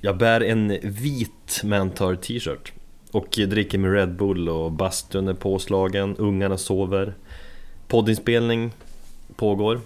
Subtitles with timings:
[0.00, 2.72] Jag bär en vit Mantar t-shirt
[3.10, 7.14] och dricker med Red Bull och bastun är påslagen, ungarna sover.
[7.88, 8.72] Poddinspelning
[9.36, 9.80] pågår.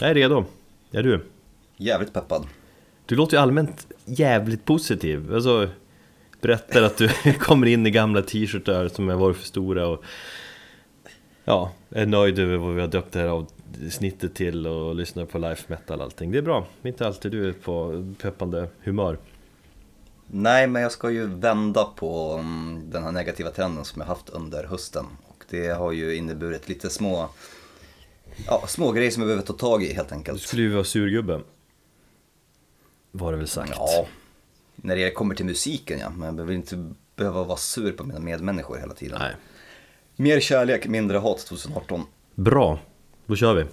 [0.00, 0.44] Jag är redo,
[0.90, 1.24] är du?
[1.76, 2.46] Jävligt peppad.
[3.06, 5.68] Du låter ju allmänt jävligt positiv, alltså
[6.40, 7.08] Berättar att du
[7.38, 10.04] kommer in i gamla t-shirtar som har varit för stora och
[11.44, 15.38] Ja, är nöjd över vad vi har döpt det här avsnittet till och lyssnar på
[15.38, 16.32] life metal och allting.
[16.32, 19.18] Det är bra, inte alltid du är på peppande humör
[20.30, 24.28] Nej, men jag ska ju vända på mm, den här negativa trenden som jag haft
[24.28, 25.06] under hösten.
[25.28, 27.28] Och det har ju inneburit lite små,
[28.46, 30.40] ja, små grejer som jag behöver ta tag i helt enkelt.
[30.40, 31.40] Du skulle ju vara surgubbe
[33.10, 33.72] Var det väl sagt?
[33.74, 34.06] Ja,
[34.76, 36.10] när det kommer till musiken ja.
[36.10, 39.18] Men jag behöver inte behöva vara sur på mina medmänniskor hela tiden.
[39.18, 39.34] Nej
[40.16, 42.06] Mer kärlek, mindre hat 2018.
[42.34, 42.78] Bra,
[43.26, 43.64] då kör vi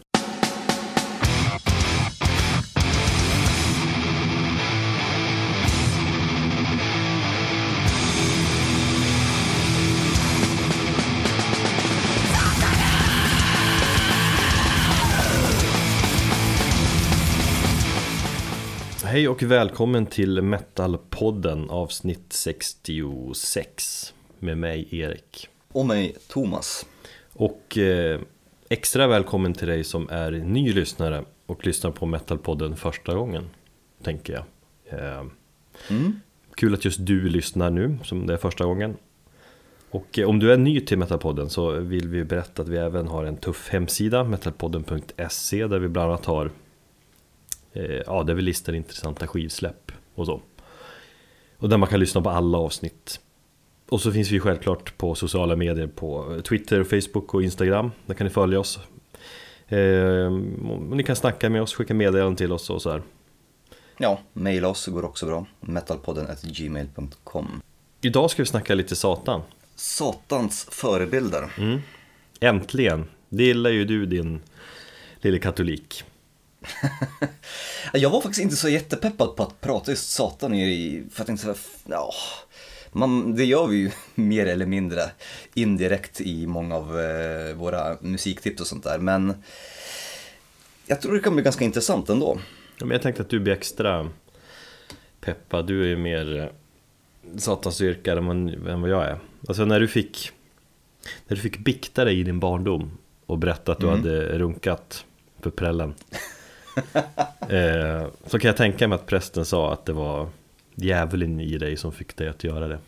[19.15, 25.49] Hej och välkommen till Metalpodden avsnitt 66 med mig Erik.
[25.71, 26.85] Och mig Thomas.
[27.33, 28.19] Och eh,
[28.69, 33.49] extra välkommen till dig som är ny lyssnare och lyssnar på Metalpodden första gången,
[34.03, 34.43] tänker jag.
[34.99, 35.23] Eh,
[35.89, 36.19] Mm.
[36.55, 38.97] Kul att just du lyssnar nu, som det är första gången.
[39.89, 43.07] Och eh, om du är ny till Metalpodden så vill vi berätta att vi även
[43.07, 46.51] har en tuff hemsida, metalpodden.se, där vi bland annat har
[48.05, 50.41] Ja, där vi listar intressanta skivsläpp och så.
[51.57, 53.19] Och där man kan lyssna på alla avsnitt.
[53.89, 57.91] Och så finns vi självklart på sociala medier på Twitter, Facebook och Instagram.
[58.05, 58.79] Där kan ni följa oss.
[59.67, 60.31] Eh,
[60.91, 63.01] ni kan snacka med oss, skicka meddelanden till oss och så här.
[63.97, 65.45] Ja, mejla oss går också bra.
[65.59, 67.61] Metalpodden gmail.com.
[68.01, 69.41] Idag ska vi snacka lite Satan.
[69.75, 71.51] Satans förebilder.
[71.57, 71.79] Mm.
[72.39, 73.05] Äntligen!
[73.29, 74.41] Det gillar ju du din
[75.21, 76.03] lille katolik.
[77.93, 81.55] Jag var faktiskt inte så jättepeppad på att prata just Satan i, för att inte
[81.85, 82.11] ja,
[82.91, 85.01] man, det gör vi ju mer eller mindre
[85.53, 89.33] indirekt i många av eh, våra musiktips och sånt där, men
[90.87, 92.39] jag tror det kan bli ganska intressant ändå.
[92.79, 94.09] Ja, men jag tänkte att du blir extra
[95.21, 95.67] peppad.
[95.67, 99.19] Du är ju mer eh, satansdyrkare än vad- än vad jag är.
[99.47, 100.31] Alltså när du fick
[101.27, 103.99] När du fick bikta dig i din barndom och berätta att du Mm.
[103.99, 105.05] hade runkat
[105.39, 105.93] för prällen.
[107.49, 110.29] eh, så kan jag tänka mig att prästen sa att det var
[110.75, 112.79] djävulen i dig som fick dig att göra det.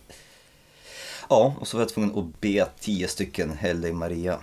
[1.30, 4.40] Ja, och så var jag tvungen att be tio stycken Hellig Maria.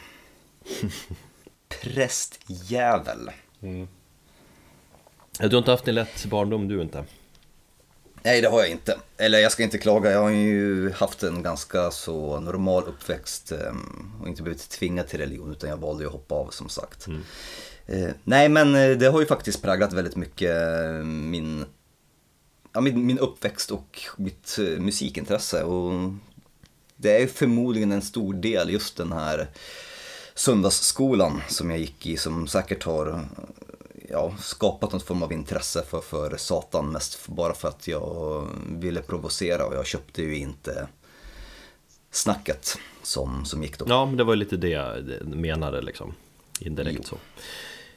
[1.83, 3.31] Prästjävel.
[5.39, 7.05] Du har inte haft en lätt barndom du inte?
[8.23, 8.99] Nej, det har jag inte.
[9.17, 14.13] Eller jag ska inte klaga, jag har ju haft en ganska så normal uppväxt ehm,
[14.21, 17.09] och inte blivit tvingad till religion utan jag valde ju att hoppa av som sagt.
[17.09, 17.15] Eh,
[18.25, 21.65] nej, men eh, det har ju faktiskt präglat väldigt mycket eh, min,
[22.73, 25.65] ja, min, min uppväxt och mitt eh, musikintresse.
[25.65, 26.13] Och
[26.97, 29.49] det är förmodligen en stor del just den här
[30.35, 33.29] söndagsskolan som jag gick i som säkert har
[34.09, 39.03] ja, skapat någon form av intresse för, för Satan mest bara för att jag ville
[39.03, 40.89] provocera och jag köpte ju inte
[42.11, 43.85] snacket som, som gick då.
[43.89, 46.15] Ja, men det var lite det jag menade liksom.
[46.61, 47.17] Indirekt så.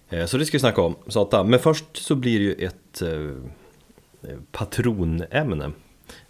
[0.10, 1.50] Eh, Så det ska vi snacka om, Satan.
[1.50, 5.72] Men först så blir det ju ett eh, patronämne.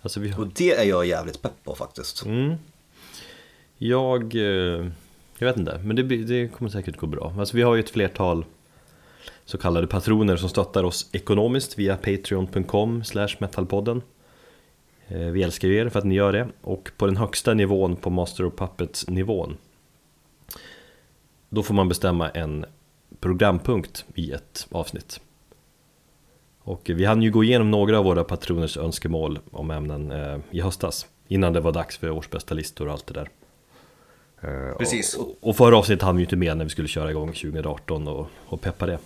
[0.01, 0.39] Alltså har...
[0.39, 2.25] Och det är jag jävligt pepp på faktiskt.
[2.25, 2.55] Mm.
[3.77, 4.35] Jag...
[4.35, 4.88] eh,
[5.39, 7.33] Jag vet inte, men det, det kommer säkert gå bra.
[7.39, 8.45] Alltså vi har ju ett flertal
[9.45, 13.03] så kallade patroner som stöttar oss ekonomiskt via patreon.com
[13.39, 14.01] metalpodden.
[15.07, 16.47] Eh, Vi älskar er för att ni gör det.
[16.61, 19.57] Och på den högsta nivån på Master of Puppets nivån
[21.49, 22.65] då får man bestämma en
[23.19, 25.19] programpunkt i ett avsnitt.
[26.59, 30.62] Och vi hann ju gå igenom några av våra patroners önskemål om ämnen eh, i
[30.62, 31.07] höstas.
[31.27, 33.30] Innan det var dags för årsbästa listor och allt det där.
[34.42, 35.13] Eh, Precis.
[35.13, 38.07] Och, och förra avsnittet hann vi ju inte med när vi skulle köra igång 2018
[38.07, 39.00] och, och peppa det.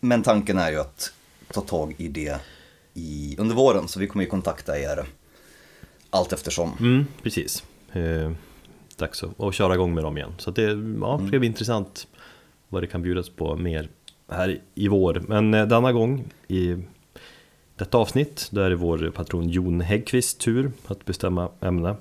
[0.00, 1.12] Men tanken är ju att
[1.52, 2.40] ta tag i det
[2.94, 5.04] i, under våren så vi kommer ju kontakta er
[6.10, 6.72] allt eftersom.
[6.80, 7.64] Mm, precis.
[7.92, 8.32] Eh,
[8.96, 10.34] dags att, att köra igång med dem igen.
[10.38, 12.06] Så det ja, ska bli intressant
[12.76, 13.88] vad det kan bjudas på mer
[14.28, 15.22] här i vår.
[15.28, 16.76] Men eh, denna gång i
[17.76, 21.96] detta avsnitt, då är det vår patron Jon Häggkvist tur att bestämma ämne.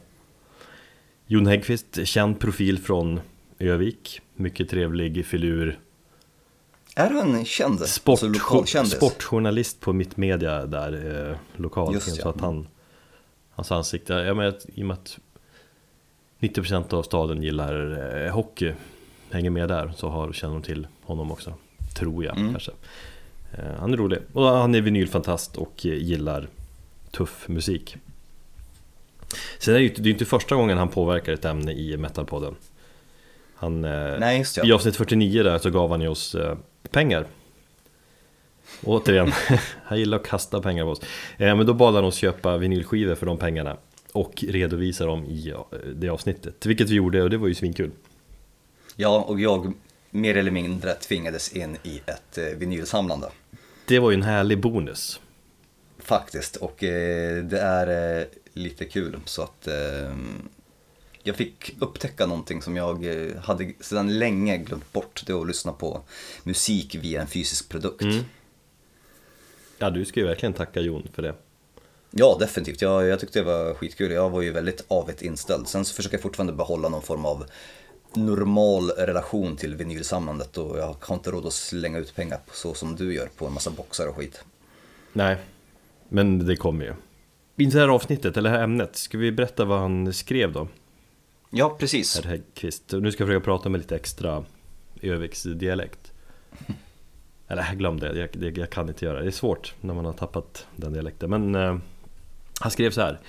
[1.27, 3.19] Jon Häggkvist, känd profil från
[3.59, 5.79] Övik, mycket trevlig filur.
[6.95, 7.79] Är han känd?
[7.79, 11.93] Sport, alltså sportjournalist på Mittmedia där eh, lokalt.
[11.93, 12.29] Just så ja.
[12.29, 12.67] att han,
[13.49, 15.19] hans ansikte, jag menar, i och med att
[16.39, 18.73] 90% av staden gillar eh, hockey,
[19.35, 21.53] hänger med där, så har, känner de till honom också.
[21.95, 22.51] Tror jag Mm.
[22.51, 22.71] kanske.
[23.53, 24.19] Eh, han är rolig.
[24.33, 26.47] Och han är vinylfantast och eh, gillar
[27.11, 27.95] tuff musik.
[29.59, 31.71] Sen är det ju inte, det är ju inte första gången han påverkar ett ämne
[31.73, 32.55] i Metalpodden.
[33.55, 34.75] Han, eh, Nej, just I ja.
[34.75, 36.35] avsnitt 49 där så gav han ju oss
[36.91, 37.25] pengar.
[38.83, 39.31] Återigen,
[39.83, 41.01] han gillar att kasta pengar på oss.
[41.37, 43.77] Men då bad han oss köpa vinylskivor för de pengarna.
[44.11, 45.53] Och redovisa dem i
[45.95, 46.65] det avsnittet.
[46.65, 47.91] Vilket vi gjorde och det var ju svinkul.
[48.95, 49.73] Ja, och jag
[50.11, 53.29] mer eller mindre tvingades in i ett eh, vinylsamlande.
[53.87, 55.19] Det var ju en härlig bonus.
[55.97, 59.67] Faktiskt, och eh, det är eh, lite kul så att
[61.23, 63.05] jag fick upptäcka någonting som jag
[63.43, 65.23] hade sedan länge glömt bort.
[65.25, 66.01] Det var att lyssna på
[66.43, 68.01] musik via en fysisk produkt.
[68.01, 68.23] Mm.
[69.77, 71.35] Ja, du ska ju verkligen tacka Jon för det.
[72.11, 72.81] Ja, definitivt.
[72.81, 74.11] Jag, jag tyckte det var skitkul.
[74.11, 75.67] Jag var ju väldigt avigt inställd.
[75.67, 77.45] Sen så försöker jag fortfarande behålla någon form av
[78.15, 82.73] normal relation till vinylsamlandet och jag har inte råd att slänga ut pengar på så
[82.73, 84.43] som du gör på en massa boxar och skit.
[85.13, 85.37] Nej,
[86.09, 86.93] men det kommer ju.
[87.57, 90.67] Inför det här avsnittet, eller det här ämnet, ska vi berätta vad han skrev då?
[91.49, 92.15] Ja, precis.
[92.15, 92.83] Herr Häggkvist.
[92.91, 94.43] Nu ska jag försöka prata med lite extra
[95.01, 96.11] Öviksdialekt.
[97.47, 99.23] Eller glömde det, jag, det, jag kan inte göra det.
[99.23, 101.29] Det är svårt när man har tappat den dialekten.
[101.29, 101.77] Men eh,
[102.59, 103.19] han skrev så här.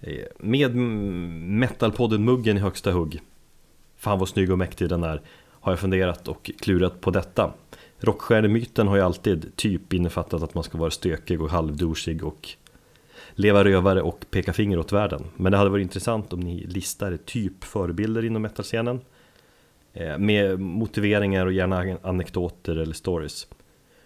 [0.00, 3.20] eh, Med mm, metalpodden-muggen i högsta hugg.
[4.02, 5.20] Fan vad snygg och mäktig den är.
[5.50, 7.52] Har jag funderat och klurat på detta.
[7.98, 12.48] Rockstjärnemyten har ju alltid typ innefattat att man ska vara stökig och halvdosig och
[13.34, 15.24] leva rövare och peka finger åt världen.
[15.36, 19.00] Men det hade varit intressant om ni listar typ förebilder inom metalscenen
[19.92, 23.46] eh, med motiveringar och gärna anekdoter eller stories.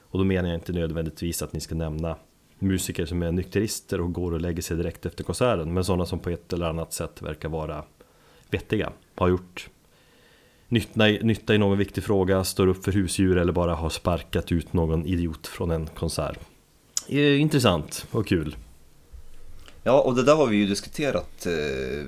[0.00, 2.16] Och då menar jag inte nödvändigtvis att ni ska nämna
[2.58, 6.18] musiker som är nykterister och går och lägger sig direkt efter konserten, men sådana som
[6.18, 7.84] på ett eller annat sätt verkar vara
[8.50, 9.70] vettiga, har gjort
[10.68, 14.52] nytta i, nytta i någon viktig fråga, står upp för husdjur eller bara har sparkat
[14.52, 16.38] ut någon idiot från en konsert.
[17.08, 18.56] Eh, Intressant och kul.
[19.82, 22.06] Ja, och det där har vi ju diskuterat eh,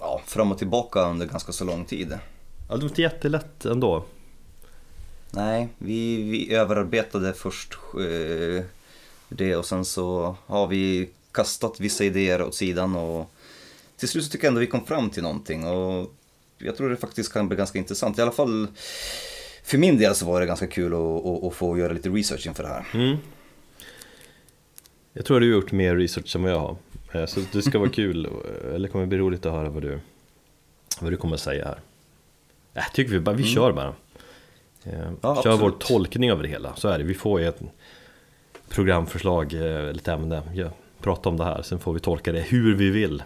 [0.00, 2.18] ja, fram och tillbaka under ganska så lång tid.
[2.68, 4.04] Ja, det var inte jättelätt ändå.
[5.30, 8.64] Nej, vi, vi överarbetade först eh,
[9.28, 13.30] det och sen så har vi kastat vissa idéer åt sidan och
[13.96, 16.14] till slut så tycker jag ändå vi kom fram till någonting och
[16.58, 18.18] jag tror det faktiskt kan bli ganska intressant.
[18.18, 18.66] I alla fall
[19.62, 22.46] för min del så var det ganska kul att, att, att få göra lite research
[22.46, 22.84] inför det här.
[22.94, 23.16] Mm.
[25.12, 26.76] Jag tror du har gjort mer research än vad jag har.
[27.12, 28.28] Eh, Så det ska vara kul,
[28.74, 29.98] eller kommer bli roligt att höra vad du,
[31.00, 31.80] vad du kommer säga här.
[32.72, 33.94] Jag tycker vi bara, vi kör bara.
[34.84, 35.80] Eh, Ja, kör vår absolut.
[35.80, 37.04] tolkning av det hela, så är det.
[37.04, 37.60] Vi får ju ett
[38.68, 40.70] programförslag, eh, eller ett ämne, ja,
[41.00, 43.22] prata om det här, sen får vi tolka det hur vi vill.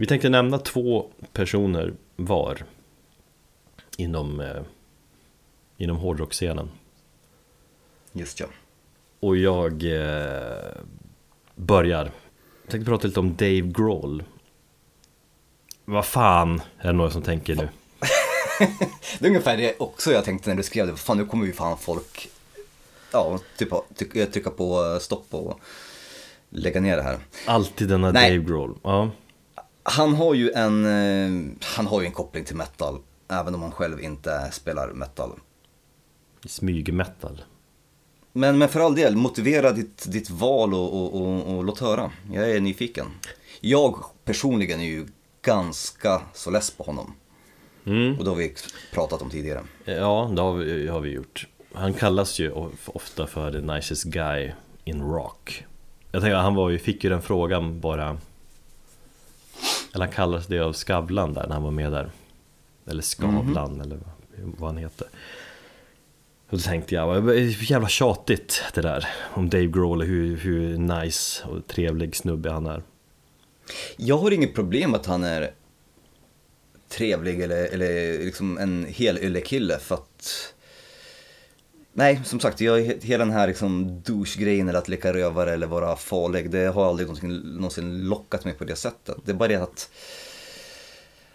[0.00, 2.64] Vi tänkte nämna två personer var
[3.96, 4.62] inom, eh,
[5.76, 6.70] inom hårdrockscenen.
[8.12, 8.46] Just ja.
[9.20, 10.72] Och jag eh,
[11.54, 12.04] börjar.
[12.62, 14.22] Jag tänkte prata lite om Dave Grohl.
[15.84, 17.68] Vad fan är det några som tänker nu?
[19.18, 20.96] Det är ungefär det också jag tänkte när du skrev det.
[20.96, 22.30] Fan nu kommer ju fan folk
[23.12, 25.60] ja, typ, trycka, trycka på stopp och
[26.50, 27.18] lägga ner det här.
[27.46, 28.30] Alltid denna Nej.
[28.30, 28.78] Dave Grohl.
[28.82, 29.10] Ja.
[29.90, 33.72] Han har ju en, eh, han har ju en koppling till metal, även om han
[33.72, 35.30] själv inte spelar metal.
[36.46, 37.42] Smygmetal.
[38.32, 42.10] Men, men för all del, motivera ditt, ditt val och, och, och, och låt höra.
[42.32, 43.06] Jag är nyfiken.
[43.60, 45.06] Jag personligen är ju
[45.42, 47.14] ganska så less på honom.
[47.86, 48.18] Mm.
[48.18, 48.54] Och det har vi
[48.92, 49.62] pratat om tidigare.
[49.84, 51.46] Ja, det har vi, har vi gjort.
[51.74, 54.52] Han kallas ju of- ofta för the nicest guy
[54.84, 55.64] in rock.
[56.12, 58.18] Jag tänker, han var ju, fick ju den frågan bara...
[59.94, 62.10] Eller han kallades det av Skavlan där när han var med där.
[62.86, 63.98] Eller Skavlan eller
[64.34, 65.06] vad han heter.
[66.48, 71.44] Och då tänkte jag, vad jävla tjatigt det där om Dave Grohl, hur, hur nice
[71.46, 72.82] och trevlig snubbe han är.
[73.96, 75.50] Jag har inget problem att han är
[76.88, 80.54] trevlig eller, eller liksom en hel kille för att
[81.98, 85.96] Nej, som sagt, jag, hela den här liksom douche-grejen eller att leka rövare eller vara
[85.96, 89.16] farlig, det har aldrig någonsin, någonsin lockat mig på det sättet.
[89.24, 89.90] Det är bara det att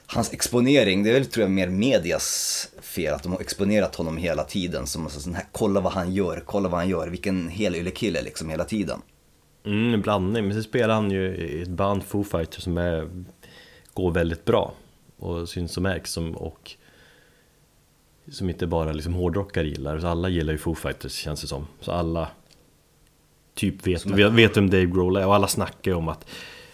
[0.06, 4.18] hans exponering, det är väl tror jag mer medias fel, att de har exponerat honom
[4.18, 7.50] hela tiden som en sån här, kolla vad han gör, kolla vad han gör, vilken
[7.50, 9.02] hel kille liksom hela tiden.
[9.66, 13.10] Mm, en blandning, men sen spelar han ju i ett band Foo Fighters som är,
[13.94, 14.74] går väldigt bra
[15.18, 16.76] och syns och märks som, och
[18.32, 21.68] som inte bara liksom hårdrockare gillar, så alla gillar ju Foo Fighters känns det som.
[21.80, 22.30] Så alla
[23.54, 26.26] typ vet, vet, vet vem Dave Grohl är och alla snackar ju om att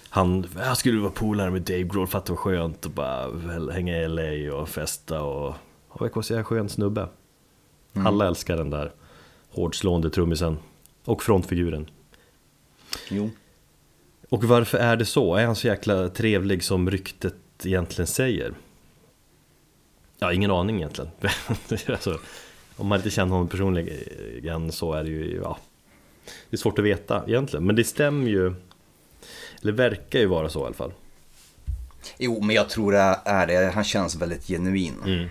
[0.10, 3.72] han, jag skulle vara polare med Dave Grohl för att det var skönt att bara
[3.72, 5.56] hänga i LA och festa och,
[5.88, 7.10] och jag säga skön snubbe.
[7.94, 8.08] Mm.
[8.08, 8.91] Alla älskar den där
[9.50, 10.58] hårdslående trummisen
[11.06, 11.89] och frontfiguren.
[13.10, 13.29] Jo.
[14.29, 15.36] Och varför är det så?
[15.36, 18.53] Är han så jäkla trevlig som ryktet egentligen säger?
[20.20, 21.12] Ja, ingen aning egentligen.
[21.88, 22.20] alltså,
[22.76, 25.58] om man inte känner honom personligen så är det ju, ja,
[26.50, 27.66] det är svårt att veta egentligen.
[27.66, 28.54] Men det stämmer ju,
[29.62, 30.92] eller verkar ju vara så i alla fall.
[32.18, 33.72] Jo, men jag tror det är det.
[33.72, 34.96] Han känns väldigt genuin.
[35.06, 35.30] Mm.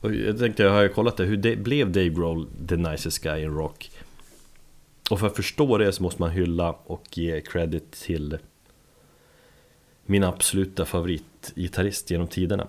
[0.00, 3.18] Och jag tänkte, jag har ju kollat det, hur det, blev Dave Grohl the nicest
[3.18, 3.90] guy in rock?
[5.10, 8.38] Och för att förstå det så måste man hylla och ge credit till
[10.06, 12.68] min absoluta favoritgitarrist genom tiderna.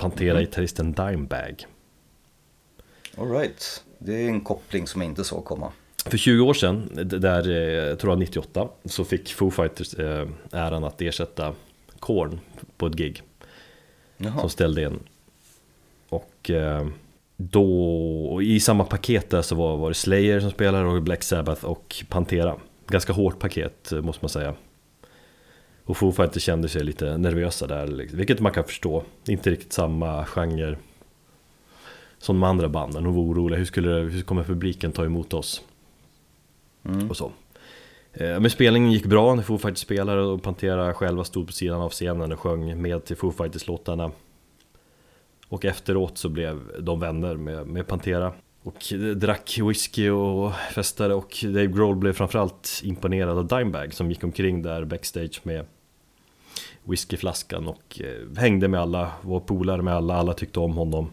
[0.00, 1.66] Pantera-gitarristen Dimebag.
[3.18, 5.72] Alright, det är en koppling som jag inte såg komma.
[6.06, 10.28] För 20 år sedan, där, eh, jag tror jag 98, så fick Foo Fighters eh,
[10.52, 11.54] äran att ersätta
[11.98, 12.40] Korn
[12.76, 13.22] på ett gig.
[14.16, 14.40] Jaha.
[14.40, 14.98] Som ställde in.
[16.08, 16.86] Och eh,
[17.36, 21.64] då, i samma paket där så var, var det Slayer som spelade och Black Sabbath
[21.64, 22.56] och Pantera.
[22.86, 24.54] Ganska hårt paket måste man säga.
[25.90, 28.18] Och Foo Fighters kände sig lite nervösa där, liksom.
[28.18, 29.02] vilket man kan förstå.
[29.28, 30.76] Inte riktigt samma genre
[32.18, 33.04] som de andra banden.
[33.04, 35.62] De var oroliga, hur, skulle, hur kommer publiken ta emot oss?
[36.84, 37.10] Mm.
[37.10, 37.32] Och så.
[38.12, 41.80] Eh, men spelningen gick bra när Foo Fighters spelade och Pantera själva stod på sidan
[41.80, 44.10] av scenen och sjöng med till Foo Fighters-låtarna.
[45.48, 48.32] Och efteråt så blev de vänner med, med Pantera.
[48.62, 54.24] Och drack whisky och festade och Dave Grohl blev framförallt imponerad av Dimebag som gick
[54.24, 55.66] omkring där backstage med
[56.84, 61.10] whiskyflaskan och eh, hängde med alla, var polare med alla, alla tyckte om honom.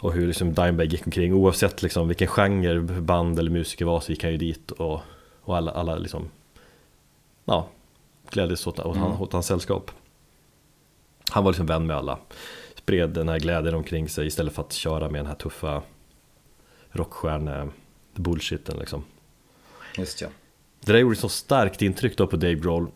[0.00, 4.12] Och hur liksom Dimebag gick omkring, oavsett liksom vilken genre band eller musiker var så
[4.12, 5.00] gick han ju dit och,
[5.42, 6.30] och alla, alla liksom
[7.48, 7.68] Ja,
[8.30, 9.22] glädjes åt, åt, mm.
[9.22, 9.90] åt hans sällskap.
[11.30, 12.18] Han var liksom vän med alla.
[12.74, 15.82] Spred den här glädjen omkring sig istället för att köra med den här tuffa
[16.90, 19.04] rockstjärne-bullshiten liksom.
[19.98, 20.28] Just ja.
[20.80, 22.90] Det där gjorde så starkt intryck då på Dave Grohl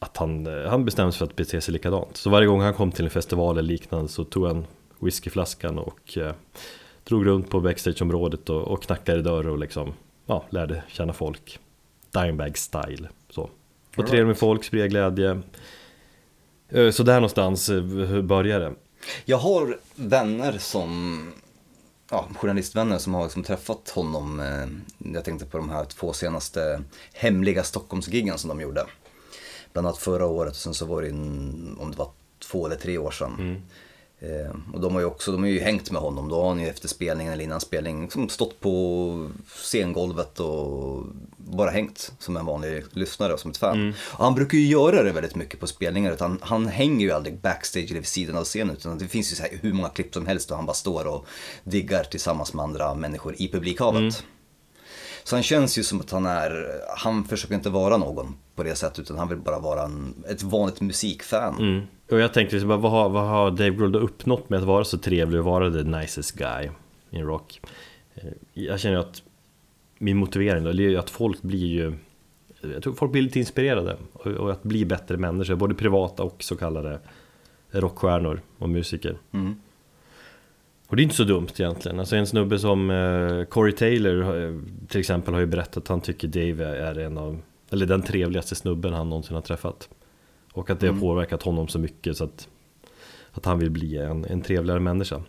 [0.00, 2.16] att han, eh, han bestämde sig för att bete sig likadant.
[2.16, 4.66] Så varje gång han kom till en festival eller liknande så tog han
[4.98, 6.34] whiskyflaskan och eh,
[7.04, 9.92] drog runt på backstageområdet och, och knackade dörrar och liksom,
[10.26, 11.58] ja, lärde känna folk.
[12.10, 13.08] Dimebag style.
[13.30, 13.50] Så.
[13.96, 15.42] Och trevlig med folk, spred glädje.
[16.68, 18.74] Eh, så där någonstans eh, började det.
[19.24, 21.32] Jag har vänner som
[22.10, 24.42] ja, journalistvänner som har liksom träffat honom.
[24.98, 28.86] Jag tänkte på de här två senaste hemliga Stockholmsgiggen som de gjorde.
[29.72, 32.76] Bland annat förra året och sen så var det, in, om det var två eller
[32.76, 33.36] tre år sedan.
[33.38, 33.62] Mm.
[34.22, 36.28] Eh, och de har ju också, de har ju hängt med honom.
[36.28, 41.04] Då har han ju efter spelningen eller innan spelning liksom stått på scengolvet och
[41.36, 43.80] bara hängt som en vanlig lyssnare och som ett fan.
[43.80, 43.94] Mm.
[44.12, 46.12] Och han brukar ju göra det väldigt mycket på spelningar.
[46.12, 48.76] Utan han hänger ju aldrig backstage eller vid sidan av scenen.
[48.76, 51.06] Utan det finns ju så här hur många klipp som helst där han bara står
[51.06, 51.26] och
[51.64, 54.00] diggar tillsammans med andra människor i publikhavet.
[54.00, 54.12] Mm.
[55.24, 58.74] Så han känns ju som att han är, han försöker inte vara någon på det
[58.74, 61.58] sättet utan han vill bara vara en, ett vanligt musikfan.
[61.58, 61.82] Mm.
[62.10, 65.40] Och jag tänkte vad, har, vad har Dave Grohl uppnått med att vara så trevlig
[65.40, 66.68] och vara the nicest guy
[67.10, 67.60] in rock?
[68.14, 69.22] Eh, jag känner att
[69.98, 71.94] min motivering då, är att folk blir ju
[72.60, 76.56] jag tror folk blir lite inspirerade och att bli bättre människor, både privata och så
[76.56, 76.98] kallade
[77.70, 79.16] rockstjärnor och musiker.
[79.32, 79.54] Mm.
[80.86, 82.00] Och det är inte så dumt egentligen.
[82.00, 84.54] Alltså en snubbe som eh, Corey Taylor eh,
[84.88, 88.54] till exempel har ju berättat att han tycker Dave är en av, eller den trevligaste
[88.54, 89.88] snubben han någonsin har träffat.
[90.52, 91.00] Och att det har mm.
[91.00, 92.48] påverkat honom så mycket så att,
[93.32, 95.22] att han vill bli en, en trevligare människa.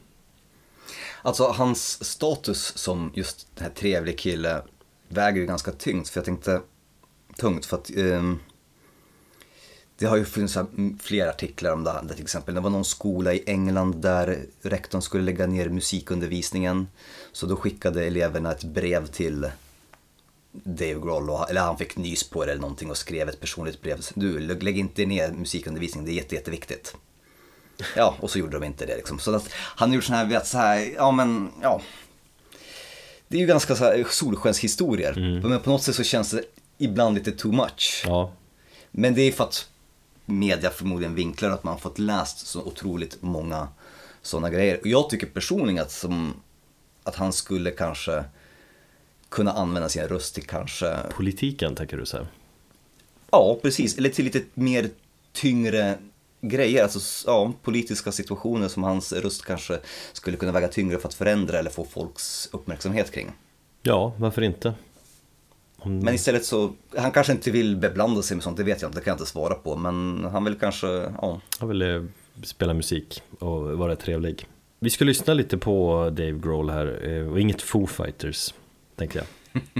[1.21, 4.61] Alltså hans status som just den här trevlig kille
[5.07, 6.61] väger ju ganska tungt för jag tänkte
[7.37, 8.39] tungt för att um,
[9.97, 10.57] det har ju funnits
[10.99, 12.07] flera artiklar om det här.
[12.07, 16.87] Till exempel det var någon skola i England där rektorn skulle lägga ner musikundervisningen.
[17.31, 19.47] Så då skickade eleverna ett brev till
[20.51, 24.05] Dave Grohl, eller han fick nys på det eller någonting och skrev ett personligt brev.
[24.13, 26.95] Du, lägg inte ner musikundervisningen, det är jätte, jätteviktigt.
[27.95, 29.19] Ja, och så gjorde de inte det liksom.
[29.19, 31.81] Så att han har gjort sådana här, vet, så här, ja men, ja.
[33.27, 35.17] Det är ju ganska så här solskenshistorier.
[35.17, 35.49] Mm.
[35.49, 36.43] Men på något sätt så känns det
[36.77, 38.03] ibland lite too much.
[38.05, 38.31] Ja.
[38.91, 39.69] Men det är för att
[40.25, 43.67] media förmodligen vinklar att man fått läst så otroligt många
[44.21, 44.79] sådana grejer.
[44.81, 46.33] Och jag tycker personligen att, som,
[47.03, 48.23] att han skulle kanske
[49.31, 52.27] kunna använda sin röst till kanske, Politiken tänker du säga?
[53.31, 54.89] ja precis, eller till lite mer
[55.33, 55.97] tyngre
[56.41, 59.79] grejer, alltså ja, politiska situationer som hans röst kanske
[60.13, 63.31] skulle kunna väga tyngre för att förändra eller få folks uppmärksamhet kring.
[63.81, 64.73] Ja, varför inte?
[65.77, 65.99] Om...
[65.99, 68.99] Men istället så, han kanske inte vill beblanda sig med sånt, det vet jag inte,
[68.99, 70.87] det kan jag inte svara på, men han vill kanske,
[71.21, 71.41] ja.
[71.59, 72.07] Han ville
[72.43, 74.47] spela musik och vara trevlig.
[74.79, 78.53] Vi ska lyssna lite på Dave Grohl här, eh, och inget Foo Fighters,
[79.01, 79.61] tänkte jag.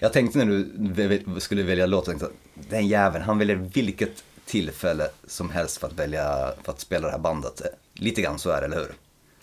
[0.00, 0.46] Jag tänkte när
[1.34, 5.86] du skulle välja låt, tänkte jag, den jäveln, han väljer vilket tillfälle som helst för
[5.86, 7.62] att välja, för att spela det här bandet.
[7.94, 8.92] Lite grann så är det, eller hur?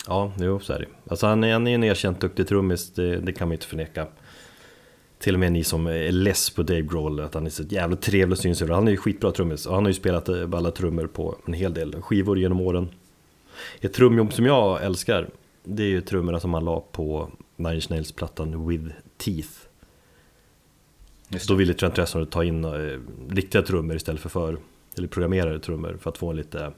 [0.06, 3.16] Ja, jo så är det Alltså han är, han är en erkänt duktig trummis, det,
[3.16, 4.06] det kan man inte förneka.
[5.18, 7.96] Till och med ni som är less på Dave Grohl, att han är så jävla
[7.96, 10.70] trevlig och syns Han är ju skitbra trummis och han har ju spelat eh, alla
[10.70, 12.88] trummor på en hel del skivor genom åren.
[13.80, 15.28] Ett trumjobb som jag älskar,
[15.64, 17.30] det är ju trummorna som han la på
[17.60, 19.50] Nine Inch Nails-plattan With Teeth.
[21.48, 23.00] Då ville Trent Reznor ta in eh,
[23.30, 24.58] riktiga trummor istället för, för
[24.96, 26.72] eller programmerade trummor för att få en lite,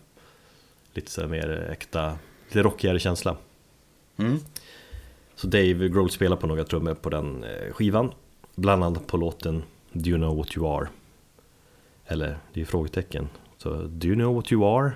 [0.95, 3.37] lite så mer äkta, lite rockigare känsla.
[4.17, 4.39] Mm.
[5.35, 8.13] Så Dave Grohl spelar på några trummor på den eh, skivan,
[8.55, 9.63] bland annat på låten
[9.93, 10.89] Do you know what you are?
[12.07, 13.29] Eller, det är ju frågetecken.
[13.59, 14.93] Så, Do you know what you are?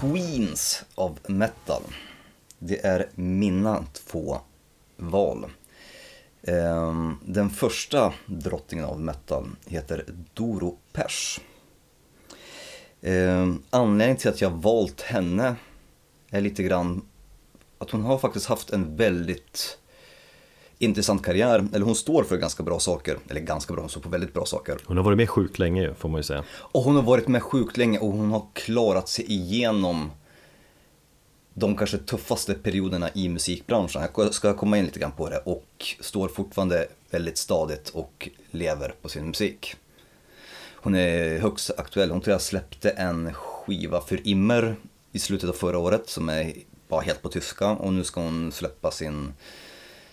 [0.00, 1.82] Queens of Metal.
[2.58, 4.38] Det är mina två
[4.96, 5.46] val.
[6.42, 10.04] Ehm, den första drottningen av metal heter
[10.34, 11.40] Doro Pers.
[13.02, 15.56] Ehm, anledningen till att jag valt henne
[16.30, 17.02] är lite grann
[17.78, 19.78] att hon har faktiskt haft en väldigt
[20.78, 21.68] intressant karriär.
[21.72, 23.18] Eller hon står för ganska bra saker.
[23.28, 24.78] Eller ganska bra, hon står på väldigt bra saker.
[24.84, 26.44] Hon har varit med sjukt länge får man ju säga.
[26.50, 30.10] Och hon har varit med sjukt länge och hon har klarat sig igenom
[31.54, 34.02] de kanske tuffaste perioderna i musikbranschen.
[34.16, 38.94] Jag ska komma in lite grann på det och står fortfarande väldigt stadigt och lever
[39.02, 39.76] på sin musik.
[40.74, 42.10] Hon är högst aktuell.
[42.10, 44.76] Hon tror jag släppte en skiva för Immer
[45.12, 46.52] i slutet av förra året som är
[46.88, 49.32] bara helt på tyska och nu ska hon släppa sin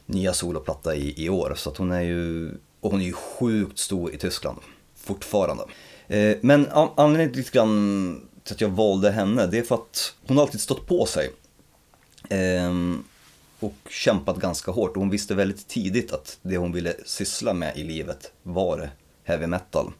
[0.05, 1.53] nya soloplatta i, i år.
[1.57, 4.59] Så att hon är ju, och hon är ju sjukt stor i Tyskland
[4.95, 5.63] fortfarande.
[6.07, 10.13] Eh, men an- anledningen lite grann till att jag valde henne, det är för att
[10.27, 11.31] hon alltid stått på sig.
[12.29, 12.73] Eh,
[13.59, 17.77] och kämpat ganska hårt och hon visste väldigt tidigt att det hon ville syssla med
[17.77, 18.89] i livet var
[19.23, 19.91] heavy metal.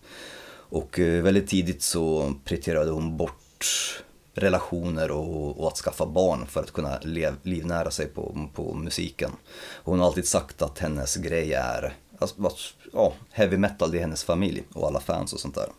[0.70, 3.66] Och eh, väldigt tidigt så prioriterade hon bort
[4.34, 9.32] relationer och, och att skaffa barn för att kunna lev, livnära sig på, på musiken.
[9.84, 12.58] Hon har alltid sagt att hennes grej är, alltså, att,
[12.94, 15.70] ja, heavy metal det är hennes familj och alla fans och sånt där.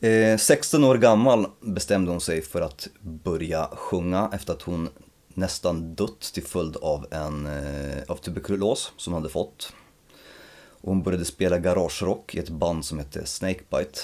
[0.00, 4.88] Eh, 16 år gammal bestämde hon sig för att börja sjunga efter att hon
[5.28, 9.72] nästan dött till följd av, en, eh, av tuberkulos som hon hade fått.
[10.80, 14.00] Och hon började spela garagerock i ett band som hette Snakebite.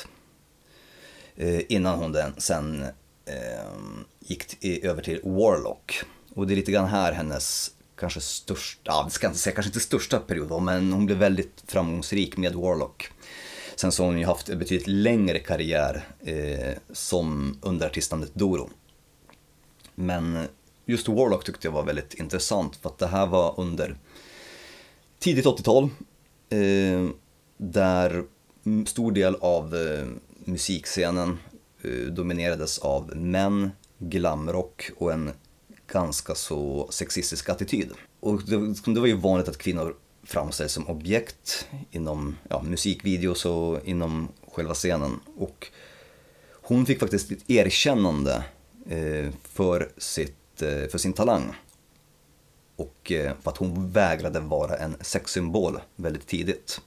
[1.37, 2.83] Eh, innan hon den, sen
[3.27, 3.73] eh,
[4.20, 6.03] gick över till Warlock.
[6.35, 9.81] Och det är lite grann här hennes kanske största, ja, ska inte säga kanske inte
[9.81, 13.11] största period då, men hon blev väldigt framgångsrik med Warlock.
[13.77, 18.70] Sen så har hon ju haft en betydligt längre karriär eh, som under artistnamnet Doro.
[19.94, 20.47] Men
[20.87, 23.97] just Warlock tyckte jag var väldigt intressant för att det här var under
[25.18, 25.85] tidigt 80-tal
[26.49, 27.09] eh,
[27.57, 28.25] där
[28.87, 30.07] stor del av eh,
[30.46, 31.38] musikscenen
[31.83, 35.30] eh, dominerades av män, glamrock och en
[35.87, 37.90] ganska så sexistisk attityd.
[38.20, 43.80] Och det, det var ju vanligt att kvinnor framställs som objekt inom ja, musikvideos och
[43.85, 45.20] inom själva scenen.
[45.37, 45.70] Och
[46.66, 48.44] Hon fick faktiskt ett erkännande
[48.88, 51.54] eh, för, sitt, eh, för sin talang.
[52.76, 56.80] Och för att hon vägrade vara en sexsymbol väldigt tidigt.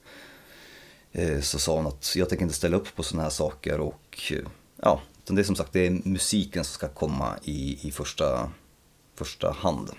[1.18, 4.22] Eh, så sa hon att jag tänker inte ställa upp på sådana här saker och
[4.30, 4.38] eh,
[4.76, 8.50] ja, det är som sagt det är musiken som ska komma i, i första,
[9.14, 9.90] första hand.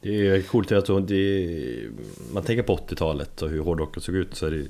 [0.00, 1.90] Det är coolt att det är,
[2.32, 4.68] man tänker på 80-talet och hur hårdrocken såg ut så är det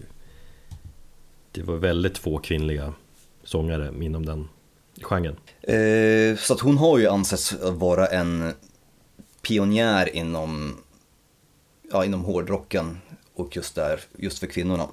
[1.53, 2.95] Det var väldigt få kvinnliga
[3.45, 4.49] sångare inom den
[5.01, 5.37] genren.
[5.63, 8.53] Eh, så att hon har ju ansetts vara en
[9.43, 10.77] pionjär inom,
[11.91, 12.99] ja, inom hårdrocken
[13.35, 14.89] och just där, just för kvinnorna.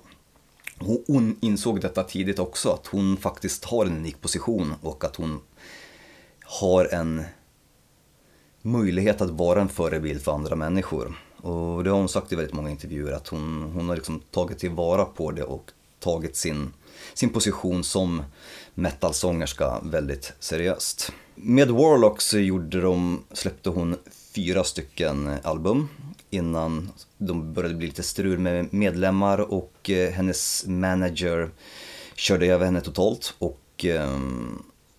[0.80, 5.40] Hon- insåg detta tidigt också, att hon faktiskt har en unik position och att hon
[6.44, 7.24] har en
[8.62, 11.14] möjlighet att vara en förebild för andra människor.
[11.42, 14.60] Och det har hon sagt i väldigt många intervjuer, att hon, hon har liksom tagit
[14.60, 16.74] tillvara på det och tagit sin,
[17.14, 18.24] sin position som
[18.74, 21.12] metalsångerska väldigt seriöst.
[21.36, 23.98] Med Warlock så gjorde de, släppte hon
[24.36, 25.90] fyra stycken album
[26.30, 31.50] innan de började bli lite strul med medlemmar och eh, hennes manager
[32.16, 34.20] körde över henne totalt och eh,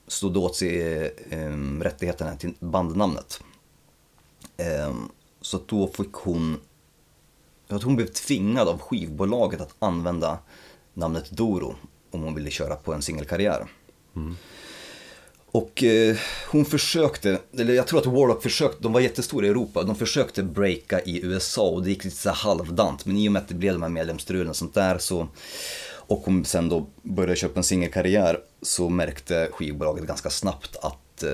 [0.06, 3.40] stod åt sig eh, rättigheterna till bandnamnet.
[5.40, 6.60] Så då fick hon,
[7.68, 10.38] att hon blev tvingad av skivbolaget att använda
[10.94, 11.74] namnet Doro
[12.10, 13.66] om hon ville köra på en singelkarriär.
[14.16, 14.36] Mm.
[15.50, 16.16] Och eh,
[16.50, 20.42] hon försökte, eller jag tror att Warlock försökte, de var jättestora i Europa, de försökte
[20.42, 23.06] breaka i USA och det gick lite så halvdant.
[23.06, 25.28] Men i och med att det blev de här medlemsstrulen och sånt där så,
[25.90, 31.30] och hon sen då började köpa en singelkarriär så märkte skivbolaget ganska snabbt att eh,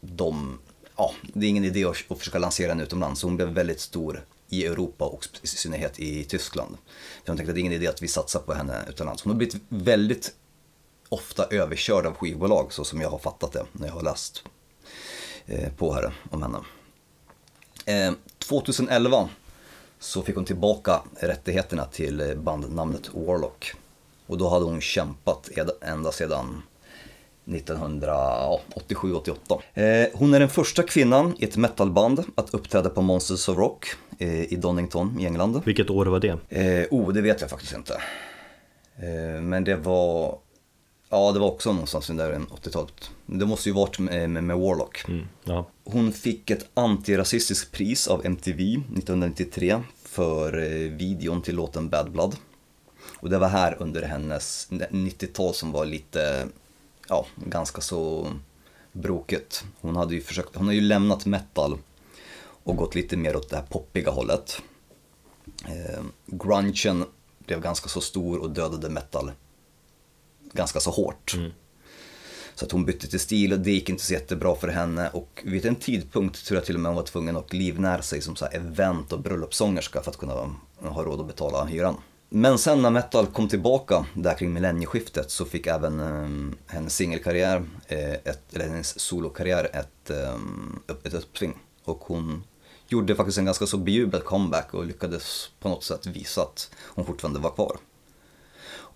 [0.00, 0.58] de,
[0.96, 3.20] ja, det är ingen idé att, att försöka lansera henne utomlands.
[3.20, 6.76] Så hon blev väldigt stor i Europa och i synnerhet i Tyskland.
[7.24, 9.22] För de tänkte att det är ingen idé att vi satsar på henne utomlands.
[9.22, 10.32] Hon har blivit väldigt
[11.12, 14.44] ofta överkörd av skivbolag så som jag har fattat det när jag har läst
[15.46, 16.58] eh, på här om henne.
[17.86, 19.28] Eh, 2011
[19.98, 23.72] så fick hon tillbaka rättigheterna till eh, bandnamnet Warlock.
[24.26, 25.48] Och då hade hon kämpat
[25.80, 26.62] ända sedan
[27.44, 29.60] 1987-88.
[29.74, 33.86] Eh, hon är den första kvinnan i ett metalband att uppträda på Monsters of Rock
[34.18, 35.62] eh, i Donington i England.
[35.64, 36.38] Vilket år var det?
[36.48, 37.94] Eh, oh, det vet jag faktiskt inte.
[38.96, 40.38] Eh, men det var,
[41.12, 43.10] ja det var också någonstans där i 80-talet.
[43.26, 45.04] Det måste ju varit med, med, med Warlock.
[45.08, 45.66] Mm, ja.
[45.84, 52.36] Hon fick ett antirasistiskt pris av MTV 1993 för eh, videon till låten Bad Blood.
[53.18, 56.48] Och det var här under hennes 90-tal som var lite,
[57.08, 58.26] ja, ganska så
[58.92, 59.64] brokigt.
[59.80, 61.78] Hon hade ju försökt, hon har ju lämnat metal
[62.64, 64.62] och gått lite mer åt det här poppiga hållet.
[65.64, 67.04] Eh, grungen
[67.38, 69.32] blev ganska så stor och dödade metal
[70.52, 71.36] ganska så hårt.
[72.54, 75.42] Så att hon bytte till stil och det gick inte så jättebra för henne och
[75.44, 78.36] vid en tidpunkt tror jag till och med hon var tvungen att livnära sig som
[78.36, 80.32] så event och bröllopssångerska för att kunna
[80.80, 81.96] ha råd att betala hyran.
[82.28, 87.64] Men sen när metal kom tillbaka där kring millennieskiftet så fick även um, hennes singelkarriär,
[87.86, 90.10] eh, ett- eller hennes solokarriär ett,
[90.86, 91.58] upp, ett uppsving.
[91.84, 92.44] Och hon
[92.88, 97.06] gjorde faktiskt en ganska så bejublad comeback och lyckades på något sätt visa att hon
[97.06, 97.76] fortfarande var kvar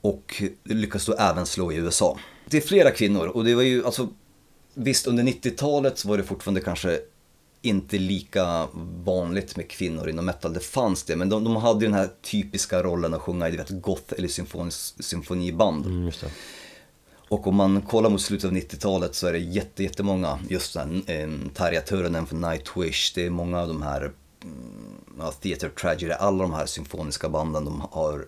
[0.06, 2.18] och lyckas då även slå i USA.
[2.48, 4.08] Det är flera kvinnor och det var ju alltså
[4.74, 7.00] visst under 90-talet så var det fortfarande kanske
[7.62, 8.68] inte lika
[9.04, 12.08] vanligt med kvinnor inom metal, det fanns det, men de, de hade ju den här
[12.22, 15.86] typiska rollen att sjunga i du vet, goth eller symfonis, symfoniband.
[15.86, 16.12] Mm.
[17.28, 21.02] Och om man kollar mot slutet av 90-talet så är det jätte, jättemånga, just den
[21.06, 24.12] eh, Tarja Turunen från Nightwish, det är många av de här mm,
[25.18, 28.26] ja, Theater Tragedy, alla de här symfoniska banden de har,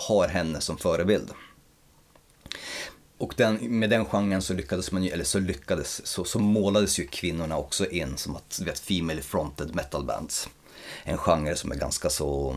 [0.00, 1.30] har henne som förebild.
[3.18, 6.98] Och den, med den genren så lyckades man ju, eller så lyckades, så, så målades
[6.98, 10.48] ju kvinnorna också in som att, du vet, female fronted metal bands.
[11.04, 12.56] En genre som är ganska så,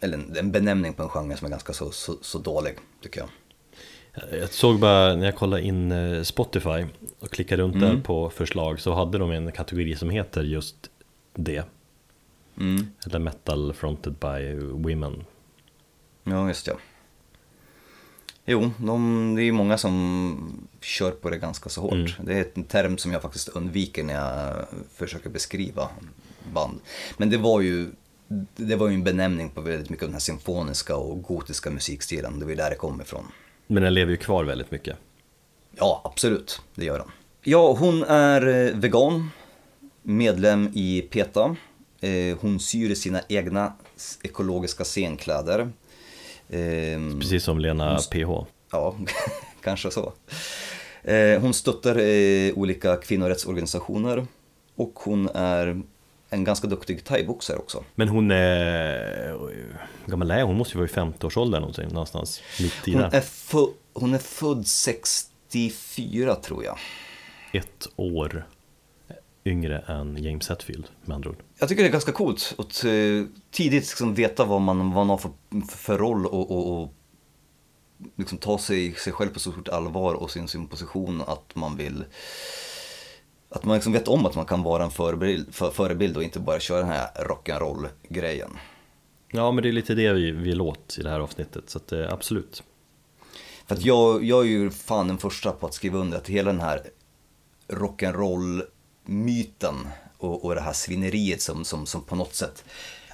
[0.00, 3.20] eller en, en benämning på en genre som är ganska så, så, så dålig, tycker
[3.20, 3.28] jag.
[4.40, 6.86] Jag såg bara när jag kollade in eh, Spotify
[7.20, 10.76] och klickade runt där på förslag så hade de en kategori som heter just
[11.34, 11.64] det.
[12.58, 12.86] Mm.
[13.06, 15.24] Eller Metal Fronted by Women.
[16.24, 16.74] Ja, just ja.
[18.44, 21.92] Jo, de, det är många som kör på det ganska så hårt.
[21.92, 22.10] Mm.
[22.18, 25.88] Det är en term som jag faktiskt undviker när jag försöker beskriva
[26.52, 26.80] band.
[27.16, 27.90] Men det var ju,
[28.56, 32.38] det var ju en benämning på väldigt mycket av den här symfoniska och gotiska musikstilen.
[32.38, 33.24] Det var ju där det kom ifrån.
[33.66, 34.96] Men den lever ju kvar väldigt mycket.
[35.76, 37.08] Ja, absolut, det gör den.
[37.42, 39.30] Ja, hon är eh, vegan,
[40.02, 41.56] medlem i PETA.
[42.00, 43.72] Eh, Hon syr sina egna
[44.22, 45.72] ekologiska scenkläder.
[46.52, 48.46] Ehm, Precis som Lena PH.
[48.72, 48.96] Ja,
[49.62, 50.12] kanske så.
[51.02, 54.26] Eh, hon stöttar eh, olika kvinnorättsorganisationer
[54.76, 55.82] och hon är
[56.30, 57.84] en ganska duktig thaiboxare också.
[57.94, 59.28] Men hon är...
[60.04, 60.56] Hur gammal är hon?
[60.56, 63.22] Måste ju vara i 50-årsåldern någonting, någonstans mitt i Hon är,
[63.92, 66.78] hon är född 64 tror jag.
[67.52, 68.46] Ett år
[69.44, 71.42] yngre än James Hetfield med andra ord.
[71.58, 75.08] Jag tycker det är ganska coolt att eh, tidigt liksom veta vad man, vad man
[75.08, 75.30] har för,
[75.68, 76.94] för roll och, och, och
[78.16, 81.76] liksom ta sig, sig själv på så stort allvar och sin, sin position att man
[81.76, 82.04] vill
[83.48, 86.40] att man liksom vet om att man kan vara en förebild, för, förebild och inte
[86.40, 88.50] bara köra den här rock'n'roll-grejen.
[89.32, 91.92] Ja, men det är lite det vi vill åt i det här avsnittet, så att,
[91.92, 92.62] eh, absolut.
[93.66, 96.52] För att jag, jag är ju fan den första på att skriva under att hela
[96.52, 96.82] den här
[99.04, 99.88] myten
[100.18, 102.64] och, och det här svineriet som, som, som på något sätt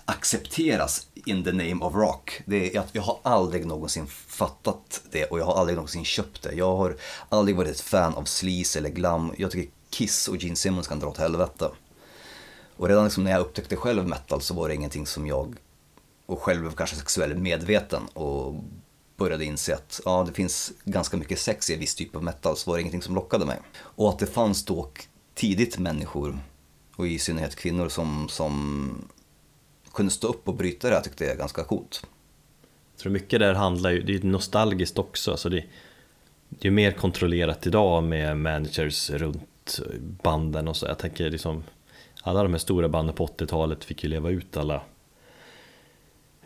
[0.05, 2.43] accepteras in the name of rock.
[2.47, 6.43] Det är, jag, jag har aldrig någonsin fattat det och jag har aldrig någonsin köpt
[6.43, 6.53] det.
[6.53, 6.97] Jag har
[7.29, 9.35] aldrig varit ett fan av sleaze eller glam.
[9.39, 11.71] Jag tycker Kiss och Gene Simmons kan dra åt helvete.
[12.77, 15.57] Och redan liksom när jag upptäckte själv metal så var det ingenting som jag,
[16.27, 18.55] och själv blev kanske sexuellt medveten och
[19.17, 22.57] började inse att ja, det finns ganska mycket sex i en viss typ av metal
[22.57, 23.61] så var det ingenting som lockade mig.
[23.79, 26.39] Och att det fanns dock tidigt människor,
[26.97, 29.09] och i synnerhet kvinnor, som, som
[29.93, 32.07] kunde stå upp och bryta det här tyckte jag är ganska coolt.
[32.93, 35.65] Jag tror mycket där handlar ju, det är nostalgiskt också, så det,
[36.49, 39.81] det är mer kontrollerat idag med managers runt
[40.23, 40.87] banden och så.
[40.87, 41.65] Jag tänker liksom,
[42.23, 44.83] alla de här stora banden på 80-talet fick ju leva ut alla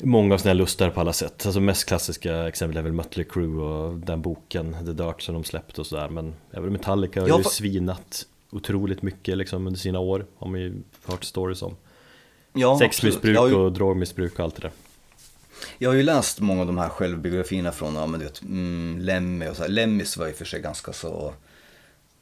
[0.05, 1.47] Många av sina lustar på alla sätt.
[1.47, 5.45] Alltså mest klassiska exempel är väl Mötley Crüe och den boken, The Dirt som de
[5.45, 6.09] släppte och sådär.
[6.09, 10.27] Men även Metallica har ju svinat otroligt mycket liksom under sina år.
[10.39, 11.77] Har man ju hört stories om.
[12.53, 14.73] Ja, Sexmissbruk ju- och drogmissbruk och allt det där.
[15.79, 18.99] Jag har ju läst många av de här självbiografierna från, ja men du vet, mm,
[19.01, 19.69] Lemmy och så här.
[19.69, 21.35] Lemmys var ju för sig ganska så,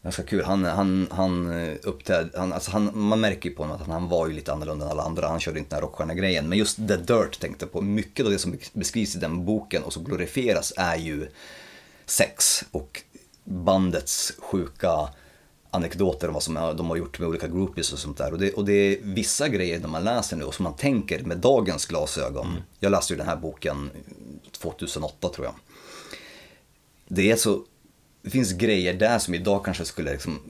[0.02, 0.44] ganska kul.
[0.44, 3.90] Han, han, han eh, uppträdde, han, alltså han, man märker ju på honom att han,
[3.90, 5.28] han var ju lite annorlunda än alla andra.
[5.28, 6.48] Han körde inte den här rockstjärna-grejen.
[6.48, 7.80] Men just The Dirt tänkte jag på.
[7.80, 11.28] Mycket av det som beskrivs i den boken och som glorifieras är ju
[12.06, 13.02] sex och
[13.44, 15.08] bandets sjuka
[15.70, 18.32] anekdoter om vad som de har gjort med olika groupies och sånt där.
[18.32, 21.22] Och det, och det är vissa grejer när man läser nu och som man tänker
[21.24, 22.62] med dagens glasögon.
[22.80, 23.90] Jag läste ju den här boken
[24.52, 25.54] 2008 tror jag.
[27.08, 27.64] Det är så,
[28.22, 30.40] det finns grejer där som idag kanske skulle liksom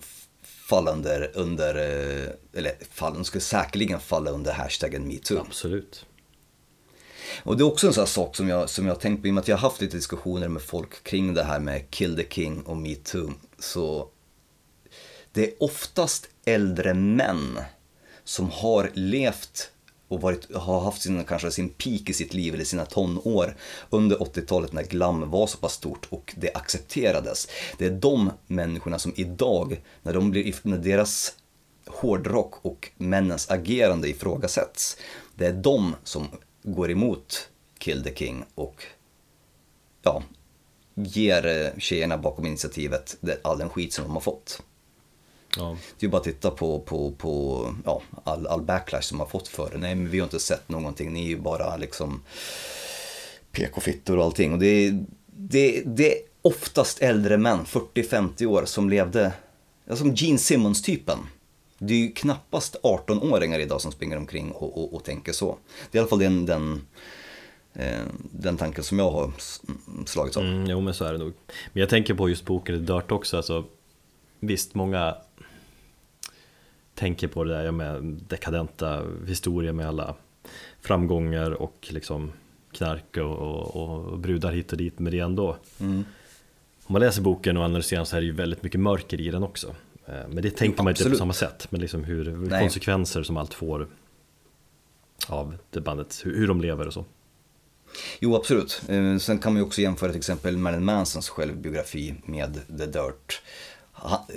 [0.43, 5.39] falla under, under eh, eller falla, de skulle säkerligen falla under hashtaggen metoo.
[5.39, 6.07] Absolut.
[7.43, 9.31] Och det är också en sån här sak som jag, som jag tänkt på, i
[9.31, 12.17] och med att jag har haft lite diskussioner med folk kring det här med Kill
[12.17, 13.33] the King och metoo.
[13.59, 14.09] Så
[15.33, 17.61] det är oftast äldre män
[18.25, 19.71] som har levt
[20.09, 23.57] och varit, har haft sin, kanske sin peak i sitt liv eller sina tonår
[23.91, 27.49] under 80-talet när glam var så pass stort och det accepterades.
[27.79, 31.35] Det är de människorna som idag, när, de blir, när deras
[31.87, 34.97] hårdrock och männens agerande ifrågasätts,
[35.35, 36.29] det är de som
[36.63, 38.85] går emot Kill the King och
[40.03, 40.23] ja,
[40.95, 44.63] ger eh, tjejerna bakom initiativet all den skit som de har fått.
[45.57, 45.77] Ja.
[45.99, 49.49] Det är bara att titta på, på, på ja, all, all backlash som har fått
[49.49, 49.79] för det.
[49.79, 51.13] Nej, men vi har inte sett någonting.
[51.13, 52.23] Ni är ju bara liksom
[53.53, 54.53] PK-fittor och allting.
[54.53, 59.33] Och det, är- det, det är oftast äldre män, 40-50 år, som levde,
[59.95, 61.19] som Gene Simmons-typen.
[61.79, 65.59] Det är ju knappast 18-åringar idag som springer omkring och, och, och tänker så.
[65.91, 66.87] Det är i alla fall den, den,
[67.75, 68.01] eh,
[68.33, 69.61] den tanken som jag har s-
[70.07, 70.43] slagits av.
[70.45, 71.33] Mm, jo men så är det nog.
[71.73, 73.65] Men jag tänker på just boken The Dirt också, alltså
[74.43, 75.17] Visst, många
[77.01, 80.15] tänker på det där med dekadenta historier med alla
[80.81, 82.33] framgångar och liksom
[82.73, 86.05] knark och, och, och brudar hit och dit, men det ändå Mm.
[86.85, 89.31] Om man läser boken och analyserar den så är det ju väldigt mycket mörker i
[89.31, 89.75] den också
[90.07, 92.61] Eh, Men det tänker Jo, man inte på samma sätt, men liksom hur, hur Nej.
[92.61, 93.89] konsekvenser som allt får
[95.29, 97.05] av det bandet, hur, hur de lever och så
[98.21, 98.83] Jo, absolut.
[98.89, 103.43] Eh, Sen kan man ju också jämföra till exempel Marilyn Mansons självbiografi med The Dirt.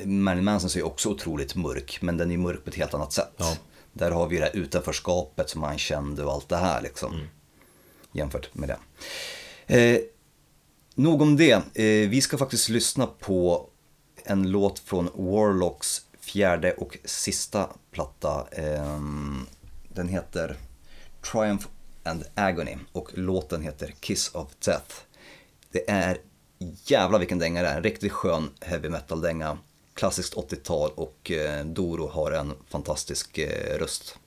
[0.06, 3.13] Marilyn Mansons är ju också otroligt mörk, men den är mörk på ett helt annat
[3.13, 3.34] sätt.
[3.38, 3.58] Ja.
[3.93, 7.13] Där har vi det här utanförskapet som han kände och allt det här liksom.
[7.13, 7.28] Mm.
[8.12, 8.78] Jämfört med det.
[9.78, 9.99] Eh,
[10.95, 11.52] nog om det.
[11.52, 13.69] Eh, vi ska faktiskt lyssna på
[14.23, 18.47] en låt från Warlocks fjärde och sista platta.
[18.52, 18.99] Eh,
[19.89, 20.58] den heter
[21.32, 21.67] Triumph
[22.04, 24.95] and Agony och låten heter Kiss of Death.
[25.71, 26.17] Det är
[26.86, 29.58] jävla vilken dänga det är, en riktigt skön heavy metal-dänga.
[29.93, 34.19] Klassiskt 80-tal och eh, Doro har en fantastisk eh, röst.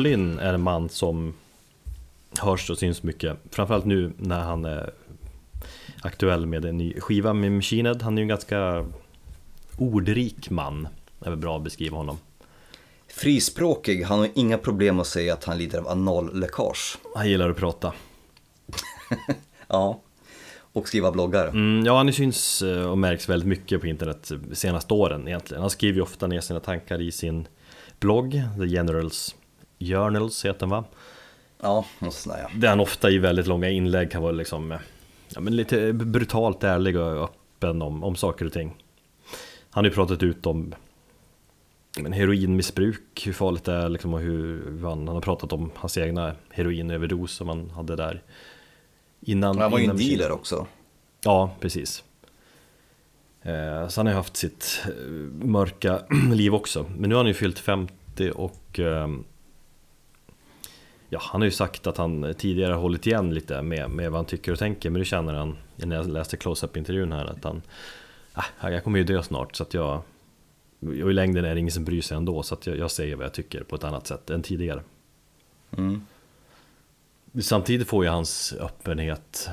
[0.00, 1.34] Flynn är en man som
[2.38, 3.36] hörs och syns mycket.
[3.50, 4.90] Framförallt nu när han är
[6.02, 8.02] aktuell med en ny skiva med Machined.
[8.02, 8.86] Han är ju en ganska
[9.78, 10.88] ordrik man.
[11.18, 12.18] Det är väl bra att beskriva honom.
[13.08, 16.98] Frispråkig, han har inga problem att säga att han lider av analläckage.
[17.14, 17.92] Han gillar att prata.
[19.68, 20.00] Ja.
[20.72, 21.48] Och skriva bloggar.
[21.48, 25.60] mm, Ja, han syns eh, och märks väldigt mycket på internet de senaste åren egentligen.
[25.60, 27.48] Han skriver ju ofta ner sina tankar i sin
[27.98, 29.34] blogg The Generals
[29.80, 30.84] Journals heter den va?
[31.62, 32.50] Ja, sådär ja.
[32.54, 34.78] Där han ofta i väldigt långa inlägg kan vara liksom eh,
[35.34, 38.76] ja, men lite brutalt ärlig och öppen om, om saker och ting.
[39.70, 40.74] Han har ju pratat ut om
[41.98, 45.70] men heroinmissbruk, hur farligt det är liksom, och hur hur han, han har pratat om
[45.74, 48.22] hans egna heroinöverdos som han hade där
[49.20, 49.58] innan.
[49.58, 50.66] Han var ju en dealer också.
[51.24, 52.04] Ja, precis.
[53.42, 54.92] Eh, Så han har haft sitt eh,
[55.46, 56.00] mörka
[56.32, 56.86] liv också.
[56.96, 59.24] Men nu har han ju fyllt 50 och ehm,
[61.12, 64.18] Ja, han har ju sagt att han tidigare har hållit igen lite med, med vad
[64.18, 67.62] han tycker och tänker Men nu känner han, när jag läste close-up-intervjun här att han
[68.32, 70.02] ah, Jag kommer ju dö snart så att jag
[70.80, 73.16] Och i längden är det ingen som bryr sig ändå så att jag, jag säger
[73.16, 74.82] vad jag tycker på ett annat sätt än tidigare
[75.76, 76.06] Mm.
[77.40, 79.50] Samtidigt får ju hans öppenhet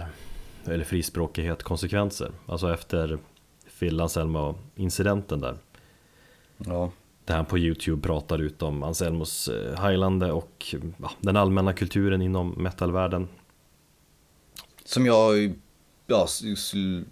[0.65, 2.32] eller frispråkighet konsekvenser.
[2.46, 3.17] Alltså efter
[3.80, 5.58] Phil Anselmo-incidenten där.
[6.58, 6.91] Ja.
[7.28, 12.22] Där han på YouTube pratar ut om Anselmos eh, heilande och ja, den allmänna kulturen
[12.22, 13.28] inom metalvärlden.
[14.86, 15.54] Som jag
[16.06, 16.28] ja,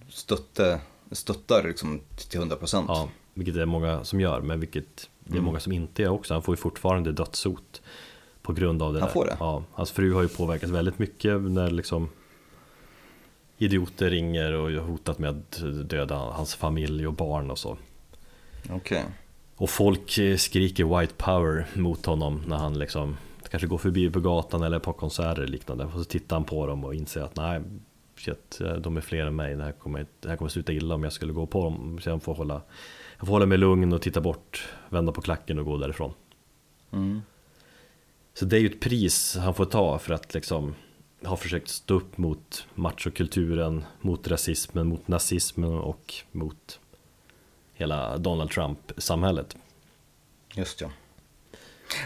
[0.09, 0.79] stötte,
[1.11, 2.85] stöttar liksom till 100%.
[2.87, 6.09] Ja, vilket det är många som gör, men vilket det är många som inte gör
[6.09, 6.33] också.
[6.33, 7.81] Han får ju fortfarande dödshot
[8.41, 9.13] på grund av det Han där.
[9.13, 9.37] får det?
[9.39, 12.09] Ja, hans fru har ju påverkats väldigt mycket när liksom
[13.57, 17.77] idioter ringer och hotat med att döda hans familj och barn och så.
[18.69, 19.05] Okej.
[19.55, 23.17] Och folk eh, skriker white power mot honom när han liksom
[23.49, 25.85] kanske går förbi på gatan eller på konserter och liknande.
[25.85, 27.61] Och så tittar han på dem och inser att nej,
[28.17, 29.55] shit, eh, de är fler än mig.
[29.55, 31.99] Det här kommer, det här kommer sluta illa om jag skulle gå på dem.
[32.01, 32.61] Så jag får hålla,
[33.17, 36.13] jag får hålla mig lugn och titta bort, vända på klacken och gå därifrån.
[36.91, 37.21] Mm.
[38.33, 40.75] Så det är ju ett pris han får ta för att liksom
[41.23, 46.79] ha försökt stå upp mot machokulturen, mot rasismen, mot nazismen och mot
[47.75, 49.55] hela Donald Trump-samhället.
[50.53, 50.89] Just ja.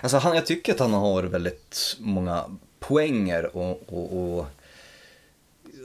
[0.04, 2.46] Alltså han, jag tycker att han har väldigt många
[2.80, 4.46] poänger och, och, och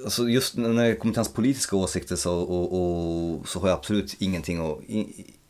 [0.04, 3.78] Alltså just när det kommer till hans politiska åsikter så, och, och, så har jag
[3.78, 4.78] absolut ingenting att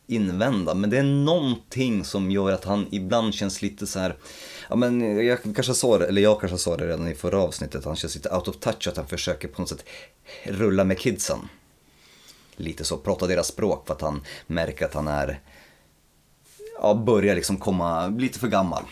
[0.07, 0.73] invända.
[0.73, 4.15] Men det är någonting som gör att han ibland känns lite så här,
[4.69, 7.85] ja men jag kanske sa det, eller jag kanske sa det redan i förra avsnittet,
[7.85, 9.85] han känns lite out of touch, att han försöker på något sätt
[10.43, 11.39] rulla med kidsen.
[12.55, 15.39] Lite så, prata deras språk för att han märker att han är,
[16.81, 18.83] ja börjar liksom komma lite för gammal.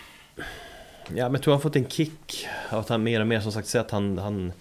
[1.07, 3.51] Ja, men jag tror han fått en kick av att han mer och mer som
[3.51, 4.51] sagt sett att han, han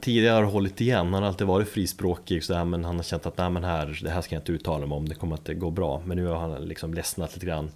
[0.00, 3.38] tidigare har hållit igen, han har alltid varit frispråkig så men han har känt att
[3.38, 5.70] nej men här, det här ska jag inte uttala mig om, det kommer inte gå
[5.70, 6.02] bra.
[6.04, 7.70] Men nu har han liksom ledsnat lite grann.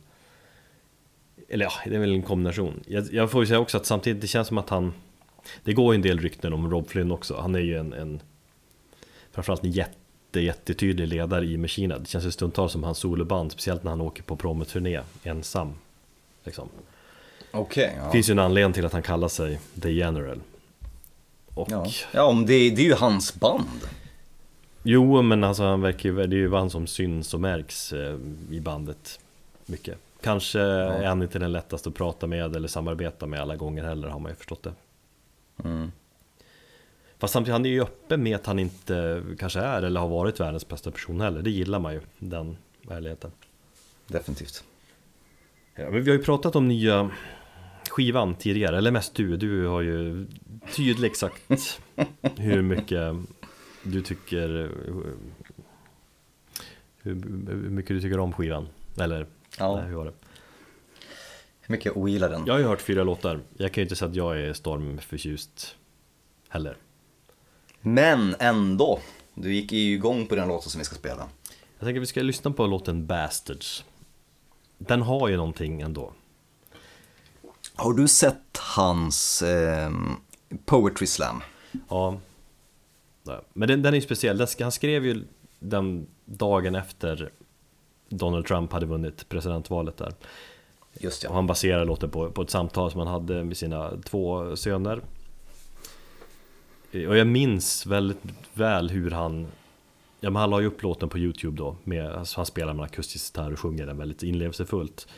[1.49, 2.83] Eller ja, det är väl en kombination.
[2.87, 4.93] Jag, jag får ju säga också att samtidigt, det känns som att han
[5.65, 8.21] Det går ju en del rykten om Rob Flynn också, han är ju en, en
[9.33, 11.99] Framförallt en jätte, jättetydlig ledare i Machina.
[11.99, 15.75] Det känns ju stundtals som hans soloband, speciellt när han åker på promoturné ensam.
[16.45, 16.69] Liksom.
[17.51, 18.05] Okej, ja.
[18.05, 20.41] Det finns ju en anledning till att han kallar sig The General.
[21.55, 23.81] Och Ja, ja om det, det är ju hans band.
[24.83, 28.19] Jo, men alltså han verkar ju, det är ju han som syns och märks eh,
[28.51, 29.21] i bandet
[29.67, 29.99] mycket.
[30.21, 34.09] Kanske är han inte den lättaste att prata med eller samarbeta med alla gånger heller,
[34.09, 34.73] har man ju förstått det.
[35.65, 35.93] Mm.
[37.23, 40.41] Fast samtidigt, han är ju öppen med att han inte kanske är eller har varit
[40.41, 41.43] världens bästa person heller.
[41.43, 42.57] Det gillar man ju, den
[42.91, 43.31] ärligheten.
[44.07, 44.65] Definitivt.
[45.75, 47.11] Ja, men vi har ju pratat om nya
[47.91, 49.37] skivan tidigare, eller mest du.
[49.37, 50.27] Du har ju
[50.77, 51.43] tydligt sagt
[52.37, 53.15] hur mycket
[53.83, 55.17] du tycker hur,
[57.03, 57.15] hur
[57.71, 58.69] mycket du tycker om skivan.
[59.01, 59.27] Eller,
[59.59, 59.77] Ja.
[59.77, 60.13] nej, hur var det?
[61.61, 62.47] Hur mycket jag ogillar den.
[62.47, 63.41] Jag har ju hört fyra låtar.
[63.57, 65.77] Jag kan ju inte säga att jag är stormförtjust
[66.49, 66.77] heller.
[67.83, 69.01] Men ändå.
[69.35, 71.29] Du gick ju igång på den låten som vi ska spela.
[71.79, 73.85] Jag tänker att vi ska lyssna på låten Bastards.
[74.79, 76.13] Den har ju någonting ändå.
[77.75, 80.17] Har du sett hans ehm,
[80.65, 81.43] Poetry Slam?
[81.89, 82.19] Ja.
[83.53, 84.47] Men den, den är ju speciell.
[84.61, 85.25] Han skrev ju
[85.59, 87.31] den dagen efter
[88.09, 90.15] Donald Trump hade vunnit presidentvalet där.
[90.93, 91.35] Just Och ja.
[91.35, 95.03] han baserar låten på, på ett samtal som han hade med sina två söner.
[96.93, 98.23] Och jag minns väldigt
[98.55, 99.47] väl hur han
[100.25, 102.85] Ja men han la ju upp låten på Youtube då med, alltså Han spelar med
[102.85, 105.09] akustisk gitarr och sjunger den väldigt inlevelsefullt.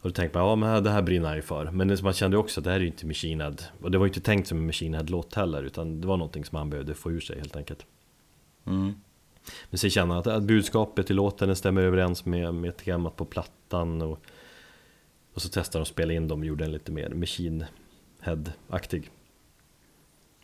[0.00, 1.70] Och då tänkte man, ja men det här brinner han ju för.
[1.70, 3.56] Men man kände också att det här är ju inte Machine Head.
[3.80, 6.44] Och det var ju inte tänkt som en Machine Head-låt heller Utan det var någonting
[6.44, 7.86] som han behövde få ur sig helt enkelt.
[8.66, 8.94] Mm.
[9.70, 13.24] Men sen känner jag att, budskapet i låten den stämmer överens med, med temat på
[13.24, 14.20] plattan och,
[15.34, 17.64] och så testade de att spela in dem och gjorde en lite mer Machine
[18.20, 19.10] Head-aktig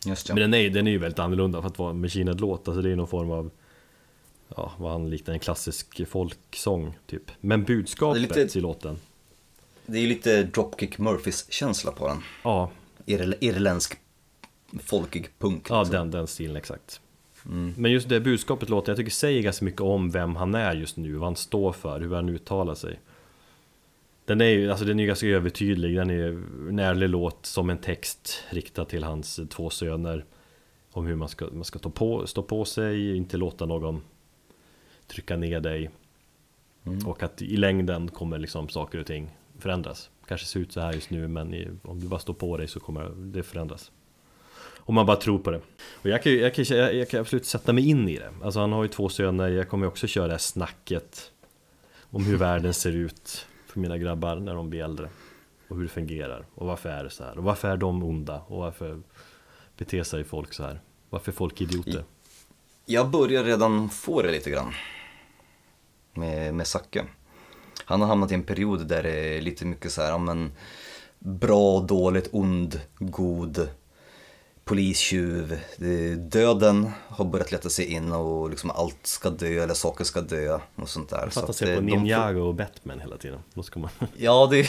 [0.05, 0.35] Just ja.
[0.35, 2.81] Men den är, den är ju väldigt annorlunda för att vara en Machine Head-låt Alltså
[2.81, 3.51] det är någon form av
[4.57, 8.97] Ja, vad han liknar en klassisk folksång typ Men budskapet lite- i låten
[9.85, 12.17] Det är ju lite Dropkick Murphys känsla på den.
[12.43, 12.71] Ja,
[13.05, 13.97] Irl- irländsk
[14.83, 15.67] folkig punk.
[15.69, 15.95] ja liksom.
[15.95, 17.01] den, den stilen exakt
[17.75, 20.97] Men just det budskapet låten, jag tycker säger ganska mycket om vem han är just
[20.97, 22.99] nu Vad han står för, hur han uttalar sig
[24.31, 26.27] Den är ju alltså den är ganska övertydlig, den är
[26.69, 30.25] en ärlig låt som en text riktad till hans två söner
[30.91, 34.01] Om hur man ska, man ska stå, på, stå på sig, inte låta någon
[35.07, 35.89] trycka ner dig.
[37.05, 39.29] Och att i längden kommer liksom saker och ting
[39.59, 40.09] förändras.
[40.27, 42.67] Kanske ser ut så här just nu men i, om du bara står på dig
[42.67, 43.91] så kommer det förändras.
[44.77, 45.61] Om man bara tror på det.
[45.93, 48.31] Och jag kan, jag kan, jag, kan absolut sätta mig in i det.
[48.43, 51.31] Alltså han har ju två söner, jag kommer också köra det här snacket
[52.09, 55.09] Om hur världen ser ut för mina grabbar när de blir äldre
[55.67, 58.41] Och hur det fungerar och varför är det så här Och varför är de onda
[58.47, 59.01] och varför
[59.77, 62.03] beter sig folk så här Varför är folk idioter?
[62.85, 64.73] Jag börjar redan få det lite grann.
[66.13, 67.05] Med, med Zacke.
[67.85, 70.51] Han har hamnat i en period där det är lite mycket så här, ja men
[71.19, 73.69] bra, dåligt, ond, god,
[74.71, 75.59] polistjuv.
[75.77, 80.21] Det- Döden har börjat leta sig in och liksom allt ska dö eller saker ska
[80.21, 81.29] dö och sånt där.
[81.29, 83.89] Fattar att sig det- på de får- Ninjago och Batman hela tiden Då ska man...
[84.17, 84.59] Ja, det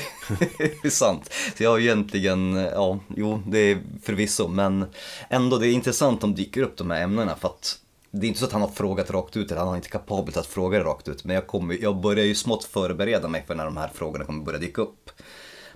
[0.85, 1.31] är sant.
[1.57, 4.85] Så jag har egentligen, ja, jo, det är förvisso, men
[5.31, 7.79] ändå, det är intressant om dyker upp de här ämnena för att
[8.11, 10.37] det är inte så att han har frågat rakt ut, eller han har inte kapabelt
[10.37, 13.55] att fråga det rakt ut, men jag, kommer, jag börjar ju smått förbereda mig för
[13.55, 15.11] när de här frågorna kommer börja dyka upp.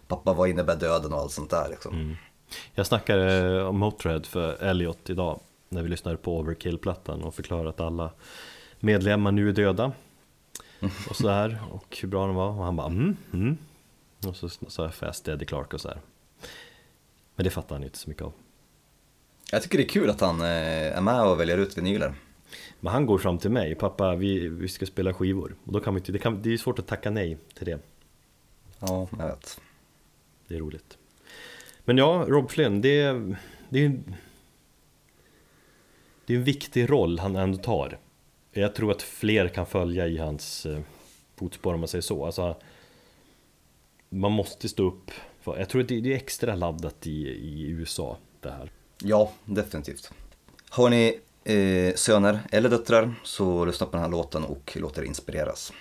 [0.09, 2.17] Pappa, vad innebär döden och allt sånt där liksom.
[2.75, 7.81] Jag snackade om Motörhead för Elliot idag När vi lyssnade på Overkill-plattan och förklarade att
[7.81, 8.11] alla
[8.81, 9.93] medlemmar nu är döda.
[11.11, 12.49] Och sådär, och hur bra de var.
[12.49, 13.59] Och han bara mm, mm.
[14.27, 16.01] Och så sa jag Fast Eddie Clark och sådär
[17.35, 18.33] Men det fattar han inte så mycket av.
[19.53, 22.15] Jag tycker det är kul att han eh, är med och väljer ut vinyler.
[22.81, 25.55] Men han går fram till mig, pappa vi, vi ska spela skivor.
[25.65, 27.79] Och då kan vi inte, det, kan, det är svårt att tacka nej till det.
[28.79, 29.61] Ja, jag vet.
[30.49, 30.96] Det är roligt
[31.89, 33.37] Men ja, Rob Flynn, det, är-
[33.69, 33.99] det är
[36.27, 37.99] Det är en viktig roll han ändå tar.
[38.53, 40.79] Jag tror att fler kan följa i hans eh,
[41.37, 42.27] fotspår om man säger så.
[42.27, 42.57] Alltså,
[44.09, 45.11] Man måste stå upp
[45.41, 48.71] för, Jag tror att det det är extra laddat i, i USA det här.
[49.03, 50.11] Ja, definitivt.
[50.69, 55.03] Har ni eh, söner eller döttrar så lyssna på den här låten och låt er
[55.03, 55.73] inspireras.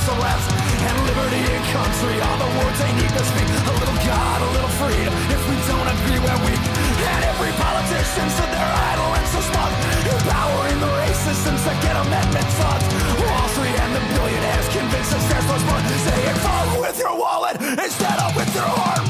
[0.07, 3.43] And liberty and country are the words they need to speak.
[3.43, 5.11] A little God, a little freedom.
[5.35, 6.63] If we don't agree, we're weak.
[6.63, 9.73] And every politician stood there idle and so smug.
[10.07, 12.87] Empowering the racists to get amendment funds.
[13.19, 15.83] Wall Street and the billionaires convince us there's much more.
[16.07, 19.06] Saying vote with your wallet instead of with your heart.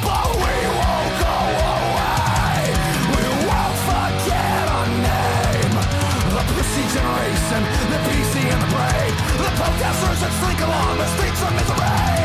[9.77, 12.16] The protesters that slink along the streets of misery.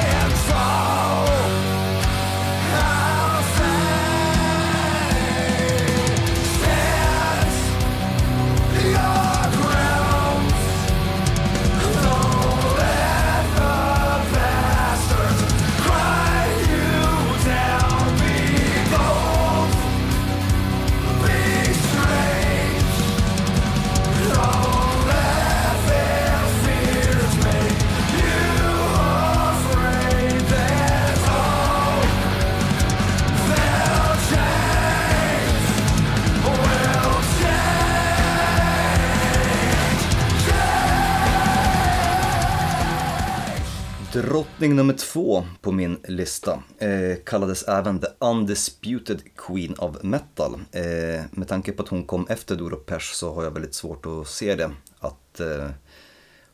[44.42, 50.54] Drottning nummer två på min lista eh, kallades även The Undisputed Queen of Metal.
[50.72, 54.06] Eh, med tanke på att hon kom efter Doro Pesch så har jag väldigt svårt
[54.06, 54.72] att se det.
[55.00, 55.70] Att eh,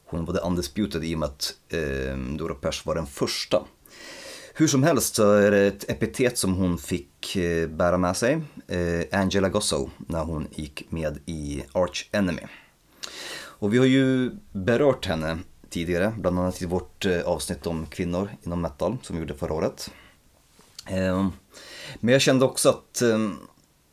[0.05, 3.63] hon var The Undisputed i och med att eh, Doro Pesch var den första.
[4.53, 8.41] Hur som helst så är det ett epitet som hon fick eh, bära med sig,
[8.67, 12.41] eh, Angela Gossow, när hon gick med i Arch Enemy.
[13.39, 15.37] Och vi har ju berört henne
[15.77, 19.53] tidigare, bland annat i vårt eh, avsnitt om kvinnor inom metal som vi gjorde förra
[19.53, 19.91] året.
[20.85, 21.31] Ehm,
[21.99, 23.35] men jag kände också att ehm,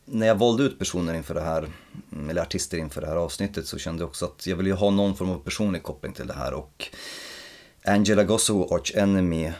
[0.04, 1.70] när jag valde ut personer inför det här,
[2.12, 4.74] mm, eller artister inför det här avsnittet så kände jag också att jag ville ju
[4.74, 6.88] ha någon form av personlig koppling till det här och
[7.84, 9.52] Angela Gosso Arch Enemy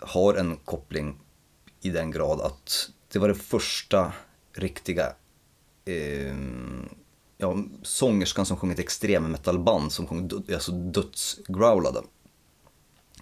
[0.00, 1.18] har en koppling
[1.80, 4.12] i den grad att det var det första
[4.52, 5.06] riktiga
[5.84, 6.36] eh,
[7.40, 12.00] ja, sångerskan som sjöng ett extrem metalband som sjöng alltså dödsgrowlade.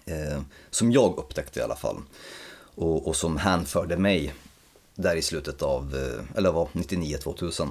[0.06, 0.40] Eh,
[0.70, 1.96] som jag upptäckte i alla fall.
[2.74, 4.34] Och, och som hänförde mig
[4.94, 7.68] där i slutet av, eh, eller vad, 99-2000.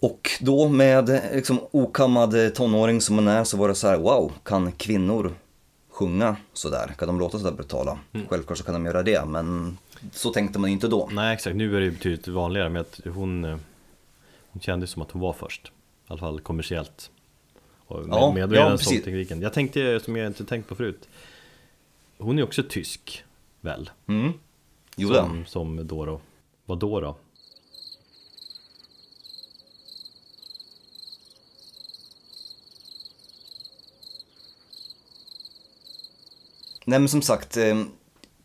[0.00, 3.98] Och då med eh, liksom okammad tonåring som man är så var det så här,
[3.98, 5.34] wow, kan kvinnor
[5.90, 6.94] sjunga sådär?
[6.98, 7.98] Kan de låta sådär brutala?
[8.28, 9.78] Självklart så kan de göra det, men
[10.12, 11.08] så tänkte man inte då.
[11.12, 13.56] Nej exakt, nu är det ju betydligt vanligare men att hon, eh,
[14.56, 15.66] hon kändes som att hon var först.
[15.66, 15.70] I
[16.06, 17.10] alla fall kommersiellt.
[17.86, 18.88] Och med, Ja, med ja, precis.
[18.88, 19.42] sångtekniken.
[19.42, 21.08] Jag tänkte, som jag inte tänkt på förut.
[22.18, 23.24] Hon är också tysk,
[23.60, 23.90] väl?
[24.06, 24.32] Mm.
[24.96, 26.20] Jo, som, som Doro.
[26.64, 27.16] Vad då då?
[36.84, 37.82] Nej men som sagt, eh,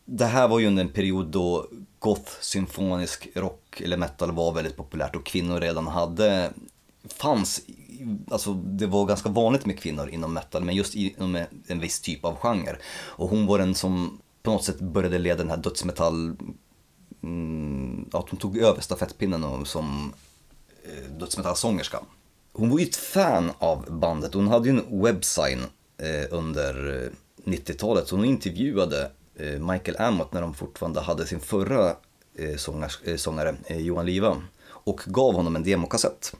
[0.04, 4.76] det här var ju under en period då goth, symfonisk rock eller metal var väldigt
[4.76, 6.50] populärt och kvinnor redan hade,
[7.08, 7.60] fanns,
[8.30, 12.24] alltså det var ganska vanligt med kvinnor inom metal men just inom en viss typ
[12.24, 12.76] av genre.
[12.94, 16.36] Och hon var den som på något sätt började leda den här dödsmetall,
[17.22, 20.12] mm, att hon tog över stafettpinnen och som
[20.84, 22.00] eh, dödsmetallsångerska.
[22.52, 24.34] Hon var ju ett fan av bandet.
[24.34, 25.58] Hon hade ju en webbsign
[25.98, 28.08] eh, under eh, 90-talet.
[28.08, 31.96] Så hon intervjuade eh, Michael Amott när de fortfarande hade sin förra
[32.34, 34.42] Eh, sångars, eh, sångare, eh, Johan Liva.
[34.64, 36.34] Och gav honom en demokassett.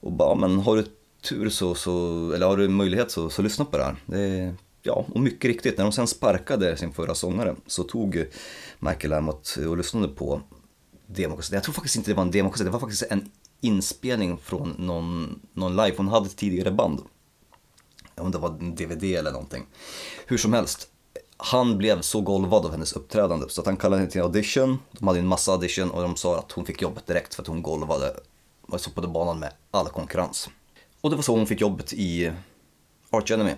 [0.00, 0.86] Och bara, men har du
[1.22, 1.92] tur så, så
[2.32, 3.96] eller har du möjlighet så, så lyssna på det här.
[4.06, 8.26] Det, ja, och mycket riktigt, när de sen sparkade sin förra sångare så tog
[8.78, 10.40] Michael Amott och lyssnade på
[11.06, 11.56] demokassetten.
[11.56, 13.30] Jag tror faktiskt inte det var en demokassett, det var faktiskt en
[13.60, 17.00] inspelning från någon, någon live hon hade tidigare band.
[18.14, 19.66] Om det var en DVD eller någonting.
[20.26, 20.88] Hur som helst,
[21.44, 24.78] han blev så golvad av hennes uppträdande så att han kallade henne till audition.
[24.92, 27.48] De hade en massa audition och de sa att hon fick jobbet direkt för att
[27.48, 28.16] hon golvade
[28.62, 30.48] och så på banan med all konkurrens.
[31.00, 32.32] Och det var så hon fick jobbet i
[33.10, 33.52] Arch Enemy.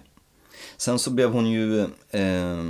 [0.76, 1.80] Sen så blev hon ju
[2.10, 2.64] eh,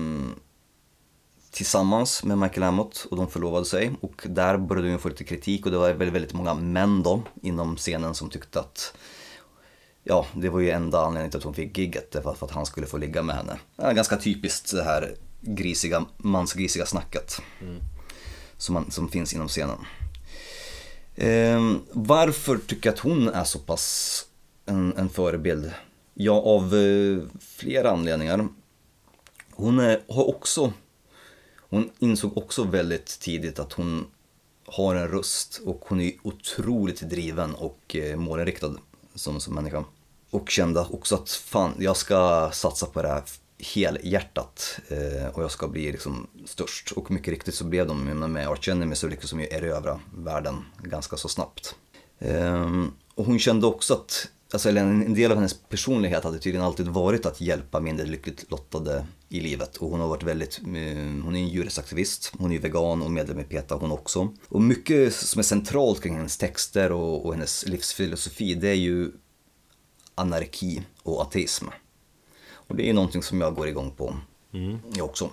[1.51, 5.67] tillsammans med Michael Amott och de förlovade sig och där började hon få lite kritik
[5.67, 8.95] och det var väldigt, väldigt många män då inom scenen som tyckte att
[10.05, 12.53] ja, det var ju enda anledningen till att hon fick gigget, det var för att
[12.53, 13.59] han skulle få ligga med henne.
[13.77, 17.41] Ja, ganska typiskt det här grisiga, mansgrisiga snacket
[18.57, 19.79] som, man, som finns inom scenen.
[21.17, 24.27] Ehm, varför tycker jag att hon är så pass
[24.67, 25.73] en, en förebild?
[26.15, 28.49] Ja, av eh, flera anledningar.
[29.51, 30.73] Hon är, har också,
[31.59, 34.07] hon insåg också väldigt tidigt att hon
[34.67, 38.75] har en röst och hon är otroligt driven och eh, målinriktad
[39.15, 39.85] som, som människa.
[40.35, 43.23] Och kände också att fan, jag ska satsa på det här
[43.59, 46.93] helhjärtat eh, och jag ska bli liksom störst.
[46.93, 50.65] Och mycket riktigt så blev de, med Arch Enemy så lyckades de ju erövra världen
[50.83, 51.75] ganska så snabbt.
[52.19, 56.39] Eh, och hon kände också att, alltså, eller en en del av hennes personlighet hade
[56.39, 59.77] tydligen alltid varit att hjälpa mindre lyckligt lottade i livet.
[59.77, 63.41] Och hon har varit väldigt, eh, hon är en djurrättsaktivist, hon är vegan och medlem
[63.41, 64.33] i PETA hon också.
[64.49, 69.11] Och mycket som är centralt kring hennes texter och, och hennes livsfilosofi det är ju
[70.15, 71.67] anarki och ateism.
[72.53, 74.17] Och det är ju någonting som jag går igång på
[74.95, 75.31] jag också.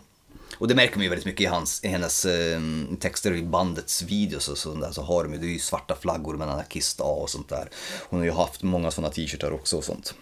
[0.57, 2.61] Och det märker man ju väldigt mycket i, hans, i hennes eh,
[2.99, 5.95] texter i bandets videos och sånt där så har de ju, det är ju svarta
[5.95, 7.69] flaggor med anarkist A och sånt där.
[8.09, 10.13] Hon har ju haft många sådana t-shirtar också och sånt.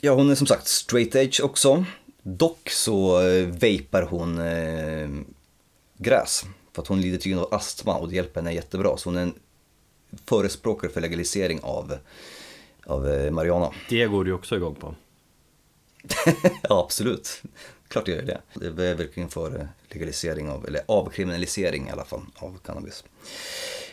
[0.00, 1.84] Ja, hon är som sagt straight edge också.
[2.22, 5.08] Dock så eh, vapar hon eh,
[5.98, 6.44] gräs.
[6.72, 8.96] För att hon lider tydligen av astma och det hjälper henne jättebra.
[8.96, 9.34] Så hon är en
[10.24, 11.98] förespråkare för legalisering av,
[12.88, 13.70] av eh, marijuana.
[13.88, 14.94] Det går du också igång på.
[16.62, 17.42] ja, absolut.
[17.88, 18.40] Klart jag gör det.
[18.54, 23.04] Det är verkligen för eh, legalisering av, eller avkriminalisering i alla fall, av cannabis.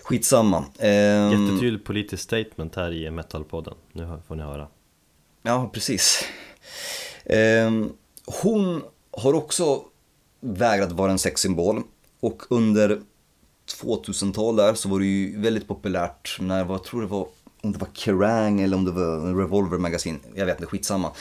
[0.03, 0.65] Skitsamma.
[0.79, 3.73] Ehm, Jättetydligt politiskt statement här i Metalpodden.
[3.91, 4.67] Nu får ni höra.
[5.41, 6.25] Ja, precis.
[7.25, 7.93] Ehm,
[8.25, 9.83] hon har också
[10.39, 11.83] vägrat vara en sexsymbol
[12.19, 13.01] och under
[13.81, 17.27] 2000-tal där så var det ju väldigt populärt när, vad tror det var,
[17.65, 21.11] om det var Kerrang eller om det var Revolver Magazine, jag vet inte, skitsamma.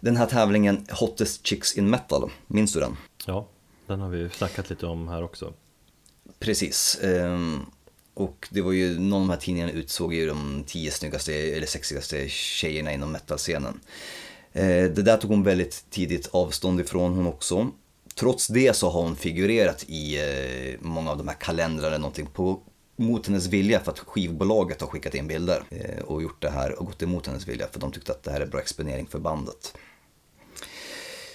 [0.00, 2.96] Den här tävlingen Hottest Chicks in Metal, minns du den?
[3.26, 3.48] Ja,
[3.86, 5.52] den har vi snackat lite om här också.
[6.38, 6.98] Precis.
[7.02, 7.60] ehm,
[8.14, 11.66] Och det var ju, någon av de här tidningarna utsåg ju de tio snyggaste eller
[11.66, 13.80] sexigaste tjejerna inom metalscenen.
[14.52, 17.70] Eh, Det där tog hon väldigt tidigt avstånd ifrån hon också.
[18.14, 22.26] Trots det så har hon figurerat i eh, många av de här kalendrarna eller någonting
[22.26, 22.60] på,
[22.96, 26.78] mot hennes vilja för att skivbolaget har skickat in bilder eh, och gjort det här
[26.78, 29.18] och gått emot hennes vilja för de tyckte att det här är bra exponering för
[29.18, 29.74] bandet.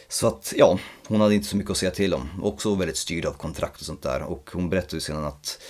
[0.08, 2.30] Så att ja, hon hade inte så mycket att säga till om.
[2.44, 4.22] Också väldigt styrd av kontrakt och sånt där.
[4.22, 5.62] Och hon berättade ju sedan att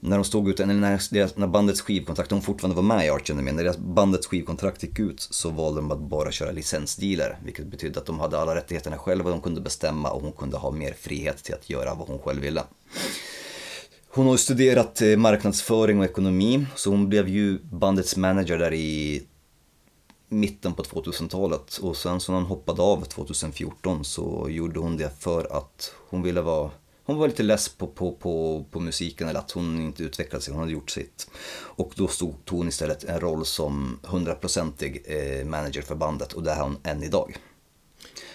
[0.00, 3.10] när de stod ut, eller när, deras, när bandets skivkontrakt, de fortfarande var med i
[3.10, 7.38] Arch Enemy, när deras bandets skivkontrakt gick ut så valde de att bara köra licensdealer.
[7.44, 10.70] Vilket betydde att de hade alla rättigheterna själva, de kunde bestämma och hon kunde ha
[10.70, 12.62] mer frihet till att göra vad hon själv ville.
[14.12, 19.22] Hon har studerat eh, marknadsföring och ekonomi, så hon blev ju bandets manager där i
[20.28, 25.22] mitten på 2000-talet och sen så när hon hoppade av 2014 så gjorde hon det
[25.22, 26.70] för att hon ville vara
[27.04, 30.52] hon var lite less på, på, på, på musiken eller att hon inte utvecklade sig,
[30.52, 31.30] hon hade gjort sitt.
[31.52, 36.42] Och då stod, tog hon istället en roll som hundraprocentig eh, manager för bandet och
[36.42, 37.36] det är hon än idag.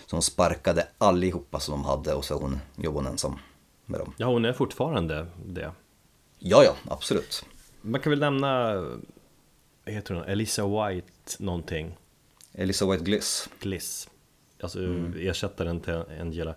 [0.06, 3.40] Så hon sparkade allihopa som de hade och så hon, jobbade hon ensam
[3.86, 4.14] med dem.
[4.18, 5.72] Ja, hon är fortfarande det.
[6.40, 7.46] Ja, ja, absolut.
[7.82, 8.84] Man kan väl nämna,
[9.86, 11.98] heter hon, Elisa White någonting,
[12.54, 13.50] Elisa White Gliss.
[13.60, 14.10] Gliss.
[14.62, 14.80] Alltså
[15.20, 16.56] ersättaren till Angela.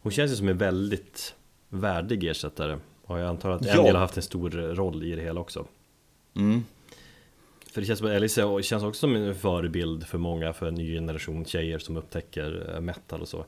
[0.00, 1.34] Hon känns ju som en väldigt
[1.68, 2.78] värdig ersättare.
[3.02, 3.72] Och jag antar att Ja.
[3.72, 5.66] Angela har haft en stor roll i det hela också.
[6.36, 6.64] Mm.
[7.72, 10.94] För det känns som Elisa känns också som en förebild för många, för en ny
[10.94, 13.44] generation tjejer som upptäcker eh, metal och så.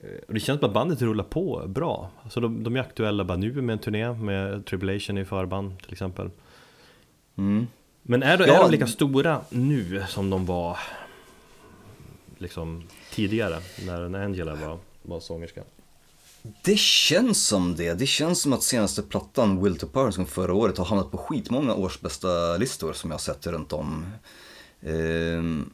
[0.00, 2.10] Eh, Och det känns att bandet rullar på bra.
[2.22, 5.92] Alltså de, de är aktuella bara nu med en turné med Tribulation i förband till
[5.92, 6.30] exempel.
[7.38, 7.66] Mm.
[8.02, 8.54] Men är, Ja.
[8.54, 10.78] är de lika stora nu som de var
[12.38, 15.62] liksom tidigare när Angela var, var sångerska?
[16.62, 17.94] Det känns som det.
[17.94, 21.18] Det känns som att senaste plattan, Will to Power, som förra året har hamnat på
[21.18, 24.06] skitmånga årsbästa listor som jag sett runt om.
[24.82, 25.70] Ehm,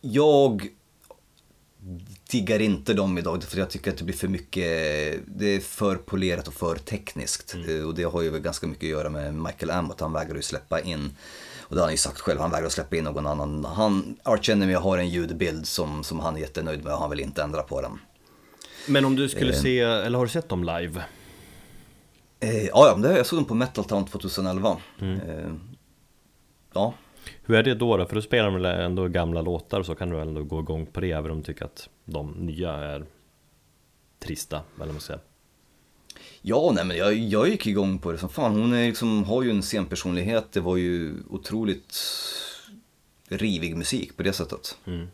[0.00, 0.68] jag
[2.30, 4.64] diggar inte dem idag för jag tycker att det blir för mycket,
[5.26, 7.54] det är för polerat och för tekniskt.
[7.68, 10.36] Eh, Och det har ju väl ganska mycket att göra med Michael Amott, han vägrar
[10.36, 11.16] ju släppa in
[11.60, 13.64] och det har han ju sagt själv, han vägrar släppa in någon annan.
[13.64, 17.20] Han, Arch Enemy har en ljudbild som, som han är jättenöjd med och han vill
[17.20, 17.98] inte ändra på den.
[18.88, 19.60] Men om du skulle Eh.
[19.62, 21.04] se, eller har du sett dem live?
[22.40, 24.76] Eh, ja, jag såg dem på Metal Town 2011.
[25.00, 25.06] Eh,
[26.74, 26.94] ja,
[27.46, 28.06] Hur är det då, då?
[28.06, 31.00] För då spelar de väl ändå gamla låtar så kan du ändå gå igång på
[31.00, 33.06] det även om du tycker att de nya är
[34.18, 35.20] trista, eller vad man säger.
[36.42, 38.60] ja nej, men jag, jag gick igång på det som fan.
[38.60, 40.52] Hon är liksom, har ju en scenpersonlighet.
[40.52, 41.96] Det var ju otroligt
[43.28, 44.78] rivig musik på det sättet.
[44.84, 45.06] Mm.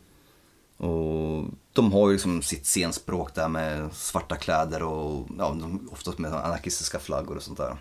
[0.76, 5.56] Och de har ju liksom sitt scenspråk där med svarta kläder och ja,
[5.90, 7.76] oftast med anarkistiska flaggor och sånt där.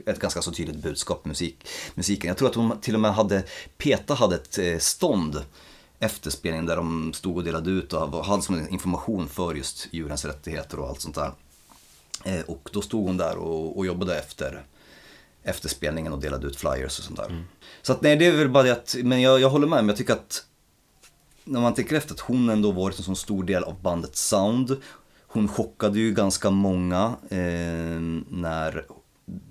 [0.00, 2.28] Och ett ganska så tydligt budskap i musik, musiken.
[2.28, 3.44] Jag tror att hon till och med hade,
[3.78, 5.42] Peta hade ett eh, stånd
[5.98, 10.24] efter spelningen där de stod och delade ut och hade som information för just djurens
[10.24, 11.32] rättigheter och allt sånt där.
[12.24, 14.64] Eh, och då stod hon där och, och jobbade efter,
[15.42, 17.44] efter spelningen och delade ut flyers och sånt där.
[17.82, 19.88] Så att nej, det är väl bara det att, men jag, jag håller med, men
[19.88, 20.44] jag tycker att
[21.44, 24.76] när man tänker efter att hon ändå varit en så stor del av bandets sound.
[25.26, 28.86] Hon chockade ju ganska många eh, när,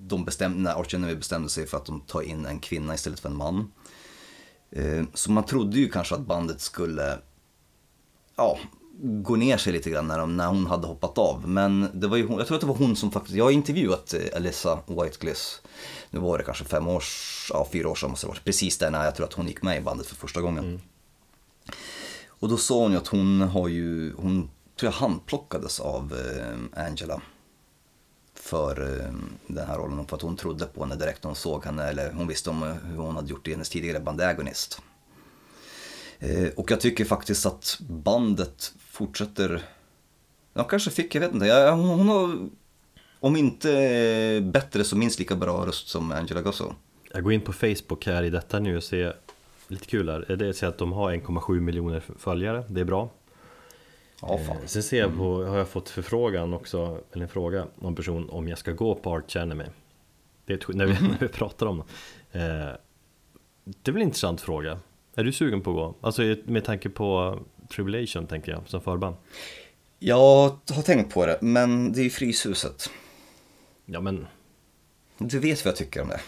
[0.07, 3.19] de bestämde, när Arch Enemy bestämde sig för att de tar in en kvinna istället
[3.19, 3.71] för en man.
[4.71, 7.17] Eh, så man trodde ju kanske att bandet skulle
[8.35, 8.57] ja,
[9.01, 11.49] gå ner sig lite grann när, de, när hon hade hoppat av.
[11.49, 13.51] Men det var ju hon, jag tror att det var hon som faktiskt, jag har
[13.51, 15.61] intervjuat eh, Alyssa Whiteglass.
[16.09, 17.03] Nu var det kanske fem år,
[17.49, 18.43] ja fyra år sedan måste det varit.
[18.43, 20.81] Precis där när jag tror att hon gick med i bandet för första gången.
[22.27, 24.49] Och då sa hon ju att hon har ju, hon
[24.79, 27.21] tror jag handplockades av eh, Angela.
[28.45, 29.13] För eh,
[29.47, 32.11] den här rollen, för att hon trodde på henne direkt när hon såg henne, eller
[32.11, 34.81] hon visste om eh, hur hon hade gjort i hennes tidigare band Agonist.
[36.19, 39.61] Eh, och jag tycker faktiskt att bandet fortsätter,
[40.53, 42.49] de kanske fick, jag vet inte, jag, hon, hon har,
[43.19, 46.73] om inte bättre så minst lika bra röst som Angela Gosso.
[47.13, 49.15] Jag går in på Facebook här i detta nu och ser
[49.67, 50.35] lite kul här.
[50.35, 53.09] Det är att de har 1,7 miljoner följare, det är bra.
[54.27, 54.57] Ja, fan.
[54.57, 57.95] Eh, Sen ser jag på, har jag fått förfrågan också, eller en fråga om en
[57.95, 59.63] person om jag ska gå på Arch Enemy.
[60.45, 61.83] Det är ett, när, vi, när vi pratar om
[62.31, 62.39] det.
[62.39, 62.75] Eh,
[63.65, 64.79] det är väl en intressant fråga.
[65.15, 65.95] Är du sugen på att gå?
[66.07, 67.39] Alltså med tanke på
[67.75, 69.15] Tribulation tänker jag, som förband.
[69.99, 72.89] Jag har tänkt på det, men det är ju Fryshuset.
[73.85, 74.27] Ja men,
[75.17, 76.19] Du vet vad jag tycker om det.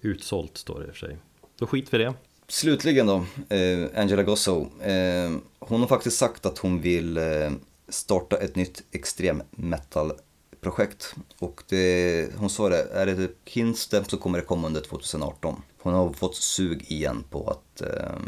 [0.00, 1.16] utsålt står det i och för sig.
[1.58, 2.14] Då skit vi det.
[2.50, 4.66] Slutligen då, eh, Angela Gosso.
[4.82, 7.50] Eh, hon har faktiskt sagt att hon vill eh,
[7.88, 11.14] starta ett nytt extrem metal-projekt.
[11.38, 15.62] Och det, hon sa det, är det typ Kinstem så kommer det komma under 2018.
[15.82, 18.18] Hon har fått sug igen på att eh,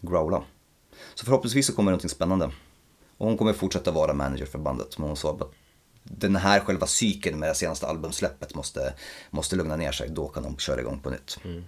[0.00, 0.42] growla.
[1.14, 2.50] Så förhoppningsvis så kommer det någonting spännande.
[3.16, 4.98] Och hon kommer fortsätta vara manager för bandet.
[4.98, 5.52] Men hon sa att
[6.02, 8.94] den här själva cykeln med det senaste albumsläppet måste,
[9.30, 10.08] måste lugna ner sig.
[10.10, 11.38] Då kan de köra igång på nytt.
[11.44, 11.64] Mm.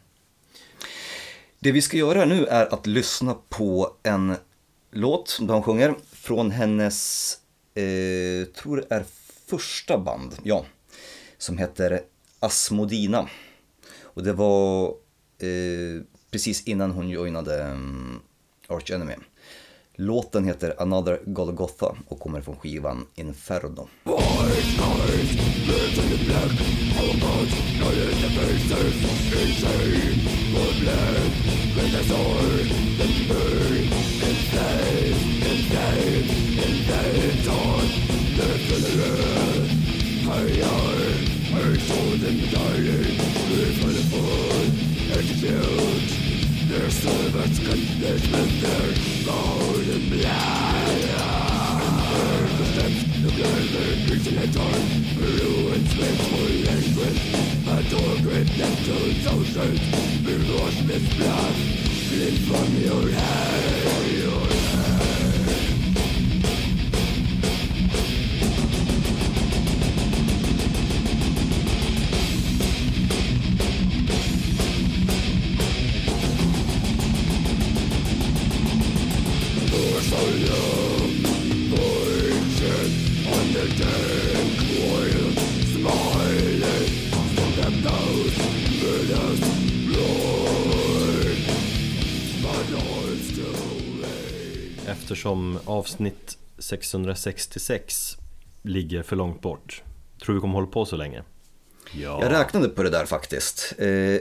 [1.62, 4.36] Det vi ska göra nu är att lyssna på en
[4.90, 7.34] låt de sjunger från hennes,
[7.74, 9.04] eh, tror det är
[9.46, 10.64] första band, ja,
[11.38, 12.00] som heter
[12.38, 13.28] Asmodina.
[14.02, 14.84] Och det var
[15.38, 18.20] eh, precis innan hon joinade um,
[18.66, 19.14] Arch Enemy.
[19.94, 23.88] Låten heter Another Golgotha och kommer från skivan Inferno.
[31.76, 32.68] With a sword
[32.98, 33.28] that you.
[33.28, 33.86] burn
[34.26, 35.14] And stand,
[35.46, 36.26] and stand,
[36.64, 36.76] and
[38.36, 39.20] The filler
[40.26, 40.80] Higher,
[41.54, 43.18] our souls in the dying
[43.50, 44.70] Live for the food,
[45.14, 46.10] execute
[46.68, 48.90] Their servants condemned with their
[49.26, 50.50] gold and blood
[51.86, 52.66] And burn the
[53.22, 54.82] the blood, the creature, and torn
[55.18, 57.49] Ruins, faithful
[57.90, 59.82] Durchgreif nicht zu uns ausschützt,
[60.24, 61.56] wir los mit Blatt,
[62.10, 62.70] blind von.
[95.80, 98.16] Avsnitt 666
[98.62, 99.82] ligger för långt bort.
[100.24, 101.22] Tror vi kommer hålla på så länge?
[101.92, 102.22] Ja.
[102.22, 103.72] Jag räknade på det där faktiskt.
[103.78, 104.20] Eh,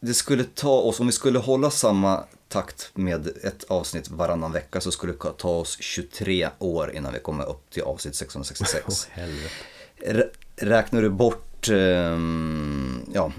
[0.00, 4.80] det skulle ta oss, om vi skulle hålla samma takt med ett avsnitt varannan vecka
[4.80, 8.84] så skulle det ta oss 23 år innan vi kommer upp till avsnitt 666.
[8.88, 9.50] Åh, helvete.
[10.06, 13.32] Rä- Räknar du bort ehm, ja,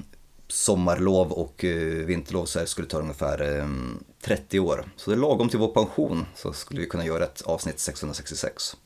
[0.47, 4.86] sommarlov och eh, vinterlov så här skulle det ta ungefär ehm, 30 år.
[4.95, 8.78] Så det är lagom till vår pension så skulle vi kunna göra ett avsnitt 666.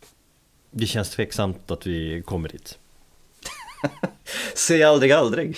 [0.71, 2.77] Det känns tveksamt att vi kommer dit.
[4.55, 5.57] Säg aldrig aldrig.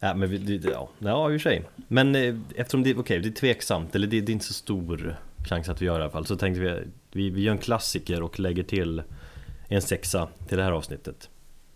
[0.00, 1.64] Ja, men vi, ja, ja, i och för sig.
[1.88, 5.16] Men eh, eftersom det, okej, det är tveksamt, eller det, det är inte så stor
[5.48, 6.82] chans att vi gör det i alla fall, så tänkte vi,
[7.12, 9.02] vi, vi gör en klassiker och lägger till
[9.68, 11.28] en sexa till det här avsnittet.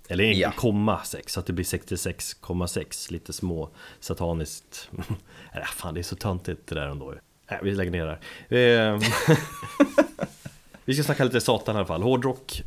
[0.09, 0.53] Eller en Ja.
[0.57, 4.91] komma sex, så att det blir 66,6, lite små sataniskt.
[5.55, 7.15] Nej, fan det är så töntigt det där ändå.
[7.51, 8.19] Nej, vi lägger ner det
[8.49, 8.95] här.
[8.95, 9.01] Eh,
[10.85, 12.03] vi ska snacka lite satan i alla fall.
[12.03, 12.63] Hårdrock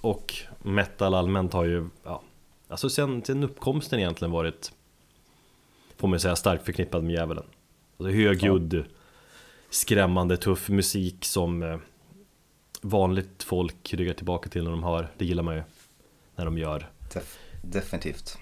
[0.00, 2.22] och metal allmänt har ju, ja,
[2.68, 4.72] alltså sen, sen uppkomsten egentligen varit,
[5.96, 7.44] får man säga, starkt förknippad med djävulen.
[7.98, 8.84] Alltså högljudd,
[9.70, 11.78] skrämmande, tuff musik som eh,
[12.80, 15.08] vanligt folk ryggar tillbaka till när de hör.
[15.18, 15.62] Det gillar man ju
[16.36, 16.90] när de gör.
[17.12, 18.38] Def- definitivt.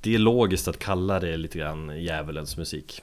[0.00, 3.02] Det är logiskt att kalla det lite grann djävulens musik.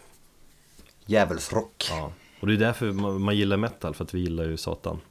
[1.06, 1.88] Djävulsrock.
[1.90, 2.12] Ja.
[2.40, 5.02] Och det är därför man, gillar metal, för att vi gillar ju Satan.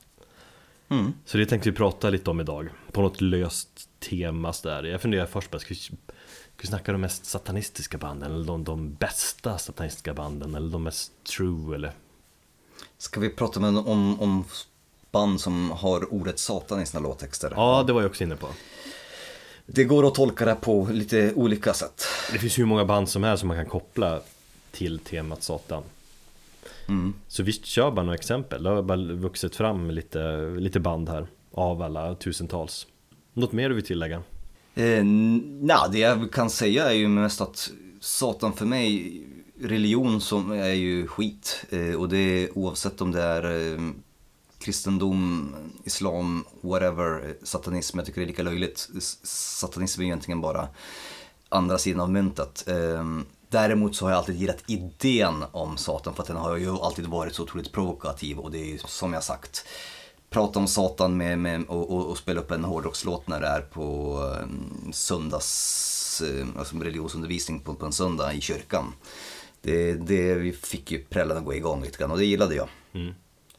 [0.89, 1.13] Mm.
[1.25, 4.83] Så det tänkte vi prata lite om idag, på något löst tema där.
[4.83, 5.93] Jag funderar först på, ska vi, ska
[6.57, 11.13] vi snacka de mest satanistiska banden, eller de, de bästa satanistiska banden, eller de mest
[11.37, 11.93] true, eller?
[12.99, 14.45] Ska vi prata med, om, om
[15.11, 17.53] band som har ordet satan i sina låttexter?
[17.57, 18.49] Ja, det var jag också inne på.
[19.67, 22.05] Det går att tolka det på lite olika sätt.
[22.33, 24.21] Det finns ju hur många band som helst som man kan koppla
[24.73, 25.83] till temat Satan.
[26.89, 27.15] Mm.
[27.29, 28.63] Så visst, kör bara några exempel.
[28.63, 32.87] Det har bara vuxit fram lite, lite band här av alla tusentals.
[33.33, 34.23] Något mer du vill tillägga?
[34.75, 37.71] Eh, na, det jag kan säga är ju mest att
[38.01, 39.23] Satan för mig,
[39.61, 41.65] religion som är ju skit.
[41.71, 43.81] Eh, och det är oavsett om det är eh,
[44.59, 45.55] kristendom,
[45.85, 47.99] islam, whatever, eh, satanism.
[47.99, 48.89] Jag tycker det är lika löjligt.
[49.23, 50.69] Satanism är egentligen bara
[51.49, 52.65] andra sidan av myntet.
[52.69, 53.05] Eh,
[53.53, 57.07] däremot så har jag alltid gillat idén om Satan för att den har ju alltid
[57.07, 59.67] varit så otroligt provokativ och det är ju som jag sagt
[60.33, 63.61] prata om Satan med, med, och, och, och spela upp en hårdrockslåt när det är
[63.61, 68.93] på um, söndags, eh, alltså religionsundervisning på, på en söndag i kyrkan.
[69.61, 72.69] Det, det vi fick ju prällen att gå igång lite grann och det gillade jag.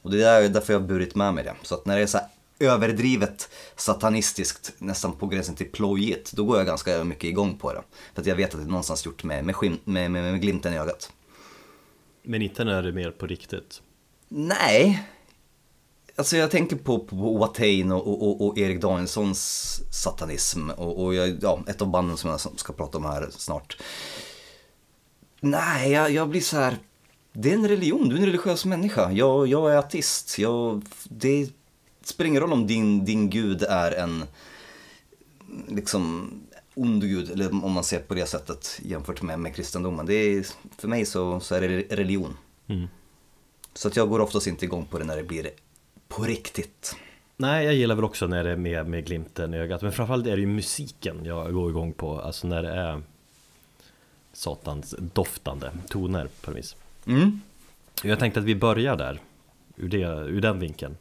[0.02, 1.56] Och det är därför jag har burit med mig det.
[1.62, 2.20] Så att när det är så
[2.64, 7.82] överdrivet satanistiskt, nästan på gränsen till plojigt, då går jag ganska mycket igång på det.
[8.14, 10.42] För att jag vet att det är någonstans gjort med, med, skim, med, med, med
[10.42, 11.12] glimten i ögat.
[12.24, 13.82] Men inte när det är mer på riktigt.
[14.30, 15.08] Nej.
[16.16, 21.04] Alltså jag tänker på, på, på Watain och, och, och, och Erik Danielssons satanism och,
[21.04, 23.78] och jag, ja, ett av banden som jag ska prata om här snart.
[25.40, 26.78] Nej, jag, jag blir så här.
[27.34, 29.12] Det är en religion, du är en religiös människa.
[29.12, 30.40] Jag, jag är ateist.
[30.40, 31.50] Jag, det
[32.04, 34.24] spelar ingen roll om din, din gud är en
[35.68, 36.32] liksom
[36.74, 40.06] ond gud, eller om man ser på det sättet jämfört med, med kristendomen.
[40.06, 40.46] Det är,
[40.78, 42.38] för mig så, så är det religion.
[42.68, 42.88] Mm.
[43.74, 45.50] Så att jag går oftast inte igång på det när det blir
[46.08, 46.96] på riktigt.
[47.38, 49.82] Nej, jag gillar väl också när det är med, med glimten i ögat.
[49.82, 52.20] Men framförallt är det ju musiken jag går igång på.
[52.22, 53.02] Alltså när det är
[54.34, 56.76] satans doftande toner på något vis.
[57.06, 57.42] Mm.
[58.04, 59.20] Jag tänkte att vi börjar där,
[59.76, 59.98] ur, det,
[60.30, 60.98] ur den vinkeln.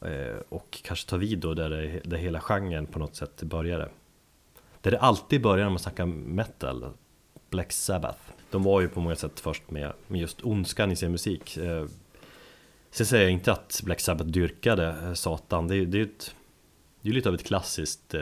[0.00, 3.88] Eh, och kanske ta vid då där, det, där hela genren på något sätt började.
[4.80, 6.86] Där det alltid börjar när man snackar metal,
[7.50, 8.18] Black Sabbath.
[8.50, 11.56] De var ju på många sätt först med, med just ondskan i sin musik.
[11.56, 11.86] Eh,
[12.90, 16.08] sen säger jag inte att Black Sabbath dyrkade eh, Satan, det det är ju
[17.00, 18.14] det är lite av ett klassiskt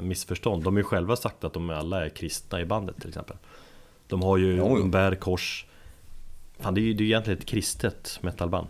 [0.00, 0.64] missförstånd.
[0.64, 3.36] De har ju själva sagt att de alla är kristna i bandet till exempel.
[4.06, 4.78] De har ju, Jo, jo.
[4.78, 5.66] de bär kors.
[6.58, 8.68] Fan, det är ju det är egentligen ett kristet metalband.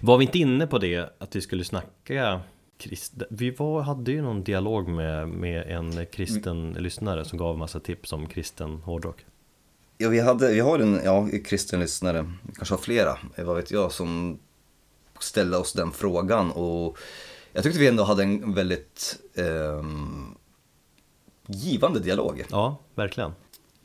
[0.00, 2.40] Var vi inte inne på det, att vi skulle snacka
[2.78, 3.12] krist...
[3.30, 8.12] Vi var, hade ju någon dialog med, med en kristen lyssnare som gav massa tips
[8.12, 9.24] om kristen hårdrock.
[9.98, 13.56] Ja, vi, hade, vi har en ja, kristen lyssnare, vi kanske har flera, eh, vad
[13.56, 14.38] vet jag, som
[15.18, 16.50] ställde oss den frågan.
[16.50, 16.98] Och
[17.52, 20.34] jag tyckte vi ändå hade en väldigt ehm,
[21.46, 22.44] givande dialog.
[22.50, 23.32] Ja, verkligen.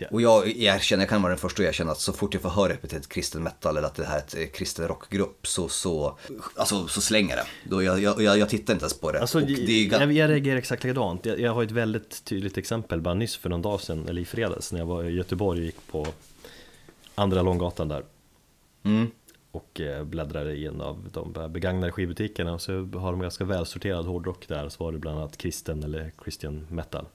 [0.02, 0.08] Ja.
[0.12, 2.50] Och jag erkänner, jag kan vara den första att erkänna att så fort jag får
[2.50, 6.18] höra epitetet kristen metal eller att det här är ett kristen rockgrupp så, så,
[6.56, 7.46] alltså, så slänger det.
[7.64, 9.22] Då jag, jag, jag, jag tittar inte ens på det.
[9.22, 11.26] Alltså, det är jag, jag reagerar exakt likadant.
[11.26, 14.26] Jag, jag har ett väldigt tydligt exempel bara nyss för någon dag sedan, eller i
[14.26, 16.08] fredags, när jag var i Göteborg och gick på
[17.16, 18.04] Andra Långgatan där.
[18.84, 19.12] mm.
[19.52, 24.06] och eh, bläddrade i en av de begagnade skivbutikerna och så har de ganska välsorterad
[24.06, 27.06] hårdrock där så var det bland annat kristen eller Christian metal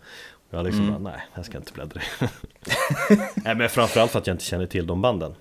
[0.54, 2.04] jag liksom bara, nej, jag ska inte bläddra i.
[3.44, 5.34] Nej men framförallt för att jag inte känner till de banden.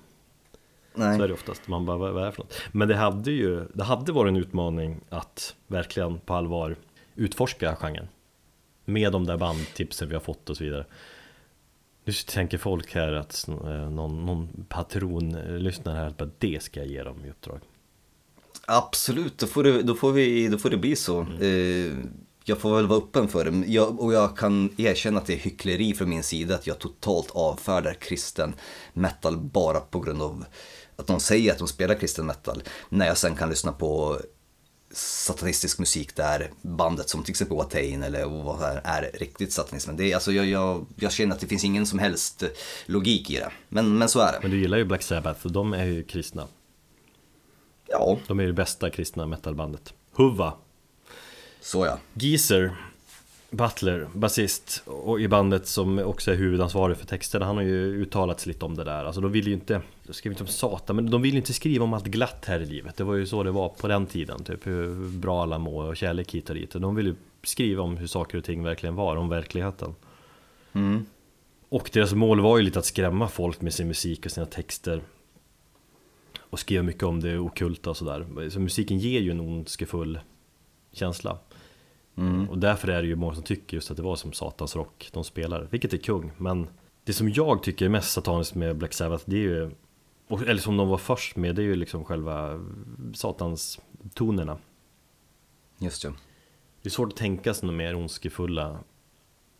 [0.94, 1.18] Nej.
[1.18, 2.54] Så är det oftast, man bara, vad är det för något?
[2.72, 6.76] Men det hade ju, det hade varit en utmaning att verkligen på allvar
[7.14, 8.08] utforska genren.
[8.84, 10.86] Med de där bandtipsen vi har fått och så vidare.
[12.04, 17.02] Nu tänker folk här att eh, någon, någon patronlyssnare här, bara det ska jag ge
[17.02, 17.60] dem i uppdrag.
[18.66, 21.20] Absolut, då får det, då får vi, då får det bli så.
[21.20, 21.92] Eh,
[22.44, 23.66] jag får väl vara öppen för det.
[23.66, 27.30] Jag, och jag kan erkänna att det är hyckleri från min sida att jag totalt
[27.30, 28.54] avfärdar kristen
[28.92, 30.44] metal bara på grund av
[30.96, 32.62] att de säger att de spelar kristen metal.
[32.88, 34.18] När jag sen kan lyssna på
[34.92, 39.90] satanistisk musik där bandet som till exempel Watain eller vad det är, riktigt satanism.
[39.90, 42.42] Men det är, alltså, jag, jag, jag känner att det finns ingen som helst
[42.86, 43.50] logik i det.
[43.68, 44.38] Men, men så är det.
[44.42, 46.48] Men du gillar ju Black Sabbath och de är ju kristna
[47.86, 50.52] Ja, De är ju det bästa kristna metalbandet Huva
[51.64, 51.98] så ja.
[52.14, 52.76] Geezer
[53.50, 58.40] Butler, basist och i bandet som också är huvudansvarig för texterna Han har ju uttalat
[58.40, 59.04] sig lite om det där.
[59.04, 61.52] Alltså de vill ju inte, jag skriver inte om Satan Men de vill ju inte
[61.52, 62.96] skriva om allt glatt här i livet.
[62.96, 65.96] Det var ju så det var på den tiden Typ hur bra alla mår och
[65.96, 66.70] kärlek hit och dit.
[66.70, 69.94] De vill ju skriva om hur saker och ting verkligen var, om verkligheten.
[70.72, 71.06] Mm.
[71.68, 75.02] Och deras mål var ju lite att skrämma folk med sin musik och sina texter.
[76.38, 78.50] Och skriva mycket om det okulta och sådär.
[78.50, 80.18] Så musiken ger ju en ondskefull
[80.92, 81.38] känsla
[82.16, 82.48] Mm.
[82.50, 85.10] Och därför är det ju många som tycker just att det var som Satans rock
[85.12, 86.68] de spelar Vilket är kung, men
[87.04, 89.70] Det som jag tycker är mest sataniskt med Black Sabbath det är ju
[90.46, 92.64] Eller som de var först med, det är ju liksom själva
[93.14, 93.80] Satans
[94.14, 94.58] tonerna
[95.78, 96.08] Just det.
[96.82, 98.78] Det är svårt att tänka sig några mer ondskefulla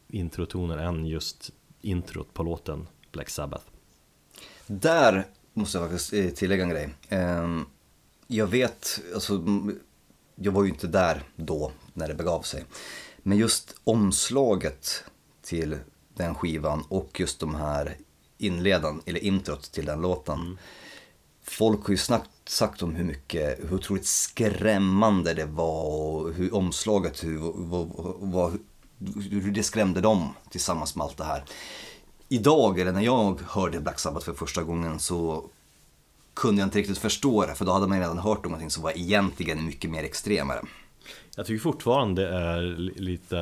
[0.09, 1.51] introtoner än just
[1.81, 3.65] introt på låten Black Sabbath
[4.67, 6.89] Där måste jag faktiskt eh, tillägga en grej.
[7.09, 7.65] Ehm,
[8.27, 9.45] Jag vet, alltså,
[10.35, 12.65] jag var ju inte där då när det begav sig.
[13.23, 15.05] Men just omslaget
[15.43, 15.77] till
[16.15, 17.97] den skivan och just de här
[18.39, 20.59] inledan, eller introt till den låten.
[21.43, 26.55] Folk har ju snackt, sagt om hur mycket, hur otroligt skrämmande det var och hur
[26.55, 27.89] omslaget, hur, vad,
[28.19, 28.59] vad,
[29.31, 31.45] hur det skrämde dem tillsammans med allt det här.
[32.29, 35.45] Idag, eller när jag hörde Black Sabbath för första gången så
[36.35, 38.83] kunde jag inte riktigt förstå det för då hade man redan hört om någonting som
[38.83, 40.63] var egentligen mycket mer extremare.
[41.37, 43.37] Jag tycker fortfarande det är li- lite,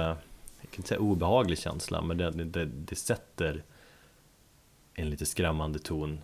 [0.60, 3.62] jag kan inte säga obehaglig känsla, men det, det, det sätter
[4.94, 6.20] en lite skrämmande ton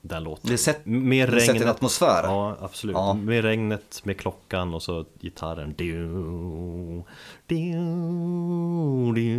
[0.00, 0.50] den låten.
[0.50, 1.74] Det sätt- med det sätter en regnet.
[1.76, 2.22] atmosfär.
[2.24, 2.94] Ja, absolut.
[2.94, 3.14] Ja.
[3.14, 5.74] Med regnet, med klockan och så gitarren.
[5.78, 5.92] Du,
[7.46, 7.54] du,
[9.14, 9.34] du.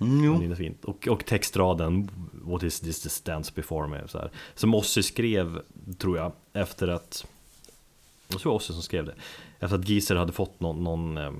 [0.00, 0.84] Mm, det är fint.
[0.84, 4.08] Och, och textraden What is this that stands before me?
[4.08, 4.30] Så här.
[4.54, 5.60] Som Ozzy skrev,
[5.98, 7.26] tror jag, efter att
[8.32, 9.14] Jag tror Ozzy som skrev det
[9.58, 11.32] Efter att Geezer hade fått någon, någon eh,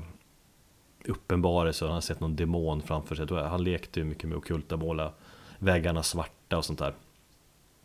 [1.05, 3.27] uppenbarelse och han hade sett någon demon framför sig.
[3.31, 5.13] Han lekte ju mycket med ockulta, måla
[5.59, 6.95] väggarna svarta och sånt där.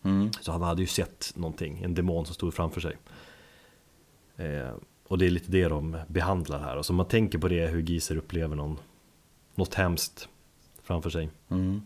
[0.03, 0.31] Mm.
[0.41, 2.97] Så han hade ju sett någonting, en demon som stod framför sig.
[4.35, 4.71] Eh,
[5.07, 6.77] och det är lite det de behandlar här.
[6.77, 8.79] Och så man tänker på det, hur Geezer upplever någon,
[9.55, 10.29] något hemskt
[10.83, 11.29] framför sig.
[11.49, 11.81] Mm.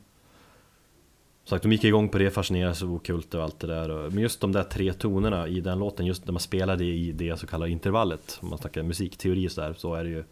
[1.51, 4.09] Så att de gick igång på det, fascinerades av ockult och allt det där.
[4.09, 7.39] Men just de där tre tonerna i den låten, just när man spelade i det
[7.39, 10.23] så kallade intervallet, om man snackar musikteori och så där, så är det ju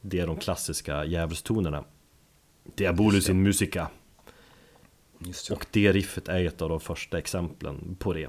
[0.00, 1.84] det är de klassiska djävulstonerna.
[2.74, 3.88] Diabolus in musica.
[5.18, 5.50] Det.
[5.50, 8.28] Och det riffet är ett av de första exemplen på det.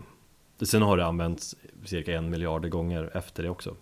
[0.62, 1.56] Sen har det använts
[1.86, 3.76] cirka en miljard gånger efter det också.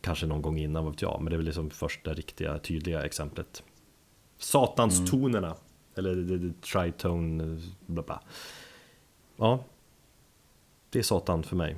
[0.00, 3.04] Kanske någon gång innan, vad vet jag, men det är väl liksom första riktiga tydliga
[3.04, 3.62] exemplet.
[4.38, 5.56] Satanstonerna,
[5.98, 8.20] eller the, the tritone, bla bla.
[9.36, 9.64] Ja,
[10.90, 11.76] det är Satan för mig.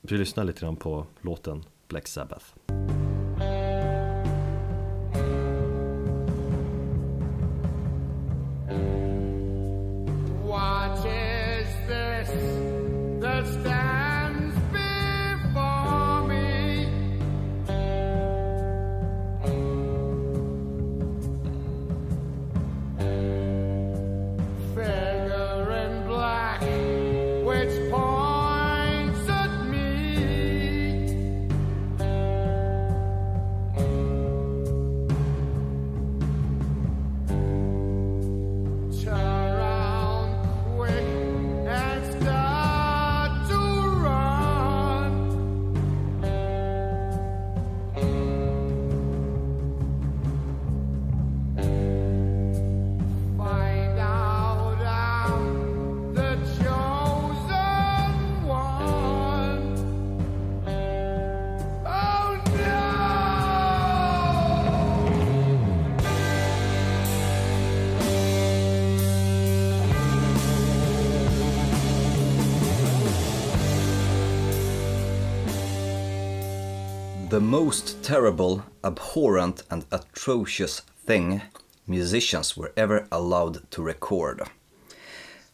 [0.00, 2.44] Vi lyssnar lite grann på låten Black Sabbath.
[77.48, 81.40] Most terrible, abhorrent and atrocious thing
[81.86, 84.42] musicians were ever allowed to record.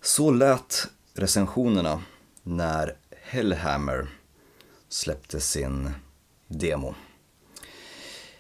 [0.01, 2.03] Så lät recensionerna
[2.43, 4.07] när Hellhammer
[4.89, 5.91] släppte sin
[6.49, 6.95] demo.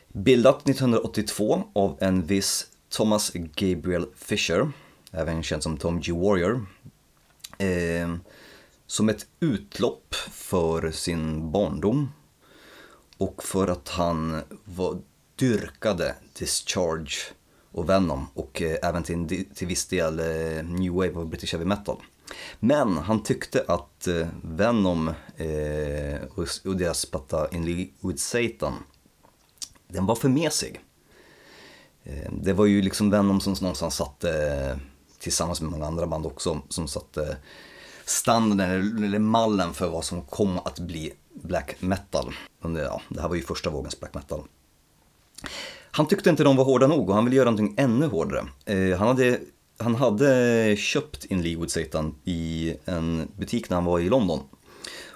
[0.09, 4.73] Bildat 1982 av en viss Thomas Gabriel Fisher,
[5.11, 6.13] även känd som Tom G.
[6.13, 6.67] Warrior,
[7.59, 8.17] eh,
[8.87, 12.09] som ett utlopp för sin barndom
[13.19, 14.99] och för att han var,
[15.37, 17.17] dyrkade Discharge
[17.73, 21.65] och Venom och eh, även till, till viss del eh, New Wave och British Heavy
[21.65, 21.97] Metal.
[22.61, 28.75] Men han tyckte att eh, Venom eh, och, och deras platta In League with Satan,
[29.89, 30.81] den var för mesig.
[32.05, 34.77] Eh, Det var ju liksom Venom som någonstans satte, eh,
[35.19, 37.37] tillsammans med många andra band också, som satte
[38.05, 42.35] standarden eller eller mallen för vad som kom att bli black metal.
[42.62, 44.43] Ja, det här var ju första vågens black metal.
[45.91, 48.47] Han tyckte inte de var hårda nog och han ville göra någonting ännu hårdare.
[48.64, 49.41] Eh, han, hade,
[49.78, 54.41] han hade köpt In League with Satan i en butik när han var i London.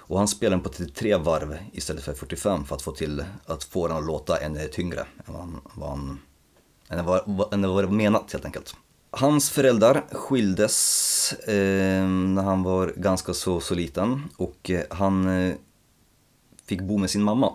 [0.09, 3.63] Och han spelade den på 33 varv istället för 45 för att få till att
[3.63, 6.19] få den att låta ännu tyngre än vad, han, vad, han,
[6.89, 8.75] än vad, än vad det var menat helt enkelt.
[9.11, 15.55] Hans föräldrar skildes eh, när han var ganska så, så liten och eh, han eh,
[16.69, 17.53] fick bo med sin mamma.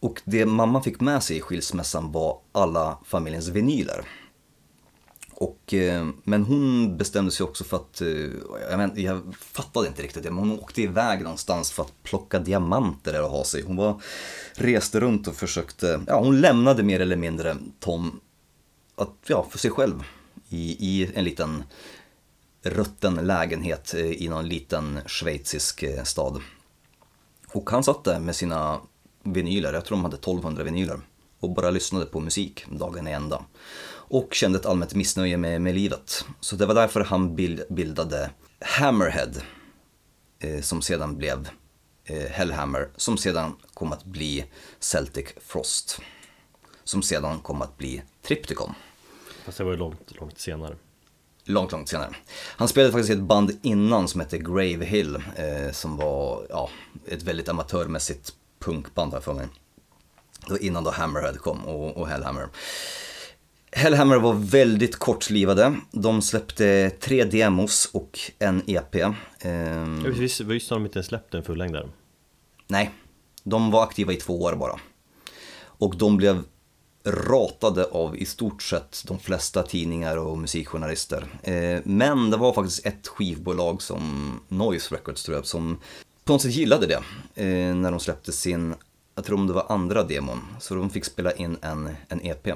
[0.00, 4.04] Och det mamma fick med sig i skilsmässan var alla familjens vinyler.
[5.34, 8.08] Och, eh, men hon bestämde sig också för att, eh,
[8.70, 12.38] jag, men, jag fattade inte riktigt det, men hon åkte iväg någonstans för att plocka
[12.38, 13.62] diamanter eller ha sig.
[13.62, 14.02] Hon var,
[14.54, 18.20] reste runt och försökte, ja hon lämnade mer eller mindre Tom
[18.96, 20.04] att, ja, för sig själv
[20.48, 21.64] i, i en liten
[22.62, 26.42] rutten lägenhet eh, i någon liten schweizisk stad.
[27.54, 28.80] Och han satt där med sina
[29.22, 31.00] vinyler, jag tror de hade 1200 vinyler,
[31.40, 33.44] och bara lyssnade på musik dagen i ända.
[33.86, 36.24] Och kände ett allmänt missnöje med, med livet.
[36.40, 37.36] Så det var därför han
[37.68, 38.30] bildade
[38.60, 39.32] Hammerhead,
[40.38, 41.48] eh, som sedan blev
[42.04, 44.44] eh, Hellhammer, som sedan kom att bli
[44.78, 46.00] Celtic Frost,
[46.84, 48.74] som sedan kom att bli Triptychon.
[49.44, 50.76] Fast det var ju långt, långt senare
[51.44, 52.10] långt, långt senare.
[52.56, 56.70] Han spelade faktiskt i ett band innan som hette Grave Hill, eh, som var ja,
[57.06, 59.46] ett väldigt amatörmässigt punkband här för mig.
[60.46, 62.48] Det var innan då Hammerhead kom och, och Hellhammer.
[63.72, 65.74] Hellhammer var väldigt kortlivade.
[65.90, 68.94] De släppte tre demos och en EP.
[69.40, 71.88] Ehm, Ja, visst, visst har de inte släppt en fullängdare?
[72.68, 72.90] Nej,
[73.42, 74.80] de var aktiva i två år bara.
[75.56, 76.42] Och de blev
[77.04, 81.26] ratade av i stort sett de flesta tidningar och musikjournalister.
[81.42, 85.78] Eh, men det var faktiskt ett skivbolag som Noise Records tror jag, som
[86.24, 87.02] på något sätt gillade det.
[87.44, 88.74] Eh, när de släppte sin,
[89.14, 92.48] jag tror om det var andra demon, så de fick spela in en, en EP.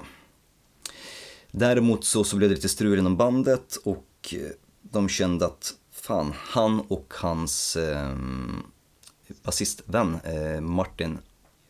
[1.51, 4.51] Däremot så, så blev det lite strul inom bandet och eh,
[4.83, 8.17] de kände att fan, han och hans eh,
[9.43, 11.19] basistvän eh, Martin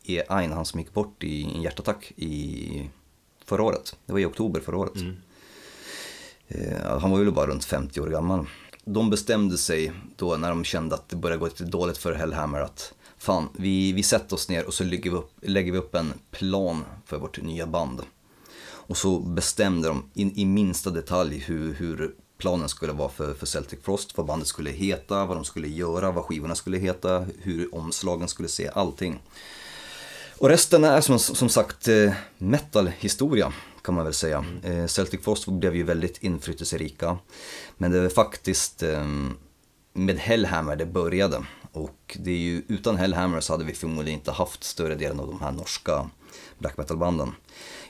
[0.08, 0.22] E.
[0.28, 2.90] Ein, han som gick bort i en hjärtattack i
[3.44, 3.96] förra året.
[4.06, 4.92] Det var i oktober förra året.
[6.48, 8.46] Eh, han var ju bara runt 50 år gammal.
[8.84, 12.60] De bestämde sig då när de kände att det började gå lite dåligt för Hellhammer
[12.60, 15.94] att fan, vi, vi sätter oss ner och så lägger vi, upp, lägger vi upp
[15.94, 18.02] en plan för vårt nya band.
[18.60, 23.46] Och så bestämde de in i minsta detalj hur, hur planen skulle vara för, för
[23.46, 27.74] Celtic Frost, vad bandet skulle heta, vad de skulle göra, vad skivorna skulle heta, hur
[27.74, 29.20] omslagen skulle se, allting.
[30.38, 34.44] Och resten är som, som sagt metalhistoria metal-historia kan man väl säga.
[34.64, 34.88] Mm.
[34.88, 37.18] Celtic Frost blev ju väldigt inflytelserika.
[37.76, 39.06] Men det var faktiskt eh,
[39.92, 41.44] med Hellhammer det började.
[41.72, 45.26] Och det är ju, utan Hellhammer så hade vi förmodligen inte haft större delen av
[45.26, 46.10] de här norska
[46.58, 47.34] black metal-banden.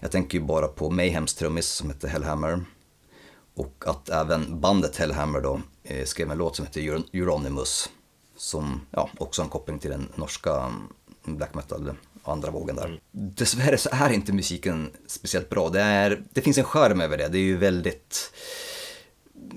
[0.01, 2.65] Jag tänker ju bara på Mayhems trummis som hette Hellhammer.
[3.55, 7.91] Och att även bandet Hellhammer då eh, skrev en låt som heter Euro- Euronymous.
[8.37, 10.89] Som ja, också har en koppling till den norska mm,
[11.39, 11.93] black metal
[12.31, 13.01] andra vågen där.
[13.11, 15.69] Dessvärre så är inte musiken speciellt bra.
[15.69, 17.29] Det, är, det finns en charm över det.
[17.29, 18.33] Det är ju väldigt,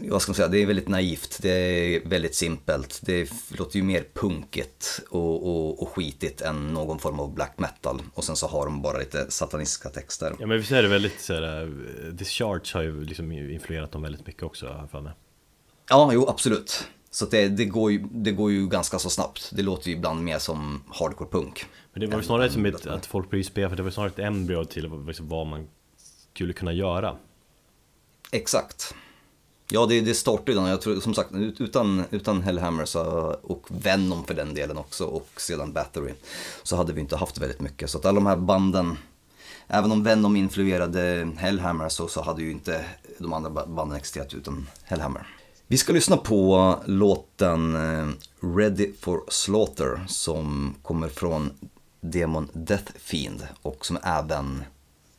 [0.10, 1.40] vad ska man säga, det är väldigt naivt.
[1.42, 3.00] Det är väldigt simpelt.
[3.04, 8.02] Det låter ju mer punkigt och, och, och skitigt än någon form av black metal.
[8.14, 10.36] Och sen så har de bara lite satanistiska texter.
[10.40, 11.64] Ja men visst är det väldigt såhär,
[12.20, 15.14] eh, Charts har ju liksom influerat dem väldigt mycket också har jag för mig.
[15.90, 16.88] Ja, jo absolut.
[17.14, 19.50] Så det, det, går ju, det går ju ganska så snabbt.
[19.56, 21.66] Det låter ju ibland mer som hardcore punk.
[21.94, 24.10] Men det var ju snarare som ett, att folk började spela, för det var snarare
[24.12, 25.68] ett embryo till vad- liksom vad man
[26.34, 27.16] skulle kunna göra.
[28.32, 28.96] Exakt.
[29.72, 30.68] Ja, det, det startade ju.
[30.68, 33.02] Jag tror, som sagt, ut- utan, utan Hellhammer så,
[33.44, 36.14] och Venom för den delen också och sedan Battery
[36.64, 37.90] så hade vi inte haft väldigt mycket.
[37.90, 38.98] Så att alla de här banden,
[39.68, 42.86] även om Venom influerade Hellhammer så, så hade ju inte
[43.18, 45.28] de andra ba- banden existerat utan Hellhammer.
[45.72, 48.08] Vi ska lyssna på låten eh,
[48.58, 51.52] Ready for Slaughter som kommer från
[52.02, 54.64] demon Death Fiend och som även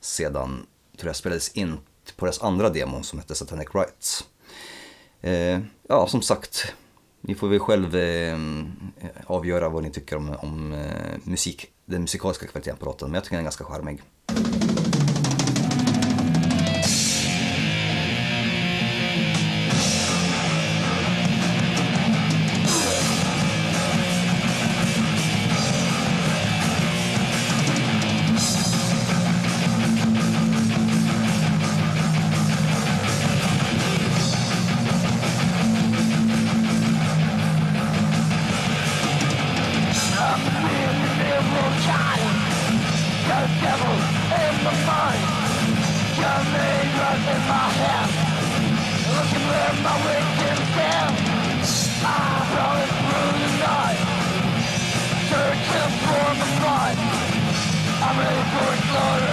[0.00, 0.66] sedan,
[0.96, 1.78] tror jag, spelades in
[2.16, 4.24] på deras andra demo som hette Satanic Rights.
[5.20, 6.74] Eh, ja, som sagt,
[7.20, 8.38] ni får väl själv eh,
[9.26, 13.24] avgöra vad ni tycker om, om eh, musik, den musikaliska kvaliteten på låten, men jag
[13.24, 14.02] tycker den är ganska charmig.
[58.94, 59.31] Ett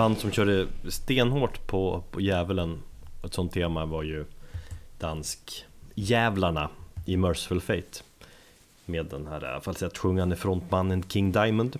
[0.00, 2.82] band som körde stenhårt på, på djävulen
[3.24, 4.24] Ett sånt tema var ju
[4.98, 5.64] Dansk
[5.94, 6.70] Jävlarna
[7.06, 8.02] i Merciful Fate
[8.84, 11.78] med den här falsettsjungande frontmannen King Diamond.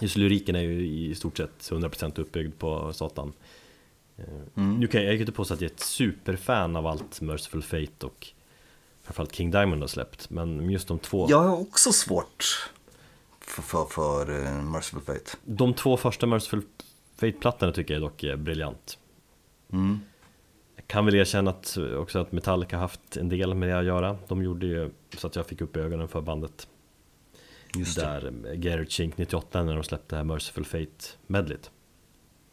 [0.00, 3.32] Just lyriken är ju i stort sett 100% uppbyggd på Satan.
[4.16, 4.24] Eh,
[4.54, 7.62] Nu kan jag, jag kan inte påstå att jag är ett superfan av allt Merciful
[7.62, 8.28] Fate och
[9.02, 12.70] framförallt King Diamond har släppt, men just de två Jag har också svårt
[13.46, 15.30] för, för, för uh, Merciful Fate.
[15.44, 16.62] De två första Merciful
[17.16, 18.98] Fate-plattorna tycker jag dock är briljant.
[19.72, 20.00] Mm.
[20.76, 24.18] Jag kan väl erkänna att, också att Metallica haft en del med det att göra.
[24.28, 26.68] De gjorde ju så att jag fick upp ögonen för bandet.
[27.76, 28.02] Just det.
[28.02, 31.70] Där eh, Garrett Chink 98 när de släppte det här Merciful Fate-medlet.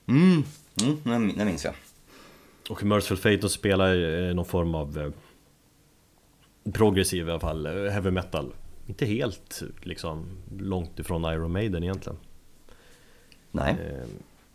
[0.07, 0.43] Mm,
[0.81, 1.73] mm det min- det minns jag.
[2.69, 3.95] Och Merciful Fate de spelar
[4.27, 5.11] eh, någon form av eh,
[6.72, 8.53] progressiv i alla fall, eh, heavy metal.
[8.91, 10.26] Inte helt liksom
[10.59, 12.18] långt ifrån Iron Maiden egentligen.
[13.51, 13.76] Nej.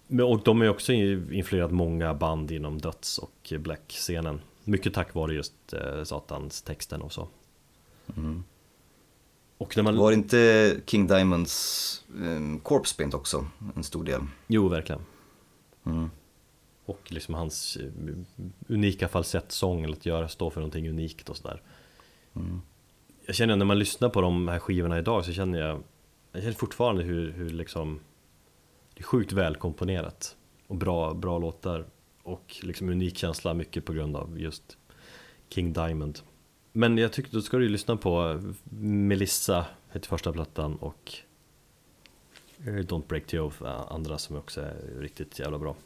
[0.08, 4.40] Eh, Och de har ju också influerat många band inom döds och black-scenen.
[4.64, 7.28] Mycket tack vare just eh, Satans texten och så.
[9.58, 9.96] Och när man...
[9.96, 13.46] Var inte King Diamonds um, Corpse Paint också
[13.76, 14.20] en stor del?
[14.46, 15.00] Jo, verkligen.
[15.86, 16.10] Mm.
[16.84, 18.14] Och liksom hans eh,
[18.68, 21.62] unika falsettsång, eller att göra, stå för någonting unikt och sådär.
[23.26, 25.82] Jag känner när man lyssnar på de här skivorna idag så känner jag,
[26.32, 28.00] jag känner fortfarande hur, hur liksom,
[28.94, 30.36] det är sjukt välkomponerat
[30.66, 31.86] och bra, bra låtar
[32.22, 34.78] och liksom unik känsla mycket på grund av just
[35.48, 36.18] King Diamond.
[36.72, 38.40] Men jag tyckte då ska du ju lyssna på
[38.80, 41.12] Melissa, heter första plattan och
[42.58, 43.62] eh, Don't Break the Oath,
[43.92, 45.76] andra som också är riktigt jävla bra.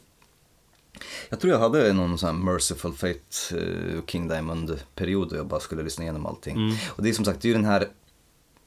[1.29, 5.59] Jag tror jag hade någon sån här Merciful Fate eh, King Diamond-period då jag bara
[5.59, 6.55] skulle lyssna igenom allting.
[6.55, 6.75] Mm.
[6.89, 7.87] Och det är som sagt, det är ju den här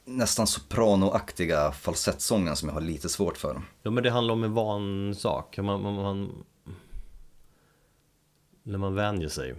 [0.04, 3.62] nästan sopranoaktiga falsettsången som jag har lite svårt för.
[3.82, 5.56] Ja men det handlar om en van sak.
[5.56, 6.44] Man, man, man,
[8.62, 9.54] när man vänjer sig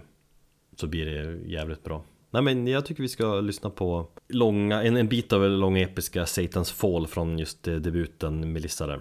[0.76, 2.02] så blir det jävligt bra.
[2.30, 5.80] Nej men jag tycker vi ska lyssna på långa, en, en bit av det långa
[5.80, 9.00] episka Satans Fall från just eh, debuten Melissa där.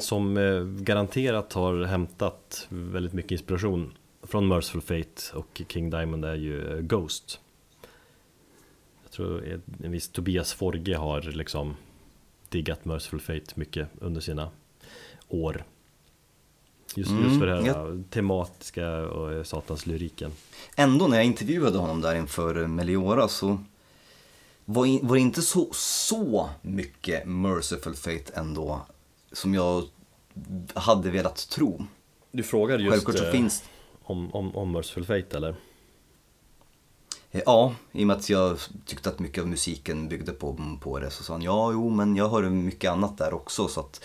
[0.00, 6.34] Som eh, garanterat har hämtat väldigt mycket inspiration från Merciful Fate och King Diamond är
[6.34, 7.40] ju eh, Ghost.
[9.02, 11.76] Jag tror en viss Tobias Forge har liksom
[12.48, 14.50] diggat Merciful Fate mycket under sina
[15.28, 15.64] år.
[16.96, 20.32] Just, just för det här jag- tematiska och eh, satans lyriken.
[20.76, 23.58] Ändå när jag intervjuade honom där inför Meliora så
[24.64, 28.86] var, in, var det inte så, så mycket Merciful Fate ändå
[29.32, 29.84] som jag
[30.74, 31.86] hade velat tro.
[32.32, 33.64] Du frågade just Självklart så eh, finns
[34.02, 35.54] om, om, om Merciful Fate eller?
[37.30, 40.98] Eh, Ja, i och med att jag tyckte att mycket av musiken byggde på, på
[40.98, 44.04] det så sa han ja, jo, men jag hör mycket annat där också så att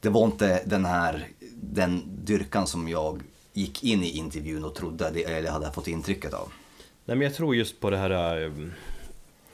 [0.00, 3.22] det var inte den här, den dyrkan som jag
[3.52, 6.52] gick in i intervjun och trodde, eller hade fått intrycket av.
[7.04, 8.52] Nej men jag tror just på det här eh,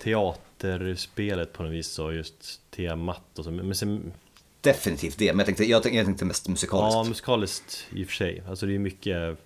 [0.02, 3.50] teaterspelet på något vis och just temat och så.
[3.50, 4.12] Men sen,
[4.66, 6.94] Definitivt det, men jag tänkte, jag tänkte, jag tänkte mest musikaliskt.
[6.94, 8.42] ja, musikaliskt i och för sig.
[8.48, 9.38] Alltså det är mycket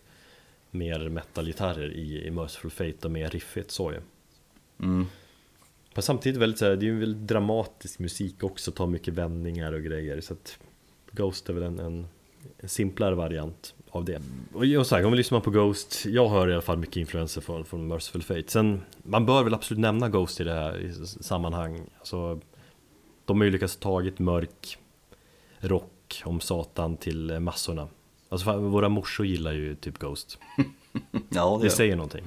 [0.70, 4.00] mer metal-gitarrer i, i Merciful Fate och mer riffigt så ju.
[4.82, 5.06] Mm.
[5.94, 9.72] Men samtidigt väldigt så här, det är ju väldigt dramatisk musik också, tar mycket vändningar
[9.72, 10.20] och grejer.
[10.20, 10.58] Så att
[11.10, 12.06] Ghost är väl en, en,
[12.68, 14.22] simplare variant av det.
[14.52, 17.40] Och jag sagt, om vi lyssnar på Ghost, jag hör i alla fall mycket influenser
[17.40, 18.44] från, från Merciful Fate.
[18.46, 21.80] Sen, man bör väl absolut nämna Ghost i det här i sammanhang.
[21.98, 22.40] Alltså,
[23.24, 24.78] De har ju lyckats tagit mörk
[25.60, 27.88] rock om Satan till eh, massorna.
[28.28, 30.38] Alltså fan, våra morsor gillar ju typ Ghost.
[31.28, 32.24] Ja, Det säger någonting.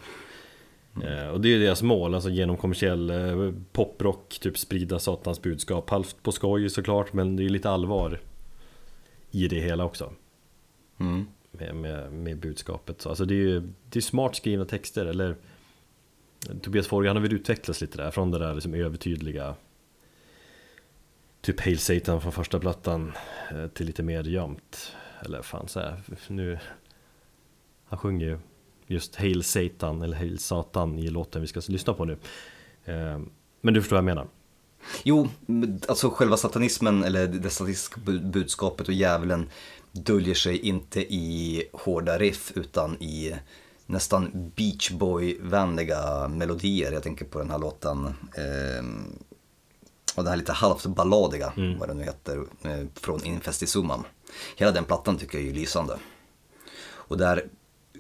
[1.04, 5.42] Eh, och det är ju deras mål, alltså genom kommersiell eh, poprock, typ sprida Satans
[5.42, 5.90] budskap.
[5.90, 8.20] Halvt på skoj såklart, men det är ju lite allvar
[9.32, 10.14] i det hela också.
[11.00, 11.26] Mm.
[11.52, 13.02] Med, med, med budskapet.
[13.02, 15.36] Så, Alltså det är ju det är smart skrivna texter, eller
[16.62, 19.56] Tobias Forge, han har väl utvecklats lite där, från det där liksom övertydliga
[21.44, 23.14] Typ Hail Satan från första plattan
[23.52, 24.96] eh, till lite mer gömt.
[25.22, 26.60] Eller fan så här, nu
[27.86, 28.40] Han sjunger ju
[28.88, 32.18] just Hail Satan eller Hail Satan i låten vi ska lyssna på nu.
[32.86, 33.20] Eh,
[33.62, 34.28] men du förstår vad jag menar.
[35.04, 35.30] Jo,
[35.88, 39.50] alltså själva satanismen eller det statistiska budskapet och djävulen
[39.92, 43.36] döljer sig inte i hårda riff utan i
[43.86, 46.92] nästan Beach Boy-vänliga melodier.
[46.92, 48.06] Jag tänker på den här låten
[48.36, 48.84] eh,
[50.16, 54.04] och den här lite halvt balladiga, vad den nu heter, eh, från Infestisumman.
[54.56, 55.98] Hela den plattan tycker jag är lysande.
[56.86, 57.46] Och, där,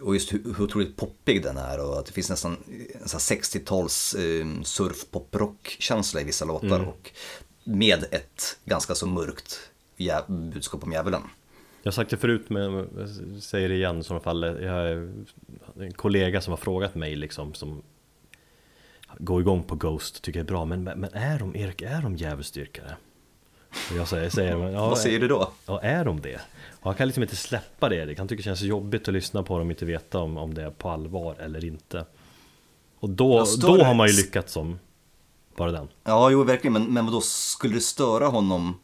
[0.01, 2.57] och just hur, hur otroligt poppig den är och att det finns nästan
[3.01, 6.79] en sån här 60-tals eh, surf-pop-rock-känsla i vissa låtar.
[6.87, 7.11] Och
[7.63, 9.59] med ett ganska så mörkt
[9.97, 11.21] jä- budskap om djävulen.
[11.83, 12.61] Jag har sagt det förut men
[12.97, 13.09] jag
[13.43, 14.43] säger det igen i sådana fall.
[14.43, 14.85] Jag har
[15.83, 17.81] en kollega som har frågat mig liksom som
[19.17, 22.15] går igång på Ghost tycker jag är bra men, men är de, Erik, är de
[22.15, 22.95] djävulsdyrkare?
[23.95, 25.51] Jag säger, säger ja, Vad säger du då?
[25.65, 26.41] Ja, är de det?
[26.79, 28.17] Och han kan liksom inte släppa det Erik.
[28.17, 30.63] Han tycker det känns jobbigt att lyssna på dem och inte veta om, om det
[30.63, 32.05] är på allvar eller inte.
[32.99, 34.79] Och då, Jag då har man ju lyckats som
[35.55, 35.87] bara den.
[36.03, 38.79] Ja, jo verkligen, men, men då skulle det störa honom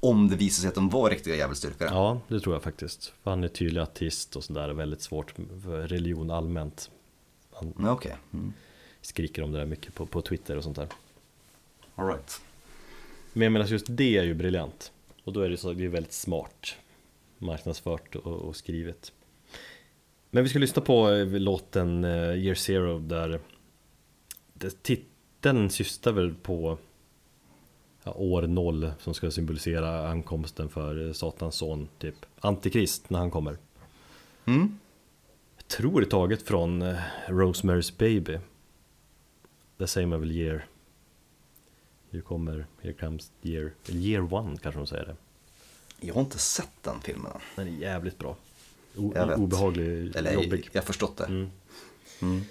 [0.00, 1.88] om det visar sig att de var riktiga djävulsdyrkare?
[1.92, 3.12] Ja, det tror jag faktiskt.
[3.22, 5.34] För han är tydlig artist och sådär, väldigt svårt
[5.64, 6.90] för religion allmänt.
[7.52, 8.52] Han Okej, mm.
[9.06, 10.88] Skriker om det där mycket på, på Twitter och sånt där.
[11.94, 12.40] all right.
[13.32, 14.92] Men jag menar just det är ju briljant.
[15.24, 16.76] Och då är det så, det är väldigt smart
[17.38, 19.12] marknadsfört och, och skrivet.
[20.30, 23.40] Men vi ska lyssna på eh, låten eh, Year Zero där
[24.52, 26.78] det, titeln syftar väl på
[28.04, 33.30] ja, år noll som ska symbolisera ankomsten för eh, Satans son, typ Antikrist när han
[33.30, 33.58] kommer.
[34.44, 34.78] Mm.
[35.56, 36.82] Jag tror det är taget från
[37.26, 38.38] Rosemary's Baby.
[39.76, 40.66] Där säger man väl year.
[42.10, 45.16] Nu kommer, here comes year, year one kanske de säger det.
[46.06, 47.40] Jag har inte sett den filmen än.
[47.56, 48.36] Den är jävligt bra.
[48.96, 50.68] O- Jag obehaglig, Eller jobbig.
[50.72, 51.24] jag har förstått det.
[51.24, 51.50] Mm.
[52.22, 52.42] Mm.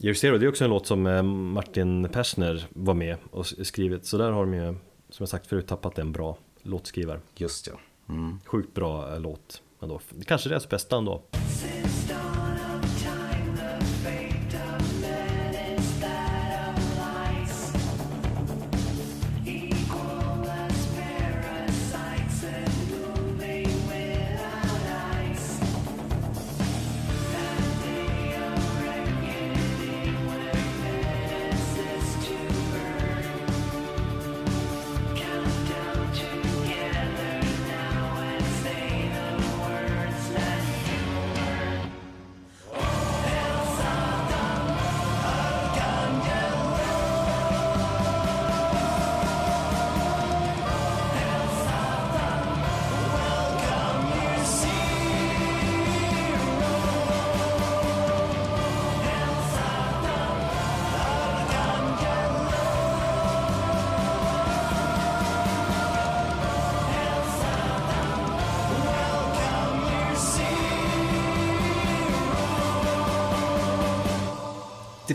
[0.00, 4.06] Year Zero, det är också en låt som eh, Martin Persner var med och skrivit.
[4.06, 4.66] Så där har de ju,
[5.08, 7.20] som jag sagt förut, tappat en bra låtskrivare.
[7.36, 7.72] Just ja.
[8.08, 8.38] Mm.
[8.44, 10.00] Sjukt bra eh, låt ändå.
[10.26, 11.22] Kanske deras bästa ändå.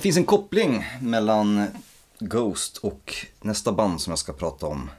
[0.02, 1.68] Finns en koppling mellan
[2.20, 4.90] Ghost och nästa band som jag ska prata om.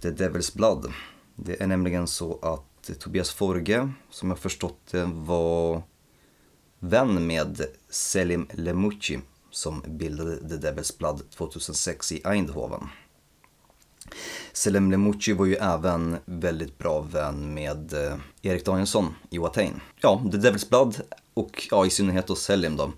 [0.00, 0.92] The Devil's Blood.
[1.36, 5.82] Det är nämligen så att Tobias Forge, som jag förstått det, var
[6.78, 9.20] vän med Selim Lemucci
[9.50, 12.88] som bildade The Devil's Blood 2006 i Eindhoven.
[14.52, 19.80] Selim Lemucci var ju även väldigt bra vän med eh, Erik Danielsson i Watain.
[20.00, 21.00] Ja, The Devil's Blood
[21.34, 22.92] och ja, i synnerhet då Selim då.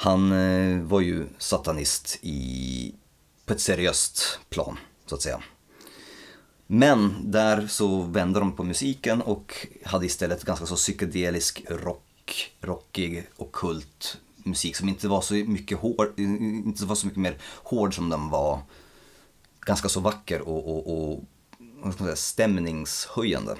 [0.00, 2.94] Han eh, var ju satanist i,
[3.46, 5.42] på ett seriöst plan, så att säga.
[6.66, 13.26] Men där så vände de på musiken och hade istället ganska så psykedelisk rock, rockig
[13.36, 17.94] och kult musik som inte var så mycket hård, inte var så mycket mer hård
[17.94, 18.60] som den var
[19.60, 21.24] ganska så vacker och, och, och
[21.58, 23.56] vad ska man säga, stämningshöjande.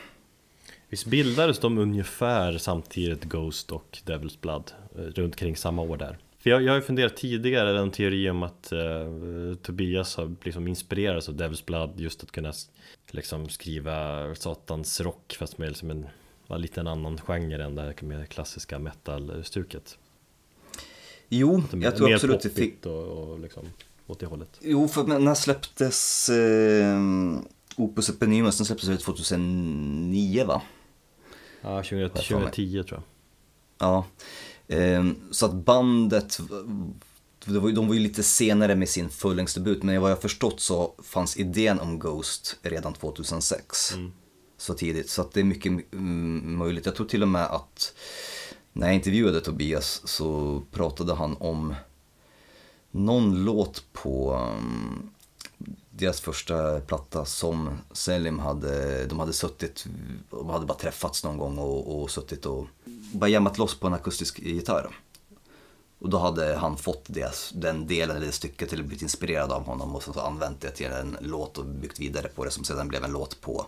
[0.89, 4.73] Visst bildades de ungefär samtidigt Ghost och Devil's Blood?
[4.97, 6.19] Eh, runt kring samma år där.
[6.49, 8.79] För jag, jag har ju funderat tidigare den teori om att eh,
[9.63, 12.53] Tobias har liksom inspirerats av Devil's Blood just att kunna
[13.11, 16.07] liksom skriva satans rock fast med liksom en
[16.47, 19.99] ja, lite en annan genre än det här med klassiska metal-stuket.
[21.29, 22.87] Jo, jag tror Mer absolut det fick...
[22.87, 23.65] och, och liksom
[24.07, 24.59] åt det hållet.
[24.61, 26.99] Jo, för när släpptes eh,
[27.77, 28.57] Opus Eponymus?
[28.57, 30.63] Den släpptes väl 2009 va?
[31.61, 32.25] Ja, 20, för mig.
[32.25, 33.03] 2010 tror jag.
[33.89, 34.05] Ja.
[34.69, 36.41] Ehm, så att bandet,
[37.45, 41.81] de var, ju- lite senare med sin fullängdsdebut, men vad jag förstått så fanns idén
[41.81, 43.95] om Ghost redan 2006.
[44.59, 46.87] Så tidigt, så att det är mycket mm, möjligt.
[46.87, 47.95] Jag tror till och med att
[48.73, 51.75] när jag intervjuade Tobias så pratade han om
[52.91, 55.11] någon låt på um,
[55.91, 59.87] deras första platta som Selim hade, de hade suttit,
[60.31, 62.67] de hade bara träffats någon gång och, och suttit och
[63.13, 64.91] bara jammat loss på en akustisk gitarr.
[65.99, 69.65] Och då hade han fått det, den delen eller det stycket eller blivit inspirerad av
[69.65, 72.89] honom och så använt det till en låt och byggt vidare på det som sedan
[72.89, 73.67] blev en låt på,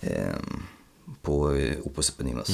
[0.00, 0.34] eh,
[1.22, 2.50] på Opus Eponymus.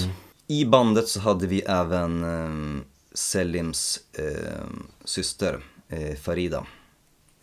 [0.46, 2.82] I bandet så hade vi även eh,
[3.12, 4.64] Selims eh,
[5.04, 5.64] syster
[6.20, 6.66] Farida.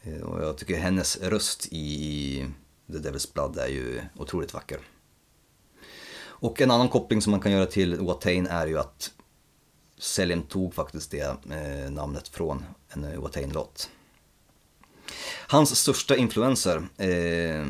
[0.10, 2.46] Eh, och jag tycker hennes röst i
[2.92, 4.80] The Devil's Blood är ju otroligt vacker.
[6.22, 9.12] Och en annan koppling som man kan göra till Watain är ju att
[9.98, 13.90] Selim tog faktiskt det eh, namnet från en Watain-låt.
[15.48, 17.68] Hans största influenser eh,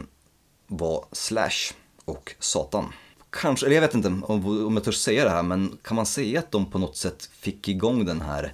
[0.68, 1.74] var Slash
[2.06, 2.94] och Satan.
[3.30, 6.06] Kanske, eller jag vet inte om, om jag törs säga det här, men kan man
[6.06, 8.54] säga att de på något sätt fick igång den här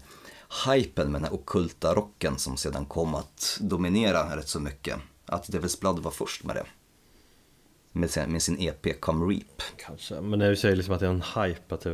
[0.67, 4.97] hypen med den här ockulta rocken som sedan kom att dominera rätt så mycket?
[5.25, 6.65] Att Devil's Blood var först med det.
[7.91, 9.61] Med sin, med sin EP Come Reap.
[9.77, 11.93] Kanske, men när du säger liksom att det är en hype, att, det,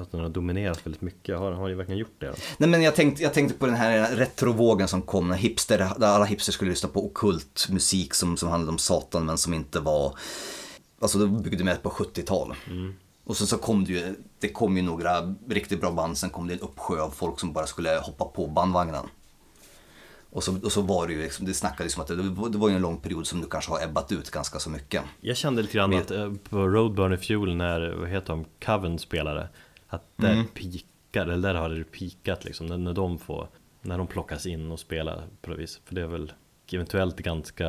[0.00, 2.26] att den har dominerat väldigt mycket, har, har det verkligen gjort det?
[2.26, 2.34] Då?
[2.58, 6.06] Nej men jag tänkte, jag tänkte på den här retrovågen som kom när hipster, där
[6.06, 9.80] alla hipster skulle lyssna på okult musik som, som handlade om Satan men som inte
[9.80, 10.18] var,
[11.00, 12.54] alltså det byggde med på 70-tal.
[13.28, 16.46] Och sen så kom det ju, det kom ju några riktigt bra band, sen kom
[16.48, 19.04] det en uppsjö av folk som bara skulle hoppa på bandvagnen.
[20.30, 22.58] Och så, och så var det ju, liksom, det snackades om att det, var- det
[22.58, 25.02] var ju en lång period som nu kanske har ebbat ut ganska så mycket.
[25.20, 29.48] Jag kände lite grann att eh, på Roadburner Fuel när, vad heter de, Coven spelade
[29.88, 30.46] Att där Mm.
[30.46, 33.48] pikar, eller där har det pikat liksom när, när de får
[33.82, 36.32] När de plockas in och spelar på det vis För det är väl
[36.72, 37.66] eventuellt ganska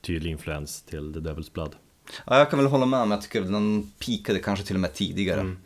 [0.00, 1.76] tydlig influens till The Devil's Blood
[2.26, 4.94] Ja, jag kan väl hålla med om, jag tycker den pikade kanske till och med
[4.94, 5.56] tidigare.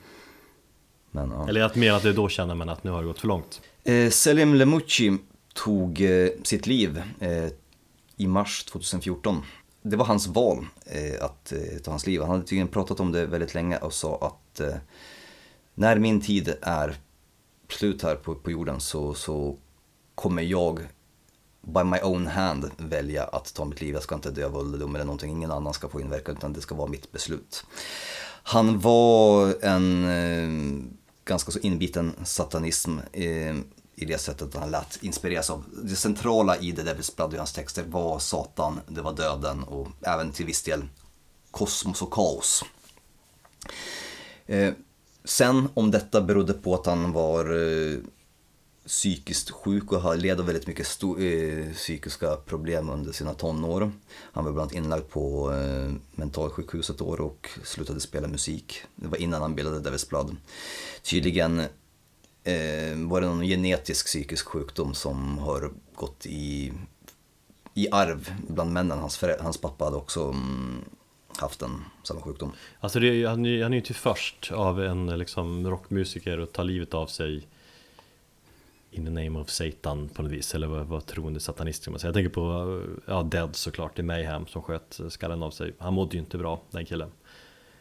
[1.11, 1.49] Men, ja.
[1.49, 3.61] Eller att mer att det då känner man att nu har det gått för långt
[3.87, 5.19] Eh, Selim Lemucci
[5.55, 7.47] tog eh, sitt liv eh,
[8.17, 9.43] i mars 2014.
[9.83, 12.21] Det var hans val eh, att eh, ta hans liv.
[12.21, 14.77] Han hade tydligen pratat om det väldigt länge och sa att eh,
[15.75, 16.97] när min tid är
[17.69, 19.57] slut här på, på jorden så, så
[20.15, 20.81] kommer jag
[21.67, 23.95] by my own hand välja att ta mitt liv.
[23.95, 25.31] Jag ska inte dö av ålderdom eller någonting.
[25.31, 27.65] Ingen annan ska få inverka utan det ska vara mitt beslut.
[28.43, 30.85] Han var en eh,
[31.25, 33.57] ganska så inbiten satanism eh,
[33.97, 35.65] i det sättet han lät inspireras av.
[35.83, 39.89] Det centrala i The Devil's Blood och hans texter var Satan, det var döden och
[40.03, 40.85] även till viss del
[41.51, 42.65] kosmos och kaos.
[44.47, 44.73] Eh,
[45.25, 47.99] sen om detta berodde på att han var eh,
[48.87, 53.93] psykiskt sjuk och led av väldigt mycket eh, psykiska problem under sina tonår.
[54.33, 58.83] Han var bland annat inlagd på eh, mentalsjukhus ett år och slutade spela musik.
[58.97, 60.37] Det var innan han bildade Devil's Blood.
[61.03, 61.59] Tydligen
[62.45, 66.73] eh, var det någon genetisk psykisk sjukdom som har gått i,
[67.75, 68.99] i arv bland männen.
[68.99, 70.85] Hans, förä- hans pappa hade också mm,
[71.37, 72.53] haft en samma sjukdom.
[72.81, 76.63] Alltså det, han, är, han är ju inte först av en liksom rockmusiker att ta
[76.63, 77.47] livet av sig
[78.97, 82.01] in the name of Satan på något vis, eller vad, vad troende satanist ska man
[82.01, 82.09] säga.
[82.09, 85.73] Jag tänker på, ja, Dead såklart, är Mayhem som sköt skallen av sig.
[85.79, 87.11] Han mådde ju inte bra, den killen.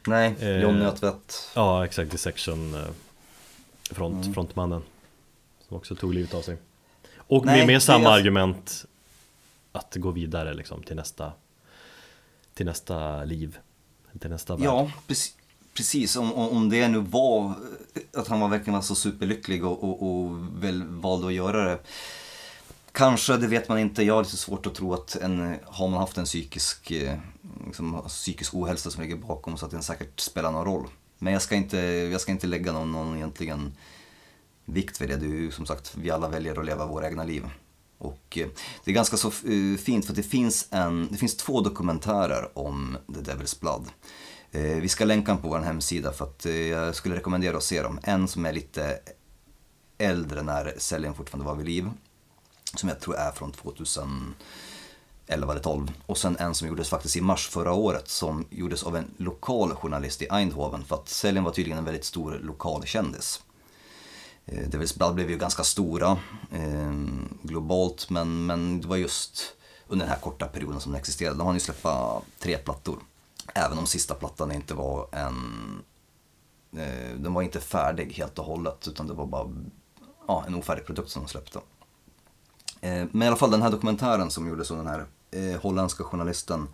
[0.07, 1.51] Nej, Eh, John Nötvedt.
[1.55, 2.85] Ja, exakt, Dissection eh,
[3.91, 4.81] front, frontmannen.
[5.67, 6.57] Som också tog livet av sig.
[7.17, 8.85] Och Nej, med, med samma är- argument
[9.71, 11.31] att gå vidare liksom till nästa
[12.53, 13.57] till nästa liv,
[14.19, 14.65] till nästa värld.
[14.65, 15.35] Ja, precis.
[15.75, 19.83] Precis, om, om det nu var eh, att han var verkligen var så superlycklig och,
[19.83, 21.79] och, och väl valde att göra det.
[22.91, 24.03] Kanske, det vet man inte.
[24.03, 27.17] Jag har lite svårt att tro att en, har man haft en psykisk, eh,
[27.65, 30.87] liksom, psykisk ohälsa som ligger bakom så att den säkert spelar någon roll.
[31.17, 33.73] Men jag ska inte, jag ska inte lägga någon, någon egentligen
[34.65, 35.15] vikt vid det.
[35.15, 37.49] Det är ju som sagt, vi alla väljer att leva våra egna liv.
[37.97, 38.47] Och eh,
[38.83, 42.97] det är ganska så fint för att det finns, en, det finns två dokumentärer om
[43.13, 43.85] The Devil's Blood.
[44.55, 47.63] Eh, Vi ska länka dem på vår hemsida för att eh, jag skulle rekommendera att
[47.63, 47.99] se dem.
[48.03, 48.99] En som är lite
[49.97, 51.89] äldre när Selin fortfarande var vid liv.
[52.75, 54.35] Som jag tror är från 2011
[55.27, 55.91] eller 12.
[56.05, 59.75] Och sen en som gjordes faktiskt i mars förra året som gjordes av en lokal
[59.75, 60.85] journalist i Eindhoven.
[60.85, 63.41] För att Selin var tydligen en väldigt stor lokal kändis.
[64.45, 66.11] Eh, det blev ju ganska stora
[66.51, 66.93] eh,
[67.41, 69.53] globalt men, men det var just
[69.87, 71.37] under den här korta perioden som den existerade.
[71.37, 72.99] De hann ju släppa tre plattor.
[73.53, 75.35] Även om sista plattan inte var en...
[76.77, 79.51] Eh, den var inte färdig helt och hållet utan det var bara
[80.27, 81.59] ja, en ofärdig produkt som de släppte.
[82.81, 86.03] Eh, men i alla fall den här dokumentären som gjordes av den här eh, holländska
[86.03, 86.67] journalisten.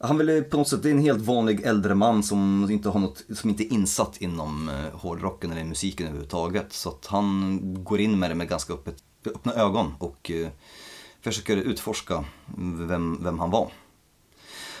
[0.00, 3.00] Han ville på något sätt, det är en helt vanlig äldre man som inte, har
[3.00, 6.72] något, som inte är insatt inom eh, hårdrocken eller musiken överhuvudtaget.
[6.72, 8.96] Så att han går in med det med ganska öppet,
[9.26, 10.48] öppna ögon och eh,
[11.20, 12.24] försöker utforska
[12.78, 13.70] vem, vem han var.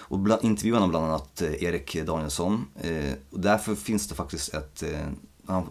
[0.08, 2.66] Och bland, intervjuar han bland annat eh, Erik Danielsson.
[2.80, 4.82] Eh, och därför finns det faktiskt ett...
[4.82, 5.08] Eh,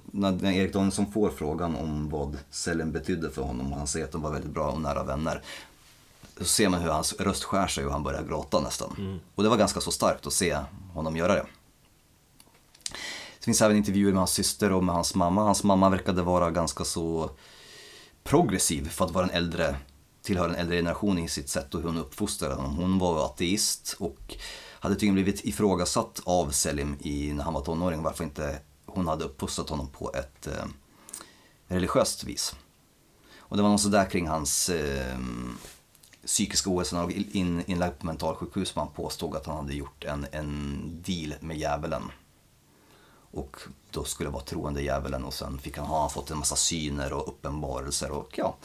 [0.06, 4.12] när, Erik Danielsson får frågan om vad Selin betydde för honom och han säger att
[4.12, 5.42] de var väldigt bra och nära vänner.
[6.38, 9.20] Så ser man hur hans röst skär sig och han börjar gråta nästan.
[9.36, 10.58] Och det var ganska så starkt att se
[10.94, 11.46] honom göra det.
[13.40, 15.44] Det finns även intervjuer med hans syster och med hans mamma.
[15.44, 17.30] Hans mamma verkade vara ganska så
[18.24, 19.76] progressiv för att vara en äldre,
[20.28, 22.76] tillhör en äldre generation i sitt sätt och hur hon uppfostrade honom.
[22.76, 24.36] Hon var ateist och
[24.80, 29.26] hade tydligen blivit ifrågasatt av Selim i, när han var tonåring varför inte hon hade
[29.26, 30.66] uppfostrat honom på ett eh,
[31.68, 32.56] religiöst vis.
[33.38, 35.18] Och det var något sådär kring hans eh,
[36.26, 39.74] psykiska ohälsa när han var in, inlagd på mentalsjukhus som han påstod att han hade
[39.74, 42.04] gjort en, en deal med djävulen.
[43.38, 43.58] Och
[43.92, 47.14] då skulle vara troende djävulen och sen fick han, har han fått en massa syner
[47.14, 48.56] och uppenbarelser och ja.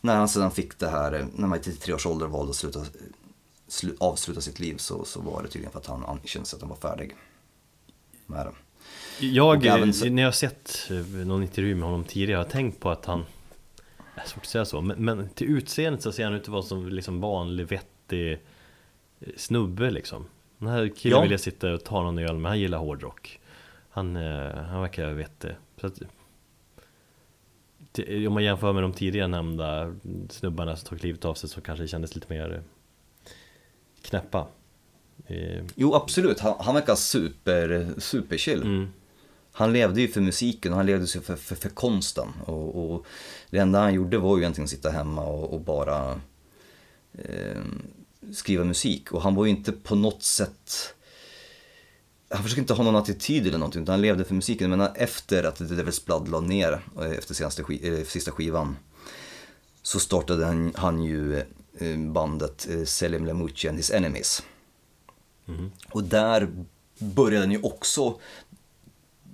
[0.00, 2.84] När han sedan fick det här, när man i 33 års ålder valde att sluta,
[3.68, 6.60] slu, avsluta sitt liv så, så var det tydligen för att han, kände sig att
[6.60, 7.16] han var färdig
[8.26, 8.52] med det.
[9.26, 12.80] Jag, även när jag har sett eh, någon intervju med honom tidigare, har jag tänkt
[12.80, 13.24] på att han
[14.14, 16.48] det är svårt att säga så, men, men till utseendet så ser han ut att
[16.48, 18.38] vara som liksom vanlig vettig eh,
[19.36, 20.26] snubbe liksom
[20.58, 21.22] Den här killen Ja.
[21.22, 23.39] vill jag sitta och ta någon öl med, han gillar hårdrock
[24.00, 25.50] Han, eh, han verkar vettig
[25.80, 25.98] så att,
[28.26, 29.94] Om man jämför med de tidigare nämnda
[30.30, 32.60] snubbarna som tog livet av sig så kanske det kändes lite mer eh,
[34.02, 34.46] knäppa
[35.26, 38.62] Eh, Jo absolut, han, han verkar super, superchill.
[38.62, 38.88] mm.
[39.52, 42.28] Han levde ju för musiken och han levde ju för, för, för konsten.
[42.44, 43.06] Och, och
[43.50, 46.20] det enda han gjorde var ju egentligen att sitta hemma och, och bara
[47.12, 47.62] eh,
[48.32, 49.12] skriva musik.
[49.12, 50.94] Och han var ju inte på något sätt...
[52.30, 54.70] Han försökte inte ha någon attityd eller någonting, utan han levde för musiken.
[54.70, 58.76] Men efter att The Devil's Blood la ner, eh, efter senaste, sk- eh, sista skivan,
[59.82, 61.36] så startade han, han ju
[61.78, 64.42] eh, bandet Selim Lemouchi and His Enemies.
[65.92, 66.48] Och där
[66.98, 68.20] började han ju också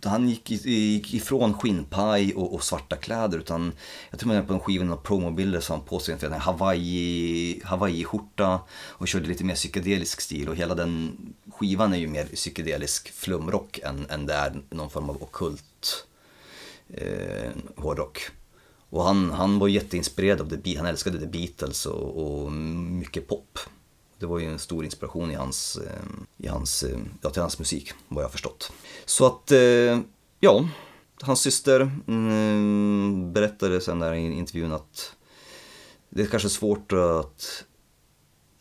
[0.06, 3.72] han gick, gick ifrån skinnpaj och, och svarta kläder utan
[4.10, 7.60] jag tror man är på en skiva med promobilder så han på sig en Hawaii,
[7.64, 11.16] Hawaii-skjorta och körde lite mer psykedelisk stil och hela den
[11.52, 16.06] skivan är ju mer psykedelisk flumrock än, än det är någon form av ockult
[16.88, 18.20] eh, hårdrock.
[18.90, 23.28] Och han, han var jätteinspirerad av The Beatles, han älskade The Beatles och, och mycket
[23.28, 23.58] pop.
[24.18, 26.02] Det var ju en stor inspiration i hans, eh,
[26.36, 28.72] i hans, eh, ja, till hans musik, vad jag har förstått.
[29.04, 30.00] Så att, eh,
[30.40, 30.68] ja,
[31.22, 35.12] hans syster mm, berättade sen där i intervjun att
[36.08, 37.64] det är kanske svårt att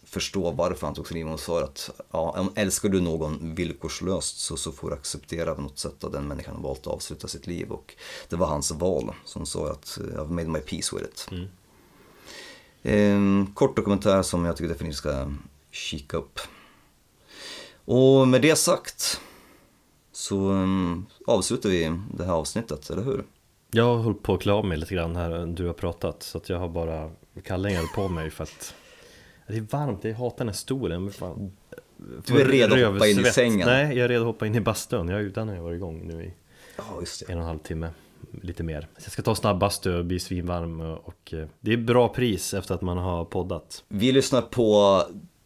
[0.03, 1.25] förstå varför han tog sin liv.
[1.25, 5.79] Hon sa att ja, älskar du någon villkorslöst så, så får du acceptera på något
[5.79, 7.71] sätt att den människan har valt att avsluta sitt liv.
[7.71, 7.95] Och
[8.29, 9.13] det var hans val.
[9.25, 11.27] Så hon sa att I've made my peace with it.
[11.31, 11.47] Mm.
[12.87, 15.31] En kort dokumentär som jag tycker definitivt ska
[15.71, 16.39] kika upp.
[17.85, 19.21] Och med det sagt
[20.11, 23.23] så um, avslutar vi det här avsnittet, eller hur?
[23.71, 26.37] Jag har hållit på att klä av mig lite grann här du har pratat Så
[26.37, 27.11] att jag har bara
[27.43, 28.75] kallingar på mig för att
[29.47, 31.51] Det är varmt, jag hatar den här stolen fan
[32.25, 33.67] Du är redo att hoppa in i sängen.
[33.67, 36.07] Nej, jag är redo att hoppa in i bastun jag, Den har jag varit igång
[36.07, 36.33] nu i
[36.75, 37.31] det.
[37.31, 37.89] en och en halv timme
[38.41, 38.81] Lite mer.
[38.97, 42.75] Så jag ska ta snabbbastu och bli svinvarm och eh, Det är bra pris efter
[42.75, 43.83] att man har poddat.
[43.87, 45.01] Vi lyssnar på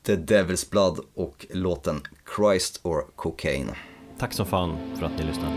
[0.06, 2.02] The Devil's Blood och låten
[2.36, 3.72] Christ or Cocaine.
[4.18, 5.50] Tack som fan för att ni lyssnar